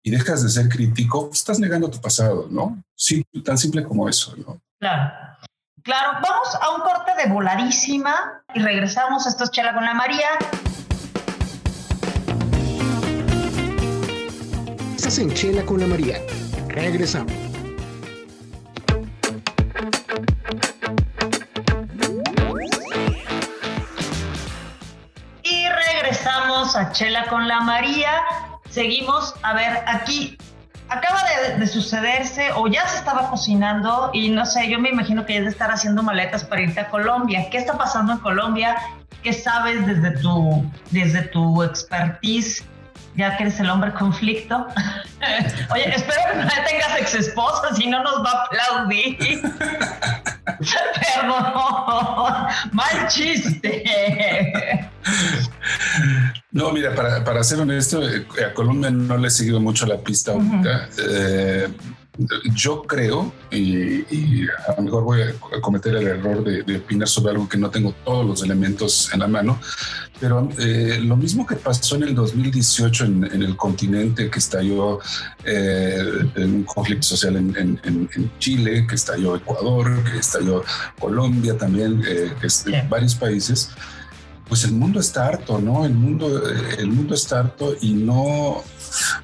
y 0.02 0.10
dejas 0.10 0.42
de 0.42 0.48
ser 0.48 0.68
crítico, 0.68 1.28
estás 1.32 1.58
negando 1.58 1.90
tu 1.90 2.00
pasado, 2.00 2.48
¿no? 2.50 2.82
Sí, 2.94 3.22
tan 3.44 3.58
simple 3.58 3.84
como 3.84 4.08
eso, 4.08 4.34
¿no? 4.36 4.62
Claro. 4.78 5.33
Claro, 5.84 6.12
vamos 6.22 6.48
a 6.62 6.70
un 6.70 6.80
corte 6.80 7.14
de 7.14 7.26
voladísima 7.26 8.42
y 8.54 8.60
regresamos. 8.60 9.26
Esto 9.26 9.44
es 9.44 9.50
Chela 9.50 9.74
con 9.74 9.84
la 9.84 9.92
María. 9.92 10.28
Estás 14.96 15.18
en 15.18 15.34
Chela 15.34 15.62
con 15.66 15.80
la 15.80 15.86
María. 15.86 16.22
Regresamos. 16.68 17.30
Y 25.42 25.68
regresamos 25.68 26.76
a 26.76 26.92
Chela 26.92 27.26
con 27.26 27.46
la 27.46 27.60
María. 27.60 28.22
Seguimos, 28.70 29.34
a 29.42 29.52
ver, 29.52 29.84
aquí 29.86 30.38
acaba 30.88 31.20
de, 31.58 31.66
sucederse 31.66 32.50
o 32.54 32.66
ya 32.66 32.86
se 32.86 32.98
estaba 32.98 33.30
cocinando 33.30 34.10
y 34.12 34.28
no 34.28 34.44
sé, 34.46 34.68
yo 34.68 34.78
me 34.78 34.90
imagino 34.90 35.24
que 35.24 35.36
es 35.36 35.44
de 35.44 35.50
estar 35.50 35.70
haciendo 35.70 36.02
maletas 36.02 36.44
para 36.44 36.62
irte 36.62 36.80
a 36.80 36.90
Colombia. 36.90 37.48
¿Qué 37.50 37.58
está 37.58 37.76
pasando 37.76 38.12
en 38.12 38.18
Colombia? 38.18 38.76
¿Qué 39.22 39.32
sabes 39.32 39.86
desde 39.86 40.10
tu, 40.18 40.70
desde 40.90 41.22
tu 41.22 41.62
expertise? 41.62 42.64
Ya 43.16 43.36
que 43.36 43.44
eres 43.44 43.60
el 43.60 43.70
hombre 43.70 43.92
conflicto. 43.92 44.66
Oye, 45.72 45.94
espero 45.94 46.20
que 46.32 46.36
no 46.36 46.50
tengas 46.68 47.00
ex 47.00 47.14
esposa, 47.14 47.74
si 47.74 47.86
no 47.86 48.02
nos 48.02 48.24
va 48.24 48.30
a 48.30 48.44
aplaudir. 48.44 49.16
Perdón, 51.14 52.46
mal 52.72 53.08
chiste. 53.08 53.84
No, 56.54 56.70
mira, 56.72 56.94
para, 56.94 57.24
para 57.24 57.42
ser 57.42 57.58
honesto, 57.58 58.00
eh, 58.08 58.24
a 58.48 58.54
Colombia 58.54 58.88
no 58.88 59.18
le 59.18 59.26
he 59.26 59.30
seguido 59.30 59.58
mucho 59.58 59.86
la 59.86 59.98
pista 59.98 60.30
ahorita. 60.30 60.88
Eh, 60.98 61.68
yo 62.54 62.84
creo, 62.84 63.32
y, 63.50 64.44
a 64.44 64.76
lo 64.76 64.82
mejor 64.84 65.02
voy 65.02 65.22
a 65.22 65.60
cometer 65.60 65.96
el 65.96 66.06
error 66.06 66.44
de, 66.44 66.76
opinar 66.76 67.08
sobre 67.08 67.32
algo 67.32 67.48
que 67.48 67.58
no 67.58 67.70
tengo 67.70 67.92
todos 68.04 68.24
los 68.24 68.44
elementos 68.44 69.12
en 69.12 69.18
la 69.18 69.26
mano, 69.26 69.58
pero 70.20 70.48
eh, 70.60 71.00
lo 71.02 71.16
mismo 71.16 71.44
que 71.44 71.56
pasó 71.56 71.96
en 71.96 72.04
el 72.04 72.14
2018 72.14 73.04
en, 73.04 73.42
el 73.42 73.56
continente, 73.56 74.30
que 74.30 74.38
estalló 74.38 75.00
en 75.44 76.54
un 76.54 76.62
conflicto 76.62 77.02
social 77.02 77.34
en, 77.34 78.30
Chile, 78.38 78.86
que 78.86 78.94
estalló 78.94 79.34
Ecuador, 79.34 80.04
que 80.04 80.18
estalló 80.18 80.62
Colombia 81.00 81.58
también, 81.58 82.00
que 82.00 82.30
varios 82.88 83.16
países 83.16 83.72
pues 84.48 84.64
el 84.64 84.72
mundo 84.72 85.00
está 85.00 85.26
harto, 85.26 85.58
¿no? 85.58 85.84
El 85.84 85.94
mundo, 85.94 86.42
el 86.78 86.88
mundo 86.88 87.14
está 87.14 87.40
harto 87.40 87.74
y 87.80 87.94
no, 87.94 88.62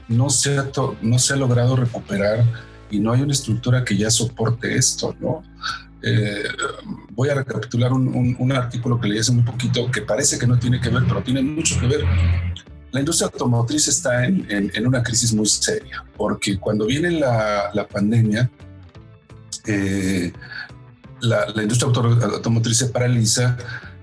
no, 0.09 0.31
se 0.31 0.59
ha 0.59 0.71
no 1.03 1.19
se 1.19 1.35
ha 1.35 1.37
logrado 1.37 1.77
recuperar 1.77 2.45
y 2.91 3.01
no 3.01 3.13
hay 3.13 3.23
una 3.23 3.33
estructura 3.33 3.85
que 3.85 3.97
ya 3.97 4.11
soporte 4.11 4.75
esto, 4.77 5.15
¿no? 5.21 5.43
Eh, 6.03 6.45
voy 7.11 7.29
a 7.29 7.35
recapitular 7.35 7.93
un, 7.93 8.53
artículo 8.53 8.99
que 8.99 9.09
leí 9.09 9.19
hace 9.19 9.33
un 9.33 9.45
poquito 9.45 9.91
que 9.91 10.01
parece 10.01 10.39
que 10.39 10.47
no 10.47 10.59
tiene 10.59 10.81
que 10.81 10.89
ver, 10.89 11.05
pero 11.07 11.23
tiene 11.23 11.43
mucho 11.43 11.79
que 11.79 11.87
ver. 11.87 12.05
La 12.91 13.01
industria 13.01 13.27
automotriz 13.27 13.87
está 13.87 14.25
en, 14.25 14.87
una 14.87 15.03
crisis 15.03 15.33
muy 15.33 15.47
seria, 15.47 16.05
porque 16.17 16.59
cuando 16.59 16.87
viene 16.87 17.11
la, 17.11 17.87
pandemia, 17.93 18.51
eh, 19.67 20.33
la, 21.21 21.63
industria 21.63 21.93
automotriz 22.33 22.79
se 22.79 22.87
paraliza 22.87 23.57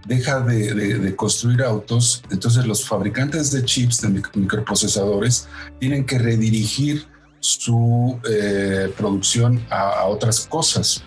deja 0.08 0.40
de, 0.42 1.16
construir 1.16 1.64
autos, 1.64 2.24
entonces 2.32 2.66
los 2.66 2.88
fabricantes 2.88 3.52
de 3.52 3.64
chips, 3.64 4.02
de 4.02 4.10
microprocesadores, 4.36 5.48
tienen 5.80 6.06
que 6.06 6.18
redirigir 6.18 7.06
su 7.40 8.20
eh, 8.30 8.92
producción 8.98 9.64
a, 9.70 10.06
otras 10.06 10.48
cosas. 10.48 11.04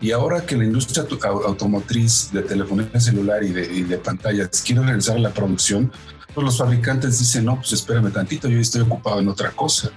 Y 0.00 0.10
ahora 0.10 0.44
que 0.44 0.56
la 0.56 0.64
industria 0.64 1.06
automotriz 1.46 2.30
de 2.32 2.42
telefonía 2.42 3.00
celular 3.00 3.44
y 3.44 3.52
de, 3.52 3.72
y 3.72 3.82
de 3.82 3.98
pantallas 3.98 4.62
quiere 4.66 4.82
regresar 4.82 5.16
a 5.16 5.20
la 5.20 5.32
producción, 5.32 5.92
pues 6.34 6.44
los 6.44 6.58
fabricantes 6.58 7.18
dicen, 7.18 7.44
no, 7.44 7.56
pues 7.56 7.72
espérame 7.72 8.10
tantito, 8.10 8.48
yo 8.48 8.58
estoy 8.58 8.82
ocupado 8.82 9.20
en 9.20 9.28
otra 9.28 9.50
cosa. 9.52 9.90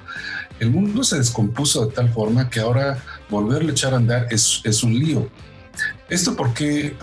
El 0.60 0.70
mundo 0.70 1.04
se 1.04 1.18
descompuso 1.18 1.86
de 1.86 1.94
tal 1.94 2.10
forma 2.14 2.50
que 2.50 2.60
ahora 2.60 3.02
volverle 3.30 3.70
a 3.70 3.72
echar 3.72 3.94
a 3.94 3.98
andar 3.98 4.28
es, 4.30 4.62
es 4.64 4.84
un 4.84 4.94
lío. 4.94 5.28
¿Esto 6.10 6.36
por 6.36 6.54
qué, 6.54 6.96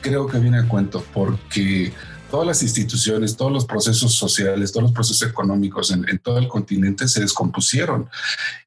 creo 0.00 0.26
que 0.26 0.38
viene 0.38 0.58
a 0.58 0.68
cuento? 0.68 1.04
Porque 1.12 1.92
todas 2.30 2.46
las 2.46 2.62
instituciones, 2.62 3.36
todos 3.36 3.52
los 3.52 3.66
procesos 3.66 4.14
sociales, 4.14 4.72
todos 4.72 4.84
los 4.84 4.92
procesos 4.92 5.28
económicos 5.28 5.90
en, 5.90 6.18
todo 6.20 6.38
el 6.38 6.48
continente 6.48 7.08
se 7.08 7.20
descompusieron. 7.20 8.08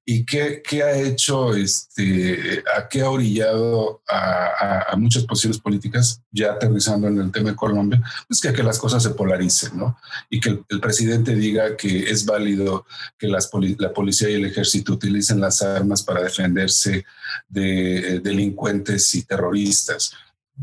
¿Y 0.05 0.25
qué, 0.25 0.61
qué, 0.61 0.83
ha 0.83 0.99
hecho, 0.99 1.55
este, 1.55 2.61
a 2.77 2.89
qué 2.89 3.01
ha 3.01 3.09
orillado 3.09 4.01
a, 4.07 4.93
muchas 4.97 5.23
posiciones 5.23 5.59
políticas, 5.59 6.21
ya 6.31 6.51
aterrizando 6.51 7.07
en 7.07 7.19
el 7.19 7.31
tema 7.31 7.51
de 7.51 7.55
Colombia? 7.55 8.03
Pues 8.27 8.41
que, 8.41 8.53
que 8.53 8.63
las 8.63 8.77
cosas 8.77 9.01
se 9.01 9.11
polaricen, 9.11 9.77
¿no? 9.77 9.97
Y 10.29 10.39
que 10.39 10.59
el, 10.67 10.79
presidente 10.81 11.35
diga 11.35 11.77
que 11.77 12.11
es 12.11 12.25
válido 12.25 12.85
que 13.17 13.27
las 13.27 13.49
la 13.77 13.93
policía 13.93 14.29
y 14.29 14.35
el 14.35 14.45
ejército 14.45 14.93
utilicen 14.93 15.39
las 15.39 15.61
armas 15.61 16.03
para 16.03 16.21
defenderse 16.21 17.05
de 17.47 18.19
delincuentes 18.21 19.15
y 19.15 19.23
terroristas 19.23 20.13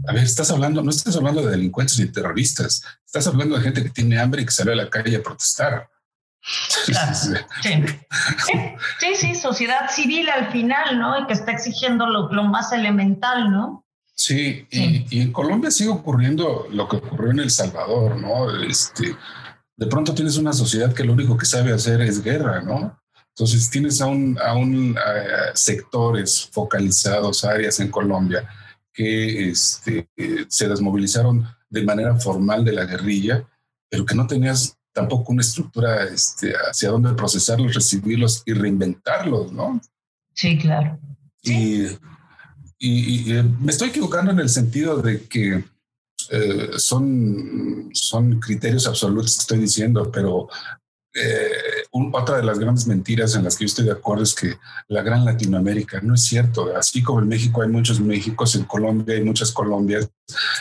a 0.07 0.13
ver, 0.13 0.25
estás 0.25 0.51
hablando, 0.51 0.83
no 0.83 0.91
estás 0.91 1.17
hablando 1.17 1.43
de 1.43 1.51
delincuentes 1.51 1.99
ni 1.99 2.07
terroristas, 2.07 2.83
estás 3.05 3.27
hablando 3.27 3.57
de 3.57 3.63
gente 3.63 3.83
que 3.83 3.91
tiene 3.91 4.19
hambre 4.19 4.43
y 4.43 4.47
que 4.47 4.53
sale 4.53 4.73
a 4.73 4.77
la 4.77 4.89
calle 4.89 5.17
a 5.17 5.23
protestar. 5.23 5.89
Sí. 8.99 9.15
sí. 9.15 9.35
sociedad 9.35 9.91
civil 9.91 10.31
al 10.31 10.51
final, 10.51 10.99
¿no? 10.99 11.21
Y 11.21 11.27
que 11.27 11.35
está 11.35 11.53
exigiendo 11.53 12.07
lo, 12.07 12.45
más 12.45 12.73
elemental, 12.73 13.51
¿no? 13.51 13.85
Sí, 14.15 14.67
y, 14.71 15.21
en 15.21 15.33
Colombia 15.33 15.71
sigue 15.71 15.91
ocurriendo 15.91 16.67
lo 16.71 16.89
que 16.89 16.97
ocurrió 16.97 17.33
en 17.33 17.41
El 17.41 17.51
Salvador, 17.51 18.17
¿no? 18.17 18.59
Este, 18.63 19.15
de 19.77 19.87
pronto 19.87 20.15
tienes 20.15 20.39
una 20.39 20.55
sociedad 20.55 20.95
que 20.95 21.05
lo 21.05 21.13
único 21.13 21.37
que 21.37 21.45
sabe 21.45 21.75
hacer 21.75 22.01
es 22.01 22.23
guerra, 22.23 22.63
¿no? 22.63 22.99
Entonces 23.37 23.69
tienes 23.69 24.01
a 24.01 24.07
un, 24.07 24.39
a 24.43 24.55
un 24.55 24.97
sectores 25.53 26.49
focalizados, 26.51 27.45
áreas 27.45 27.81
en 27.81 27.91
Colombia 27.91 28.49
que 29.01 29.49
este, 29.49 30.07
se 30.49 30.69
desmovilizaron 30.69 31.47
de 31.71 31.83
manera 31.85 32.15
formal 32.17 32.63
de 32.63 32.73
la 32.73 32.85
guerrilla, 32.85 33.49
pero 33.89 34.05
que 34.05 34.15
no 34.15 34.27
tenías 34.27 34.77
tampoco 34.93 35.33
una 35.33 35.41
estructura 35.41 36.05
este, 36.05 36.53
hacia 36.53 36.91
dónde 36.91 37.15
procesarlos, 37.15 37.73
recibirlos 37.73 38.43
y 38.45 38.53
reinventarlos, 38.53 39.53
¿no? 39.53 39.81
Sí, 40.35 40.59
claro. 40.59 40.99
Y, 41.43 41.87
y, 42.79 43.33
eh, 43.33 43.43
me 43.43 43.73
estoy 43.73 43.89
equivocando 43.89 44.33
en 44.33 44.41
el 44.41 44.51
sentido 44.51 45.01
de 45.01 45.27
que 45.27 45.65
eh, 46.31 46.71
son, 46.77 47.89
son 47.95 48.39
criterios 48.39 48.87
absolutos 48.87 49.37
que 49.37 49.41
estoy 49.41 49.59
diciendo, 49.61 50.11
pero 50.13 50.47
eh, 51.13 51.51
otra 51.91 52.37
de 52.37 52.45
las 52.45 52.59
grandes 52.59 52.87
mentiras 52.87 53.35
en 53.35 53.45
las 53.45 53.57
que 53.57 53.65
yo 53.65 53.67
estoy 53.67 53.87
de 53.87 53.93
acuerdo 53.93 54.23
es 54.23 54.35
que 54.35 54.59
la 54.89 55.03
gran 55.03 55.25
Latinoamérica 55.25 56.01
no 56.03 56.15
es 56.15 56.23
cierto. 56.25 56.75
Así 56.77 57.03
como 57.03 57.21
en 57.21 57.29
México 57.29 57.63
hay 57.63 57.69
muchos 57.69 58.01
Méxicos, 58.01 58.55
en 58.55 58.65
Colombia 58.65 59.17
hay 59.17 59.25
muchas 59.25 59.51
Colombias 59.51 60.09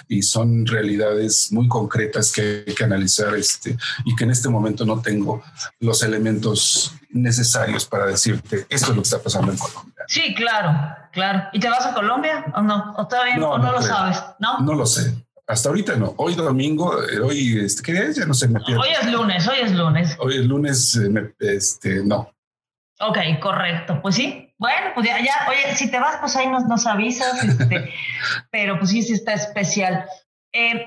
y 0.08 0.24
son 0.24 0.66
realidades 0.66 1.52
muy 1.52 1.68
concretas 1.68 2.32
que 2.32 2.64
hay 2.68 2.74
que 2.74 2.84
analizar 2.84 3.36
este, 3.36 3.78
y 4.06 4.16
que 4.16 4.24
en 4.24 4.32
este 4.32 4.50
momento 4.50 4.86
no 4.86 5.02
tengo 5.02 5.43
los 5.80 6.02
elementos 6.02 6.93
necesarios 7.12 7.86
para 7.86 8.06
decirte 8.06 8.66
esto 8.70 8.91
es 8.91 8.95
lo 8.95 8.95
que 8.95 9.02
está 9.02 9.22
pasando 9.22 9.52
en 9.52 9.58
Colombia. 9.58 10.06
Sí, 10.08 10.34
claro, 10.34 10.95
claro. 11.12 11.43
¿Y 11.54 11.60
te 11.60 11.70
vas 11.70 11.86
a 11.86 11.93
Colombia 11.93 12.45
o 12.56 12.62
no? 12.62 12.95
¿O 12.97 13.08
todavía 13.08 13.38
no, 13.38 13.58
lo 13.58 13.82
sabes? 13.82 14.18
No, 14.39 14.60
no 14.60 14.74
lo 14.74 14.86
sé. 14.86 15.14
Hasta 15.50 15.70
ahorita 15.70 15.95
no. 15.95 16.14
Hoy 16.18 16.36
domingo, 16.36 17.02
eh, 17.02 17.20
hoy, 17.20 17.60
este, 17.66 17.82
¿qué 17.82 17.93
día 17.93 18.12
Ya 18.12 18.26
no 18.28 18.36
sé, 18.36 18.47
me 18.47 18.60
pierdo. 18.60 18.84
Hoy 18.84 18.89
es 18.89 19.12
lunes, 19.12 19.47
hoy 19.47 19.58
es 19.64 19.72
lunes. 19.72 20.16
Hoy 20.20 20.38
es 20.38 20.45
lunes, 20.45 20.95
eh, 20.95 21.34
este, 21.39 22.04
no. 22.06 22.32
Ok, 23.00 23.18
correcto. 23.41 24.00
Pues 24.00 24.14
sí. 24.14 24.54
Bueno, 24.60 24.91
pues 24.93 25.08
ya, 25.08 25.20
ya, 25.20 25.34
oye, 25.50 25.76
si 25.76 25.89
te 25.89 26.00
vas, 26.00 26.18
pues 26.18 26.36
ahí 26.36 26.47
nos, 26.47 26.66
nos 26.66 26.86
avisas, 26.86 27.43
este, 27.43 27.91
pero 28.52 28.78
pues 28.78 28.91
sí, 28.91 29.02
sí 29.02 29.14
está 29.14 29.34
especial. 29.34 30.06
Eh, 30.54 30.86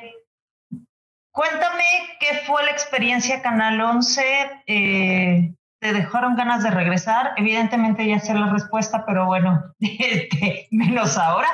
cuéntame 1.33 1.83
qué 2.21 2.43
fue 2.47 2.63
la 2.63 2.71
experiencia 2.71 3.43
Canal 3.43 3.81
11. 3.81 4.23
¿Te 4.65 5.93
dejaron 5.93 6.37
ganas 6.37 6.63
de 6.63 6.71
regresar? 6.71 7.33
Evidentemente 7.37 8.07
ya 8.07 8.21
sé 8.21 8.33
la 8.33 8.53
respuesta, 8.53 9.05
pero 9.05 9.27
bueno, 9.27 9.61
este, 9.81 10.69
menos 10.71 11.19
ahora. 11.19 11.49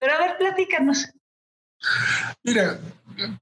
Pero 0.00 0.14
a 0.14 0.18
ver, 0.18 0.36
platícanos. 0.38 1.08
Mira, 2.42 2.80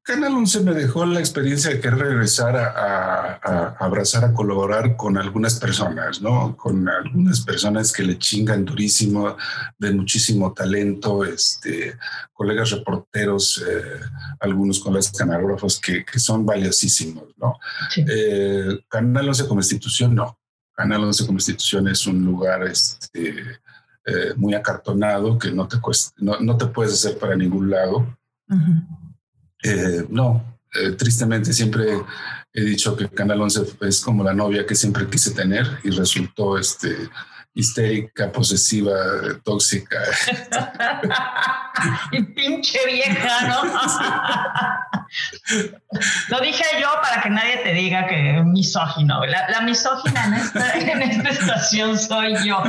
Canal 0.02 0.32
11 0.32 0.60
me 0.60 0.72
dejó 0.72 1.04
la 1.04 1.20
experiencia 1.20 1.70
de 1.70 1.80
querer 1.80 1.98
regresar 1.98 2.56
a, 2.56 3.74
abrazar, 3.78 4.24
a 4.24 4.32
colaborar 4.32 4.96
con 4.96 5.18
algunas 5.18 5.58
personas, 5.58 6.22
¿no? 6.22 6.56
Con 6.56 6.88
algunas 6.88 7.40
personas 7.42 7.92
que 7.92 8.02
le 8.02 8.18
chingan 8.18 8.64
durísimo, 8.64 9.36
de 9.78 9.92
muchísimo 9.92 10.52
talento, 10.54 11.24
este, 11.24 11.98
colegas 12.32 12.70
reporteros, 12.70 13.62
eh, 13.68 14.00
algunos 14.40 14.80
colegas 14.80 15.12
camarógrafos 15.12 15.78
que, 15.80 16.04
son 16.16 16.46
valiosísimos, 16.46 17.24
¿no? 17.36 17.58
Eh, 17.96 18.80
Canal 18.88 19.28
11 19.28 19.46
como 19.46 19.60
institución, 19.60 20.14
no. 20.14 20.38
Canal 20.74 21.04
11 21.04 21.26
como 21.26 21.38
institución 21.38 21.88
es 21.88 22.06
un 22.06 22.24
lugar 22.24 22.62
este, 22.64 23.60
eh, 24.06 24.32
muy 24.36 24.54
acartonado 24.54 25.38
que 25.38 25.50
no 25.50 25.68
te, 25.68 25.76
no, 26.18 26.40
no 26.40 26.56
te 26.56 26.66
puedes 26.66 26.94
hacer 26.94 27.18
para 27.18 27.36
ningún 27.36 27.70
lado 27.70 28.16
eh, 29.62 30.06
no, 30.08 30.58
eh, 30.74 30.92
tristemente 30.92 31.52
siempre 31.52 31.84
he 32.52 32.62
dicho 32.62 32.96
que 32.96 33.08
Canal 33.08 33.40
11 33.42 33.78
es 33.82 34.00
como 34.00 34.24
la 34.24 34.34
novia 34.34 34.66
que 34.66 34.74
siempre 34.74 35.08
quise 35.08 35.32
tener 35.32 35.66
y 35.84 35.90
resultó 35.90 36.58
este, 36.58 37.08
histérica, 37.56 38.30
posesiva, 38.30 38.94
tóxica. 39.42 39.98
y 42.12 42.22
pinche 42.22 42.78
vieja, 42.86 43.46
¿no? 43.48 43.64
Lo 46.28 46.40
dije 46.40 46.64
yo 46.80 46.88
para 47.00 47.22
que 47.22 47.30
nadie 47.30 47.56
te 47.58 47.72
diga 47.72 48.06
que 48.06 48.42
misógino. 48.44 49.24
La, 49.24 49.48
la 49.48 49.62
misógina 49.62 50.26
en 50.26 50.34
esta, 50.34 50.72
en 50.74 51.02
esta 51.02 51.30
estación 51.30 51.98
soy 51.98 52.36
yo. 52.46 52.62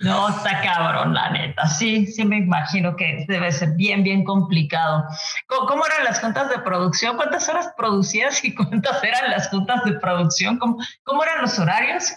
No, 0.00 0.28
está 0.28 0.60
cabrón, 0.62 1.14
la 1.14 1.30
neta. 1.30 1.66
Sí, 1.68 2.06
sí 2.06 2.24
me 2.24 2.38
imagino 2.38 2.94
que 2.94 3.24
debe 3.26 3.50
ser 3.50 3.70
bien, 3.72 4.04
bien 4.04 4.24
complicado. 4.24 5.04
¿Cómo, 5.46 5.84
eran 5.86 6.04
las 6.04 6.20
juntas 6.20 6.48
de 6.50 6.58
producción? 6.60 7.16
¿Cuántas 7.16 7.48
horas 7.48 7.70
producías 7.76 8.44
y 8.44 8.54
cuántas 8.54 9.02
eran 9.02 9.30
las 9.30 9.48
juntas 9.48 9.84
de 9.84 9.94
producción? 9.94 10.58
¿Cómo, 10.58 10.78
cómo 11.02 11.22
eran 11.24 11.42
los 11.42 11.58
horarios? 11.58 12.12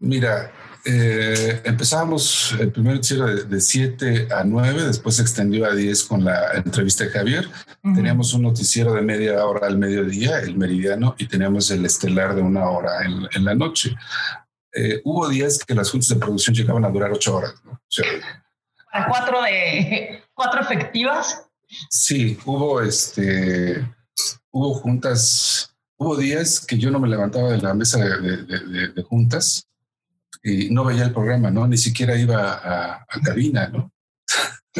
Mira, 0.00 0.52
eh, 0.84 1.60
empezábamos 1.64 2.54
el 2.60 2.70
primer 2.70 2.94
noticiero 2.94 3.26
de 3.26 3.60
7 3.60 4.28
a 4.32 4.44
9, 4.44 4.84
después 4.84 5.16
se 5.16 5.22
extendió 5.22 5.66
a 5.66 5.74
10 5.74 6.04
con 6.04 6.24
la 6.24 6.52
entrevista 6.54 7.04
de 7.04 7.10
Javier. 7.10 7.48
Teníamos 7.82 8.32
un 8.32 8.42
noticiero 8.42 8.92
de 8.92 9.02
media 9.02 9.44
hora 9.44 9.66
al 9.66 9.76
mediodía, 9.76 10.38
el 10.38 10.56
meridiano, 10.56 11.16
y 11.18 11.26
teníamos 11.26 11.70
el 11.72 11.84
estelar 11.84 12.36
de 12.36 12.42
una 12.42 12.66
hora 12.66 13.04
en, 13.04 13.28
en 13.34 13.44
la 13.44 13.56
noche. 13.56 13.96
Eh, 14.80 15.00
hubo 15.02 15.28
días 15.28 15.58
que 15.66 15.74
las 15.74 15.90
juntas 15.90 16.08
de 16.08 16.16
producción 16.16 16.54
llegaban 16.54 16.84
a 16.84 16.88
durar 16.88 17.10
ocho 17.10 17.34
horas. 17.34 17.54
¿no? 17.64 17.80
cuatro 19.08 19.42
de 19.42 20.22
cuatro 20.34 20.60
efectivas? 20.60 21.48
Sí, 21.90 22.38
hubo 22.44 22.80
este, 22.80 23.84
hubo 24.52 24.74
juntas, 24.74 25.74
hubo 25.96 26.16
días 26.16 26.64
que 26.64 26.78
yo 26.78 26.92
no 26.92 27.00
me 27.00 27.08
levantaba 27.08 27.50
de 27.50 27.58
la 27.58 27.74
mesa 27.74 27.98
de, 27.98 29.02
juntas 29.02 29.66
y 30.44 30.70
no 30.70 30.84
veía 30.84 31.02
el 31.02 31.12
programa, 31.12 31.50
¿no? 31.50 31.66
Ni 31.66 31.76
siquiera 31.76 32.16
iba 32.16 32.52
a, 32.52 33.06
cabina, 33.24 33.66
¿no? 33.66 33.92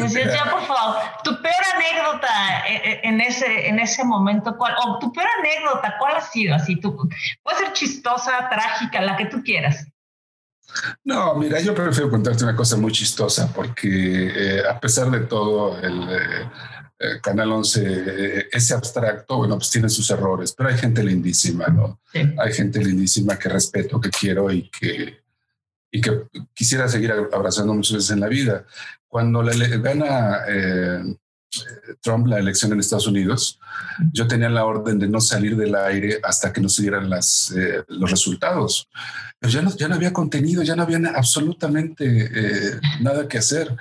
Ya, 0.07 0.51
por 0.51 0.65
favor, 0.65 0.97
tu 1.23 1.41
peor 1.41 1.63
anécdota 1.75 2.67
eh, 2.67 2.81
eh, 2.83 3.01
en 3.03 3.21
ese, 3.21 3.67
en 3.67 3.79
ese 3.79 4.03
momento, 4.03 4.55
¿cuál, 4.57 4.75
o 4.85 4.99
tu 4.99 5.11
peor 5.11 5.27
anécdota, 5.39 5.95
¿cuál 5.99 6.17
ha 6.17 6.21
sido? 6.21 6.55
Así, 6.55 6.75
tú, 6.77 6.95
puede 7.43 7.57
ser 7.57 7.73
chistosa, 7.73 8.49
trágica, 8.49 9.01
la 9.01 9.17
que 9.17 9.25
tú 9.25 9.41
quieras. 9.43 9.85
No, 11.03 11.35
mira, 11.35 11.59
yo 11.59 11.73
prefiero 11.73 12.09
contarte 12.09 12.43
una 12.43 12.55
cosa 12.55 12.77
muy 12.77 12.91
chistosa 12.91 13.51
porque 13.53 13.87
eh, 13.87 14.63
a 14.69 14.79
pesar 14.79 15.09
de 15.09 15.21
todo, 15.21 15.79
el 15.81 17.21
Canal 17.21 17.51
11, 17.53 18.49
ese 18.51 18.73
abstracto, 18.73 19.37
bueno, 19.37 19.57
pues 19.57 19.69
tiene 19.69 19.87
sus 19.87 20.09
errores, 20.11 20.53
pero 20.55 20.69
hay 20.69 20.77
gente 20.77 21.01
lindísima, 21.01 21.67
¿no? 21.67 22.01
Hay 22.13 22.53
gente 22.53 22.83
lindísima 22.83 23.39
que 23.39 23.47
respeto, 23.47 24.01
que 24.01 24.09
quiero 24.09 24.51
y 24.51 24.69
que, 24.69 25.23
y 25.91 26.01
que 26.01 26.27
quisiera 26.53 26.87
seguir 26.89 27.11
abrazando 27.11 27.73
muchas 27.73 27.93
veces 27.93 28.11
en 28.11 28.19
la 28.19 28.27
vida. 28.27 28.65
Cuando 29.09 29.41
le, 29.41 29.79
gana 29.79 30.41
eh, 30.47 31.01
Trump 31.99 32.27
la 32.27 32.37
elección 32.37 32.71
en 32.71 32.79
Estados 32.79 33.07
Unidos, 33.07 33.59
yo 34.13 34.27
tenía 34.27 34.49
la 34.49 34.65
orden 34.65 34.99
de 34.99 35.07
no 35.07 35.19
salir 35.19 35.57
del 35.57 35.73
aire 35.73 36.19
hasta 36.23 36.53
que 36.53 36.61
nos 36.61 36.77
dieran 36.77 37.09
las, 37.09 37.51
eh, 37.57 37.83
los 37.87 38.11
resultados. 38.11 38.87
Pero 39.39 39.51
ya 39.51 39.61
no, 39.63 39.75
ya 39.75 39.87
no 39.87 39.95
había 39.95 40.13
contenido, 40.13 40.61
ya 40.61 40.75
no 40.75 40.83
había 40.83 40.99
absolutamente 41.15 42.05
eh, 42.05 42.79
nada 43.01 43.27
que 43.27 43.39
hacer. 43.39 43.75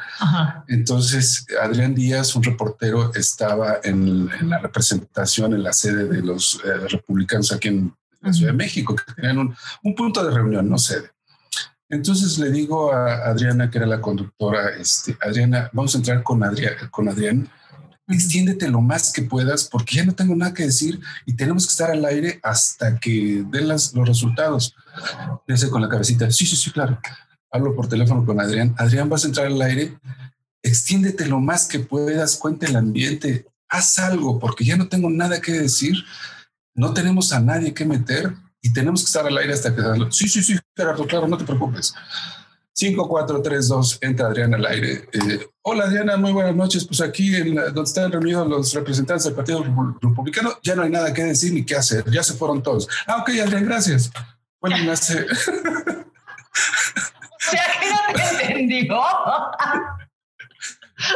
Entonces, 0.67 1.47
Adrián 1.61 1.95
Díaz, 1.95 2.35
un 2.35 2.43
reportero, 2.43 3.13
estaba 3.15 3.81
en, 3.85 4.31
la 4.49 4.59
representación, 4.59 5.53
en 5.53 5.63
la 5.63 5.75
sede 5.75 6.07
de 6.07 6.23
los 6.23 6.63
republicanos 6.89 7.53
aquí 7.53 7.69
en 7.69 7.95
la 8.23 8.33
Ciudad 8.33 8.53
de 8.53 8.57
México, 8.57 8.97
que 8.97 9.13
tenían 9.13 9.39
un, 9.39 9.57
un 9.83 9.95
punto 9.95 10.25
de 10.25 10.35
reunión, 10.35 10.71
no 10.71 10.79
sede. 10.79 11.11
Entonces 11.91 12.39
le 12.39 12.51
digo 12.51 12.93
a 12.93 13.29
Adriana, 13.29 13.71
que 13.71 13.79
era 13.79 13.87
la 13.87 14.01
conductora, 14.01 14.77
este, 14.77 15.17
Adriana, 15.23 15.71
vamos 15.73 15.95
a 15.95 15.99
entrar 15.99 16.23
con, 16.23 16.45
Adrián, 16.45 16.75
con 16.91 17.09
Adrián, 17.09 17.49
extiéndete 18.07 18.69
lo 18.69 18.81
más 18.81 19.13
que 19.13 19.23
puedas 19.23 19.65
porque 19.65 19.97
ya 19.97 20.05
no 20.05 20.15
tengo 20.15 20.35
nada 20.35 20.55
que 20.55 20.65
decir 20.65 21.01
y 21.27 21.35
tenemos 21.35 21.67
que 21.67 21.71
estar 21.71 21.91
al 21.91 22.05
aire 22.05 22.41
hasta 22.43 22.99
que 22.99 23.45
den 23.51 23.69
las, 23.69 23.95
los 23.95 24.07
resultados. 24.07 24.75
Hace 25.47 25.71
con 25.71 25.81
la 25.81 25.89
cabecita, 25.89 26.31
sí, 26.31 26.47
sí, 26.47 26.57
sí, 26.57 26.71
claro. 26.71 26.99
Hablo 27.51 27.75
por 27.75 27.89
teléfono 27.89 28.25
con 28.25 28.41
Adrián. 28.41 28.75
Adrián, 28.77 29.09
vas 29.09 29.25
a 29.25 29.29
entrar 29.29 29.47
al 29.47 29.61
aire, 29.63 29.99
extiéndete 30.63 31.27
lo 31.27 31.41
más 31.41 31.67
que 31.67 31.79
puedas, 31.79 32.37
cuente 32.37 32.67
el 32.67 32.77
ambiente, 32.77 33.47
haz 33.69 33.99
algo 33.99 34.39
porque 34.39 34.65
ya 34.65 34.77
no 34.77 34.89
tengo 34.89 35.09
nada 35.09 35.41
que 35.41 35.53
decir, 35.53 35.95
no 36.75 36.93
tenemos 36.93 37.33
a 37.33 37.41
nadie 37.41 37.73
que 37.73 37.87
meter 37.87 38.35
y 38.61 38.73
tenemos 38.73 39.03
que 39.03 39.07
estar 39.07 39.27
al 39.27 39.39
aire 39.39 39.53
hasta 39.53 39.75
que... 39.75 39.83
Sí, 40.11 40.29
sí, 40.29 40.43
sí, 40.43 40.59
Gerardo, 40.77 41.07
claro, 41.07 41.29
no 41.29 41.37
te 41.37 41.45
preocupes. 41.45 41.95
5, 42.79 43.09
4, 43.09 43.43
3, 43.43 43.69
2, 43.69 43.99
entra 44.03 44.27
Adriana 44.29 44.57
al 44.57 44.67
aire. 44.67 45.09
Eh, 45.13 45.49
hola 45.63 45.87
Adriana, 45.87 46.17
muy 46.17 46.31
buenas 46.31 46.55
noches. 46.55 46.85
Pues 46.85 47.01
aquí 47.01 47.35
en 47.35 47.57
donde 47.57 47.83
están 47.83 48.13
reunidos 48.13 48.47
los 48.47 48.73
representantes 48.73 49.25
del 49.25 49.35
Partido 49.35 49.65
Republicano, 50.01 50.53
ya 50.63 50.77
no 50.77 50.83
hay 50.83 50.91
nada 50.91 51.13
que 51.13 51.25
decir 51.25 51.53
ni 51.53 51.65
qué 51.65 51.75
hacer, 51.75 52.09
ya 52.09 52.23
se 52.23 52.35
fueron 52.35 52.63
todos. 52.63 52.89
Ah, 53.07 53.17
ok, 53.23 53.31
Adrián, 53.43 53.65
gracias. 53.65 54.13
Bueno, 54.61 54.77
enlace. 54.77 55.25
o 55.25 55.27
sea, 57.39 57.63
que 57.81 57.91
no 57.91 57.97
te 58.39 58.45
entendió. 58.45 58.97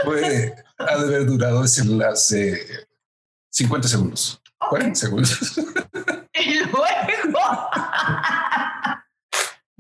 Fue, 0.05 0.55
ha 0.79 0.97
de 0.99 1.05
haber 1.05 1.27
durado 1.27 1.63
ese 1.63 1.83
enlace 1.83 2.89
50 3.51 3.87
segundos. 3.87 4.43
40 4.69 4.95
segundos. 4.97 5.39
Y 6.35 6.55
luego. 6.55 6.83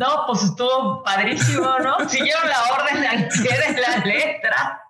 No, 0.02 0.24
pues 0.26 0.42
estuvo 0.42 1.02
padrísimo, 1.04 1.78
¿no? 1.78 2.08
Siguieron 2.08 2.48
la 2.48 2.62
orden 2.74 3.06
al 3.06 3.28
pie 3.28 3.56
de 3.56 3.80
la 3.80 3.98
letra. 3.98 4.82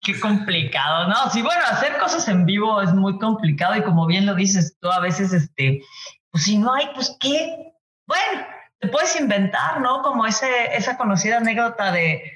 Qué 0.00 0.18
complicado, 0.18 1.06
¿no? 1.06 1.30
Sí, 1.30 1.42
bueno, 1.42 1.60
hacer 1.64 1.96
cosas 1.98 2.26
en 2.26 2.44
vivo 2.44 2.80
es 2.80 2.92
muy 2.92 3.18
complicado 3.18 3.76
y 3.76 3.82
como 3.82 4.06
bien 4.06 4.26
lo 4.26 4.34
dices 4.34 4.76
tú, 4.80 4.90
a 4.90 5.00
veces, 5.00 5.32
este, 5.32 5.80
pues 6.30 6.44
si 6.44 6.58
no 6.58 6.74
hay, 6.74 6.88
pues 6.94 7.16
qué. 7.20 7.72
Bueno, 8.06 8.46
te 8.80 8.88
puedes 8.88 9.14
inventar, 9.20 9.80
¿no? 9.80 10.02
Como 10.02 10.26
ese, 10.26 10.74
esa 10.74 10.96
conocida 10.96 11.36
anécdota 11.36 11.92
de, 11.92 12.32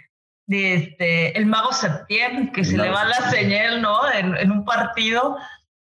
de 0.46 0.74
este, 0.74 1.38
el 1.38 1.46
mago 1.46 1.72
Septiembre, 1.72 2.52
que 2.52 2.64
se 2.64 2.76
le 2.76 2.90
va 2.90 3.04
la 3.04 3.30
señal, 3.30 3.82
¿no? 3.82 4.08
En, 4.12 4.36
en 4.36 4.52
un 4.52 4.64
partido. 4.64 5.38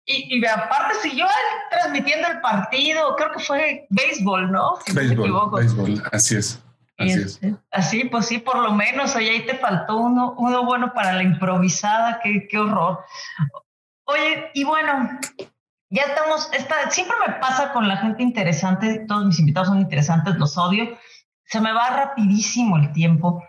Y, 0.09 0.37
y, 0.37 0.45
aparte 0.45 0.95
siguió 1.01 1.25
transmitiendo 1.69 2.29
el 2.29 2.39
partido, 2.39 3.13
creo 3.17 3.31
que 3.33 3.39
fue 3.39 3.87
béisbol, 3.89 4.51
¿no? 4.51 4.77
Si 4.85 4.93
béisbol, 4.93 5.29
no 5.29 5.51
béisbol, 5.51 6.01
así 6.13 6.37
es. 6.37 6.63
Así, 6.97 7.11
es. 7.11 7.39
así, 7.71 8.05
pues 8.05 8.25
sí, 8.25 8.39
por 8.39 8.57
lo 8.57 8.71
menos, 8.71 9.15
oye, 9.15 9.29
ahí 9.29 9.45
te 9.45 9.55
faltó 9.55 9.97
uno, 9.97 10.33
uno 10.37 10.65
bueno 10.65 10.93
para 10.95 11.13
la 11.13 11.21
improvisada, 11.21 12.21
qué, 12.23 12.47
qué 12.49 12.57
horror. 12.57 13.03
Oye, 14.05 14.49
y 14.55 14.63
bueno, 14.63 15.19
ya 15.89 16.03
estamos, 16.03 16.49
esta, 16.53 16.89
siempre 16.89 17.15
me 17.27 17.33
pasa 17.35 17.71
con 17.71 17.87
la 17.87 17.97
gente 17.97 18.23
interesante, 18.23 19.05
todos 19.07 19.25
mis 19.25 19.39
invitados 19.39 19.67
son 19.67 19.79
interesantes, 19.79 20.35
los 20.37 20.57
odio, 20.57 20.97
se 21.45 21.61
me 21.61 21.71
va 21.71 21.89
rapidísimo 21.89 22.77
el 22.77 22.91
tiempo. 22.93 23.43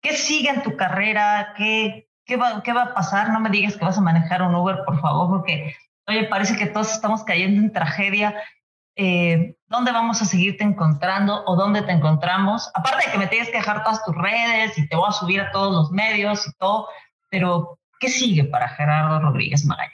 ¿Qué 0.00 0.14
sigue 0.16 0.50
en 0.50 0.62
tu 0.62 0.76
carrera? 0.76 1.54
¿Qué, 1.56 2.08
qué, 2.24 2.36
va, 2.36 2.62
qué 2.62 2.72
va 2.72 2.82
a 2.82 2.94
pasar? 2.94 3.30
No 3.30 3.40
me 3.40 3.50
digas 3.50 3.76
que 3.76 3.84
vas 3.84 3.98
a 3.98 4.02
manejar 4.02 4.42
un 4.42 4.54
Uber, 4.54 4.82
por 4.84 5.00
favor, 5.00 5.28
porque, 5.28 5.76
oye, 6.06 6.24
parece 6.24 6.56
que 6.56 6.66
todos 6.66 6.92
estamos 6.92 7.24
cayendo 7.24 7.60
en 7.60 7.72
tragedia 7.72 8.34
eh, 8.96 9.56
dónde 9.66 9.90
vamos 9.90 10.22
a 10.22 10.24
seguirte 10.24 10.62
encontrando 10.62 11.42
o 11.46 11.56
dónde 11.56 11.82
te 11.82 11.92
encontramos. 11.92 12.70
Aparte 12.74 13.06
de 13.06 13.12
que 13.12 13.18
me 13.18 13.26
tienes 13.26 13.48
que 13.48 13.56
dejar 13.56 13.82
todas 13.82 14.04
tus 14.04 14.14
redes 14.14 14.78
y 14.78 14.86
te 14.88 14.96
voy 14.96 15.08
a 15.08 15.12
subir 15.12 15.40
a 15.40 15.50
todos 15.50 15.72
los 15.72 15.90
medios 15.90 16.46
y 16.46 16.52
todo, 16.58 16.88
pero 17.28 17.78
¿qué 17.98 18.08
sigue 18.08 18.44
para 18.44 18.68
Gerardo 18.68 19.20
Rodríguez 19.20 19.64
Magallón? 19.64 19.92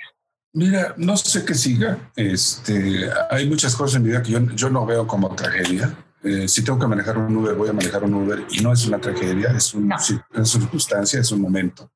Mira, 0.52 0.94
no 0.96 1.16
sé 1.16 1.44
qué 1.44 1.54
siga. 1.54 1.96
Este, 2.16 3.08
hay 3.30 3.48
muchas 3.48 3.74
cosas 3.74 3.96
en 3.96 4.02
mi 4.02 4.08
vida 4.08 4.22
que 4.22 4.32
yo, 4.32 4.40
yo 4.54 4.68
no 4.68 4.84
veo 4.84 5.06
como 5.06 5.34
tragedia. 5.34 5.94
Eh, 6.22 6.48
si 6.48 6.62
tengo 6.62 6.78
que 6.78 6.86
manejar 6.86 7.16
un 7.16 7.34
Uber, 7.34 7.54
voy 7.54 7.68
a 7.70 7.72
manejar 7.72 8.04
un 8.04 8.14
Uber 8.14 8.44
y 8.50 8.60
no 8.60 8.72
es 8.72 8.86
una 8.86 9.00
tragedia, 9.00 9.52
es, 9.56 9.72
un, 9.72 9.90
es 9.92 10.10
una 10.34 10.44
circunstancia, 10.44 11.20
es 11.20 11.32
un 11.32 11.40
momento. 11.40 11.90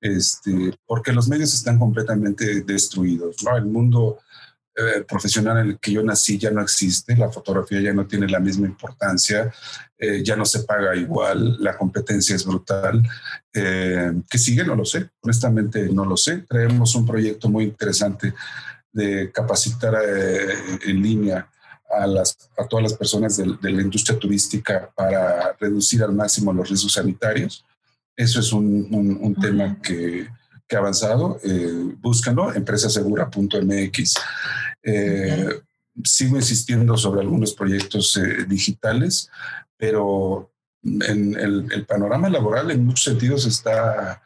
Este, 0.00 0.78
porque 0.86 1.12
los 1.12 1.28
medios 1.28 1.54
están 1.54 1.78
completamente 1.78 2.62
destruidos. 2.62 3.42
¿no? 3.42 3.56
El 3.56 3.66
mundo 3.66 4.18
eh, 4.76 5.04
profesional 5.08 5.58
en 5.58 5.66
el 5.70 5.78
que 5.78 5.92
yo 5.92 6.02
nací 6.02 6.36
ya 6.36 6.50
no 6.50 6.60
existe, 6.60 7.16
la 7.16 7.30
fotografía 7.30 7.80
ya 7.80 7.92
no 7.92 8.08
tiene 8.08 8.28
la 8.28 8.40
misma 8.40 8.66
importancia, 8.66 9.52
eh, 9.96 10.20
ya 10.24 10.34
no 10.34 10.44
se 10.44 10.64
paga 10.64 10.96
igual, 10.96 11.62
la 11.62 11.78
competencia 11.78 12.34
es 12.34 12.44
brutal. 12.44 13.00
Eh, 13.52 14.12
¿Qué 14.28 14.36
sigue? 14.36 14.64
No 14.64 14.74
lo 14.74 14.84
sé, 14.84 15.10
honestamente 15.20 15.88
no 15.90 16.04
lo 16.04 16.16
sé. 16.16 16.38
Traemos 16.48 16.92
un 16.96 17.06
proyecto 17.06 17.48
muy 17.48 17.64
interesante 17.64 18.34
de 18.92 19.30
capacitar 19.30 19.94
en 20.82 21.02
línea 21.02 21.48
a, 21.90 22.06
las, 22.06 22.36
a 22.58 22.66
todas 22.66 22.82
las 22.82 22.94
personas 22.94 23.36
de, 23.36 23.46
la 23.46 23.82
industria 23.82 24.18
turística 24.18 24.90
para 24.94 25.52
reducir 25.58 26.02
al 26.02 26.12
máximo 26.12 26.52
los 26.52 26.68
riesgos 26.68 26.92
sanitarios. 26.92 27.64
Eso 28.16 28.40
es 28.40 28.52
un, 28.52 28.88
un, 29.20 29.34
tema 29.34 29.78
que, 29.82 30.28
que, 30.68 30.76
ha 30.76 30.78
avanzado. 30.78 31.38
Eh, 31.42 31.94
búscanlo, 32.00 32.54
empresasegura.mx. 32.54 34.14
Eh, 34.82 35.60
sigo 36.02 36.36
insistiendo 36.36 36.96
sobre 36.96 37.20
algunos 37.20 37.54
proyectos 37.54 38.16
eh, 38.16 38.44
digitales, 38.48 39.30
pero 39.76 40.50
en 40.82 41.34
el, 41.38 41.86
panorama 41.86 42.28
laboral 42.28 42.70
en 42.70 42.84
muchos 42.84 43.04
sentidos 43.04 43.46
está, 43.46 44.22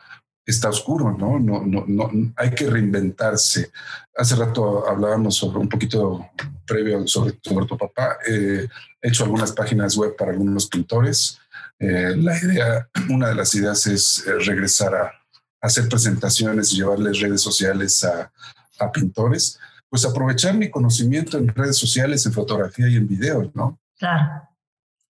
está 0.51 0.69
oscuro, 0.69 1.17
¿no? 1.17 1.39
No, 1.39 1.65
no, 1.65 1.85
no 1.87 2.33
Hay 2.37 2.51
que 2.51 2.69
reinventarse. 2.69 3.71
Hace 4.17 4.37
rato 4.37 4.89
hablábamos 4.89 5.37
sobre 5.37 5.59
un 5.59 5.69
poquito 5.69 6.31
previo 6.67 7.07
sobre, 7.07 7.39
sobre 7.43 7.67
tu 7.67 7.77
papá. 7.77 8.19
Eh, 8.27 8.67
he 9.01 9.09
hecho 9.09 9.25
algunas 9.25 9.53
páginas 9.53 9.97
web 9.97 10.17
para 10.17 10.33
algunos 10.33 10.67
pintores. 10.67 11.39
la 11.79 12.37
idea, 12.39 12.89
una 13.11 13.29
de 13.29 13.35
las 13.35 13.55
ideas 13.55 13.87
es 13.87 14.25
regresar 14.47 14.95
a, 14.95 15.13
hacer 15.61 15.89
presentaciones, 15.89 16.71
llevarles 16.71 17.21
redes 17.21 17.41
sociales 17.41 18.05
a, 18.05 18.31
a 18.79 18.93
pintores 18.93 19.59
pues 19.89 20.05
aprovechar 20.05 20.55
mi 20.55 20.71
conocimiento 20.71 21.39
en 21.39 21.49
redes 21.49 21.77
sociales, 21.77 22.25
en 22.27 22.33
fotografía 22.33 22.89
y 22.89 22.97
en 22.97 23.09
video, 23.09 23.51
¿no? 23.55 23.79
Claro. 23.99 24.48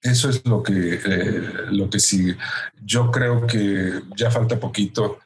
Eso 0.00 0.30
es 0.30 0.46
lo 0.46 0.62
que, 0.62 0.94
eh, 0.94 1.42
lo 1.70 1.90
que 1.90 1.98
sí. 1.98 2.34
Yo 2.82 3.10
creo 3.10 3.46
que 3.46 4.02
ya 4.16 4.30
falta 4.30 4.58
poquito. 4.58 5.18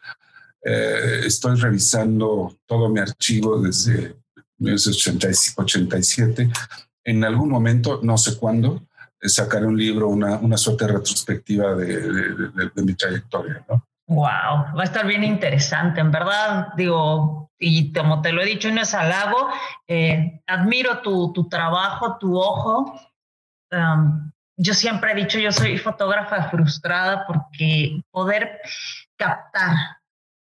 Eh, 0.64 1.22
estoy 1.26 1.60
revisando 1.60 2.56
todo 2.66 2.88
mi 2.88 3.00
archivo 3.00 3.60
desde 3.60 4.16
1987. 4.58 6.50
En 7.04 7.24
algún 7.24 7.50
momento, 7.50 8.00
no 8.02 8.16
sé 8.16 8.38
cuándo, 8.38 8.86
sacaré 9.20 9.66
un 9.66 9.76
libro, 9.76 10.08
una, 10.08 10.36
una 10.38 10.56
suerte 10.56 10.86
retrospectiva 10.86 11.74
de, 11.74 12.10
de 12.74 12.82
mi 12.82 12.94
trayectoria, 12.94 13.64
¿no? 13.68 13.86
Wow, 14.08 14.74
va 14.76 14.80
a 14.80 14.84
estar 14.84 15.06
bien 15.06 15.22
interesante, 15.22 16.00
en 16.00 16.10
verdad, 16.10 16.74
digo, 16.76 17.50
y 17.58 17.92
como 17.92 18.20
te 18.20 18.32
lo 18.32 18.42
he 18.42 18.46
dicho, 18.46 18.70
no 18.70 18.82
es 18.82 18.92
halago, 18.94 19.48
eh, 19.86 20.42
admiro 20.46 21.00
tu, 21.00 21.32
tu, 21.32 21.48
trabajo, 21.48 22.18
tu 22.18 22.36
ojo. 22.36 23.00
Um, 23.70 24.31
yo 24.62 24.74
siempre 24.74 25.12
he 25.12 25.14
dicho, 25.14 25.38
yo 25.38 25.52
soy 25.52 25.78
fotógrafa 25.78 26.48
frustrada 26.50 27.26
porque 27.26 28.00
poder 28.10 28.60
captar 29.16 29.74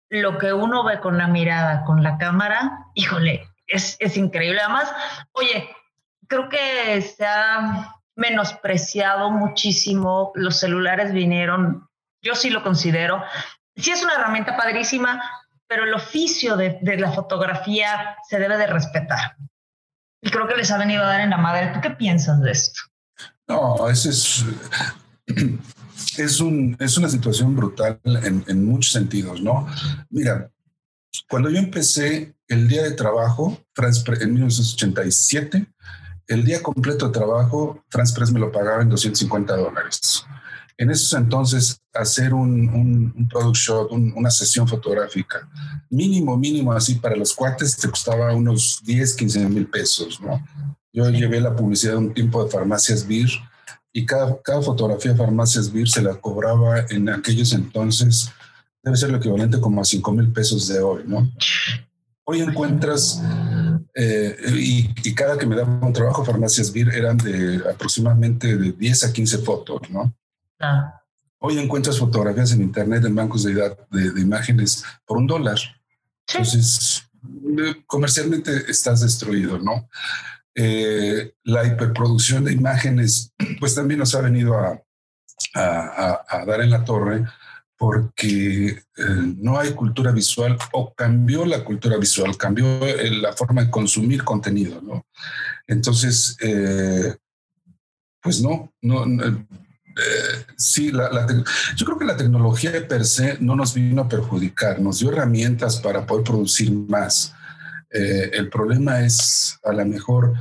lo 0.10 0.38
que 0.38 0.54
uno 0.54 0.84
ve 0.84 1.00
con 1.00 1.18
la 1.18 1.28
mirada, 1.28 1.84
con 1.86 2.04
la 2.04 2.18
cámara, 2.18 2.86
híjole, 2.96 3.48
es, 3.68 3.96
es 4.00 4.18
increíble. 4.18 4.62
Además, 4.62 4.94
oye, 5.32 5.70
creo 6.28 6.50
que 6.50 7.02
se 7.02 7.26
ha 7.26 7.96
menospreciado 8.16 9.32
muchísimo, 9.32 10.32
los 10.36 10.60
celulares 10.60 11.14
vinieron 11.14 11.88
yo 12.22 12.36
sí 12.36 12.50
lo 12.50 12.64
considero. 12.64 13.24
Sí 13.76 13.92
es 13.92 14.04
una 14.04 14.16
herramienta 14.16 14.56
padrísima, 14.56 15.22
pero 15.68 15.84
el 15.84 15.94
oficio 15.94 16.56
de, 16.56 16.80
la 16.82 17.12
fotografía 17.12 18.18
se 18.30 18.40
debe 18.40 18.58
de 18.58 18.68
respetar. 18.68 19.36
Y 20.22 20.30
creo 20.30 20.48
que 20.48 20.56
les 20.56 20.72
ha 20.72 20.78
venido 20.78 21.04
a 21.04 21.08
dar 21.08 21.22
en 21.22 21.32
la 21.32 21.38
madre. 21.38 21.72
¿Tú 21.74 21.82
qué 21.82 21.90
piensas 21.90 22.42
de 22.42 22.52
esto? 22.52 22.82
No, 23.52 23.90
eso 23.90 24.10
es, 24.10 24.46
es, 26.18 26.40
un, 26.40 26.76
es 26.80 26.98
una 26.98 27.10
situación 27.10 27.56
brutal 27.56 28.00
en, 28.04 28.44
en 28.48 28.66
muchos 28.66 28.94
sentidos, 28.94 29.42
¿no? 29.42 29.68
Mira, 30.10 30.50
cuando 31.30 31.50
yo 31.50 31.60
empecé 31.60 32.36
el 32.48 32.68
día 32.68 32.84
de 32.84 32.92
trabajo, 32.92 33.58
en 33.78 34.34
1987, 34.34 35.68
el 36.28 36.46
día 36.46 36.62
completo 36.62 37.08
de 37.08 37.14
trabajo, 37.14 37.84
France 37.90 38.14
Press 38.16 38.32
me 38.32 38.40
lo 38.40 38.52
pagaba 38.52 38.82
en 38.82 38.90
250 38.90 39.56
dólares 39.56 40.26
en 40.82 40.90
esos 40.90 41.14
entonces 41.14 41.80
hacer 41.94 42.34
un, 42.34 42.68
un, 43.16 43.28
product 43.30 43.56
shot, 43.56 43.92
una 43.92 44.32
sesión 44.32 44.68
fotográfica, 44.68 45.48
mínimo, 45.92 46.36
mínimo 46.36 46.74
así 46.74 46.96
para 46.96 47.16
los 47.16 47.36
cuates 47.36 47.78
te 47.78 47.88
costaba 47.88 48.34
unos 48.34 48.82
10, 48.84 49.14
15 49.14 49.50
mil 49.50 49.68
pesos, 49.68 50.20
¿no? 50.20 50.44
Yo 50.94 51.10
llevé 51.10 51.40
la 51.40 51.56
publicidad 51.56 51.94
de 51.94 52.00
un 52.00 52.14
tiempo 52.14 52.44
de 52.44 52.52
farmacias 52.52 53.08
BIR 53.08 53.30
y 53.94 54.06
cada, 54.06 54.42
cada 54.42 54.62
fotografía 54.62 55.12
de 55.12 55.18
farmacias 55.18 55.72
BIR 55.72 55.90
se 55.90 56.02
la 56.02 56.16
cobraba 56.16 56.86
en 56.90 57.10
aquellos 57.10 57.54
entonces, 57.54 58.30
debe 58.84 58.98
ser 58.98 59.12
lo 59.12 59.18
equivalente 59.18 59.60
como 59.60 59.82
a 59.82 59.86
5 59.86 60.12
mil 60.12 60.32
pesos 60.32 60.68
de 60.68 60.80
hoy, 60.80 61.04
¿no? 61.06 61.32
Hoy 62.24 62.42
encuentras, 62.42 63.22
eh, 63.96 64.36
y, 64.56 64.90
y, 65.04 65.16
cada 65.16 65.38
que 65.38 65.46
me 65.46 65.56
daba 65.56 65.86
un 65.86 65.94
trabajo, 65.94 66.24
farmacias 66.24 66.72
BIR 66.72 66.90
eran 66.94 67.18
de 67.18 67.62
aproximadamente 67.70 68.56
de 68.58 68.72
10 68.72 69.04
a 69.06 69.14
15 69.14 69.38
fotos, 69.40 69.82
¿no? 69.90 70.14
Hoy 71.40 71.58
encuentras 71.58 71.98
fotografías 71.98 72.52
en 72.52 72.62
internet 72.62 73.04
en 73.04 73.16
bancos 73.16 73.44
de, 73.44 73.54
de, 73.54 74.22
imágenes 74.22 74.84
por 75.06 75.18
un 75.18 75.26
dólar. 75.26 75.58
Entonces, 76.28 77.10
comercialmente 77.88 78.70
estás 78.70 79.02
destruido, 79.02 79.58
¿no? 79.58 79.90
Eh, 80.54 81.34
la 81.44 81.66
hiperproducción 81.66 82.44
de 82.44 82.52
imágenes, 82.52 83.34
pues 83.60 83.74
también 83.74 84.00
nos 84.00 84.14
ha 84.16 84.22
venido 84.22 84.56
a, 84.58 84.82
dar 86.46 86.62
en 86.62 86.70
la 86.70 86.84
torre 86.84 87.26
porque 87.78 88.68
eh, 88.68 89.34
no 89.38 89.60
hay 89.60 89.72
cultura 89.72 90.12
visual 90.12 90.56
o 90.74 90.94
cambió 90.94 91.46
la 91.46 91.64
cultura 91.64 91.98
visual, 91.98 92.38
cambió 92.38 92.66
eh, 92.86 93.10
la 93.10 93.34
forma 93.34 93.64
de 93.64 93.72
consumir 93.72 94.24
contenido, 94.24 94.82
¿no? 94.82 95.08
Entonces, 95.68 96.38
pues 98.22 98.42
no, 98.42 98.72
no, 98.82 99.06
sí, 100.58 100.92
la, 100.92 101.10
yo 101.76 101.86
creo 101.86 101.98
que 101.98 102.06
la 102.06 102.18
tecnología 102.18 102.88
per 102.88 103.06
se 103.06 103.38
no 103.40 103.56
nos 103.56 103.74
vino 103.74 104.04
a 104.04 104.10
perjudicar, 104.10 104.80
nos 104.80 105.00
dio 105.00 105.12
herramientas 105.12 105.78
para 105.78 106.06
poder 106.06 106.26
producir 106.26 106.72
más. 106.72 107.34
Eh, 107.92 108.32
el 108.34 108.50
problema 108.50 109.02
es 109.02 109.60
a 109.64 109.74
lo 109.74 109.86
mejor 109.86 110.34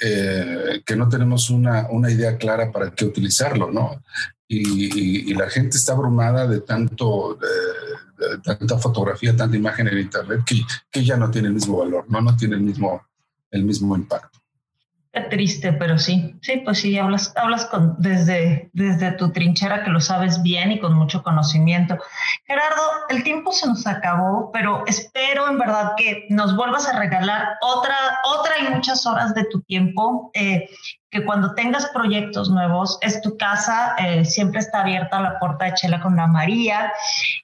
eh, 0.00 0.82
que 0.84 0.96
no 0.96 1.08
tenemos 1.08 1.50
una, 1.50 1.86
una, 1.90 2.10
idea 2.10 2.36
clara 2.36 2.70
para 2.70 2.90
qué 2.90 3.04
utilizarlo, 3.04 3.70
¿no? 3.70 4.02
Y, 4.48 5.32
la 5.34 5.48
gente 5.50 5.76
está 5.76 5.92
abrumada 5.92 6.46
de 6.46 6.60
tanto, 6.60 7.38
tanta 8.42 8.78
fotografía, 8.78 9.36
tanta 9.36 9.56
imagen 9.56 9.88
en 9.88 9.98
Internet 9.98 10.42
que, 10.46 10.62
que 10.90 11.04
ya 11.04 11.16
no 11.16 11.30
tiene 11.30 11.48
el 11.48 11.54
mismo 11.54 11.78
valor, 11.78 12.06
no, 12.08 12.20
no 12.20 12.36
tiene 12.36 12.54
el 12.56 12.62
mismo, 12.62 13.06
el 13.50 13.64
mismo 13.64 13.96
impacto. 13.96 14.35
Qué 15.16 15.22
triste, 15.22 15.72
pero 15.72 15.98
sí, 15.98 16.36
sí, 16.42 16.58
pues 16.58 16.80
sí, 16.80 16.98
hablas, 16.98 17.32
hablas 17.36 17.64
con, 17.64 17.96
desde, 17.98 18.68
desde 18.74 19.12
tu 19.12 19.32
trinchera 19.32 19.82
que 19.82 19.88
lo 19.88 19.98
sabes 19.98 20.42
bien 20.42 20.72
y 20.72 20.78
con 20.78 20.92
mucho 20.92 21.22
conocimiento. 21.22 21.96
Gerardo, 22.46 22.82
el 23.08 23.22
tiempo 23.22 23.50
se 23.50 23.66
nos 23.66 23.86
acabó, 23.86 24.50
pero 24.52 24.84
espero 24.86 25.48
en 25.48 25.56
verdad 25.58 25.92
que 25.96 26.26
nos 26.28 26.54
vuelvas 26.54 26.86
a 26.86 26.98
regalar 26.98 27.56
otra, 27.62 27.96
otra 28.26 28.58
y 28.58 28.74
muchas 28.74 29.06
horas 29.06 29.32
de 29.34 29.44
tu 29.44 29.62
tiempo. 29.62 30.30
Eh, 30.34 30.68
que 31.10 31.24
cuando 31.24 31.54
tengas 31.54 31.86
proyectos 31.86 32.50
nuevos, 32.50 32.98
es 33.00 33.20
tu 33.22 33.36
casa, 33.36 33.94
eh, 33.98 34.24
siempre 34.24 34.60
está 34.60 34.80
abierta 34.80 35.20
la 35.20 35.38
puerta 35.38 35.66
de 35.66 35.74
Chela 35.74 36.00
con 36.00 36.16
la 36.16 36.26
María. 36.26 36.92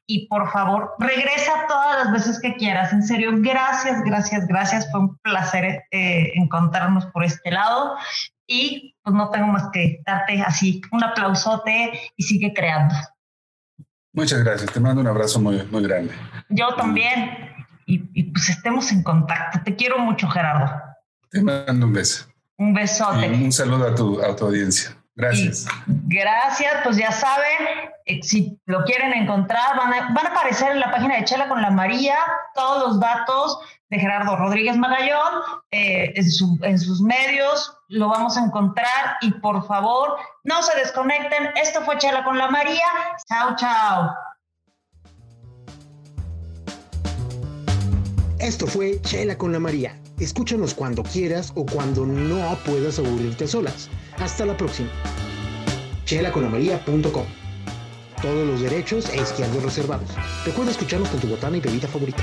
Y 0.07 0.27
por 0.27 0.51
favor, 0.51 0.95
regresa 0.99 1.53
todas 1.69 2.05
las 2.05 2.13
veces 2.13 2.41
que 2.41 2.57
quieras. 2.57 2.93
En 2.93 3.03
serio, 3.03 3.31
gracias, 3.37 4.03
gracias, 4.05 4.47
gracias. 4.47 4.91
Fue 4.91 5.01
un 5.01 5.17
placer 5.19 5.85
eh, 5.91 6.33
encontrarnos 6.35 7.07
por 7.07 7.25
este 7.25 7.51
lado. 7.51 7.97
Y 8.47 8.97
pues 9.03 9.15
no 9.15 9.31
tengo 9.31 9.47
más 9.47 9.71
que 9.73 10.01
darte 10.05 10.43
así 10.43 10.83
un 10.91 11.05
aplausote 11.05 11.93
y 12.17 12.23
sigue 12.23 12.53
creando. 12.53 12.95
Muchas 14.13 14.43
gracias. 14.43 14.73
Te 14.73 14.81
mando 14.81 15.01
un 15.01 15.07
abrazo 15.07 15.41
muy, 15.41 15.63
muy 15.71 15.83
grande. 15.85 16.13
Yo 16.49 16.75
también. 16.75 17.51
Y, 17.87 18.03
y 18.13 18.25
pues 18.25 18.49
estemos 18.49 18.91
en 18.93 19.03
contacto. 19.03 19.61
Te 19.65 19.75
quiero 19.75 19.99
mucho, 19.99 20.29
Gerardo. 20.29 20.71
Te 21.31 21.41
mando 21.41 21.87
un 21.87 21.93
beso. 21.93 22.32
Un 22.63 22.75
besote. 22.75 23.27
un 23.27 23.51
saludo 23.51 23.89
a 23.89 23.95
tu, 23.95 24.23
a 24.23 24.37
tu 24.37 24.47
audiencia. 24.47 24.97
Gracias. 25.17 25.67
gracias, 25.87 26.73
pues 26.85 26.97
ya 26.97 27.11
saben, 27.11 27.91
eh, 28.07 28.21
si 28.23 28.57
lo 28.67 28.85
quieren 28.85 29.13
encontrar, 29.13 29.77
van 29.77 29.93
a, 29.93 30.15
van 30.15 30.27
a, 30.27 30.31
aparecer 30.31 30.71
en 30.71 30.79
la 30.81 30.91
página 30.93 31.17
de 31.17 31.25
Chela 31.25 31.49
con 31.49 31.61
la 31.61 31.71
María 31.71 32.17
todos 32.55 32.89
los 32.89 33.01
datos 33.01 33.59
de 33.91 33.99
Gerardo 33.99 34.37
Rodríguez 34.37 34.77
Magallón 34.77 35.43
eh, 35.73 36.13
en, 36.15 36.31
su, 36.31 36.57
en 36.63 36.79
sus 36.79 37.03
medios, 37.03 37.77
lo 37.89 38.09
vamos 38.09 38.37
a 38.37 38.45
encontrar 38.45 39.17
y 39.21 39.33
por 39.33 39.67
favor 39.67 40.17
no 40.45 40.63
se 40.63 40.79
desconecten. 40.79 41.51
Esto 41.61 41.83
fue 41.83 41.99
Chela 41.99 42.23
con 42.23 42.39
la 42.39 42.49
María. 42.49 42.87
Chao, 43.29 43.57
chao. 43.57 44.15
Esto 48.39 48.67
fue 48.69 49.01
Chela 49.03 49.37
con 49.37 49.53
la 49.53 49.59
María. 49.59 50.02
Escúchanos 50.19 50.75
cuando 50.75 51.03
quieras 51.03 51.53
o 51.55 51.67
cuando 51.67 52.07
no 52.07 52.57
puedas 52.65 52.99
aburrirte 52.99 53.47
solas. 53.47 53.89
Hasta 54.19 54.47
la 54.47 54.57
próxima. 54.57 54.89
chelaconamaría.com 56.05 57.25
Todos 58.21 58.47
los 58.47 58.61
derechos 58.61 59.09
e 59.11 59.21
izquierdos 59.21 59.63
reservados. 59.63 60.09
Recuerda 60.45 60.73
escucharnos 60.73 61.09
con 61.09 61.21
tu 61.21 61.29
botana 61.29 61.57
y 61.57 61.61
bebida 61.61 61.89
favorita. 61.89 62.23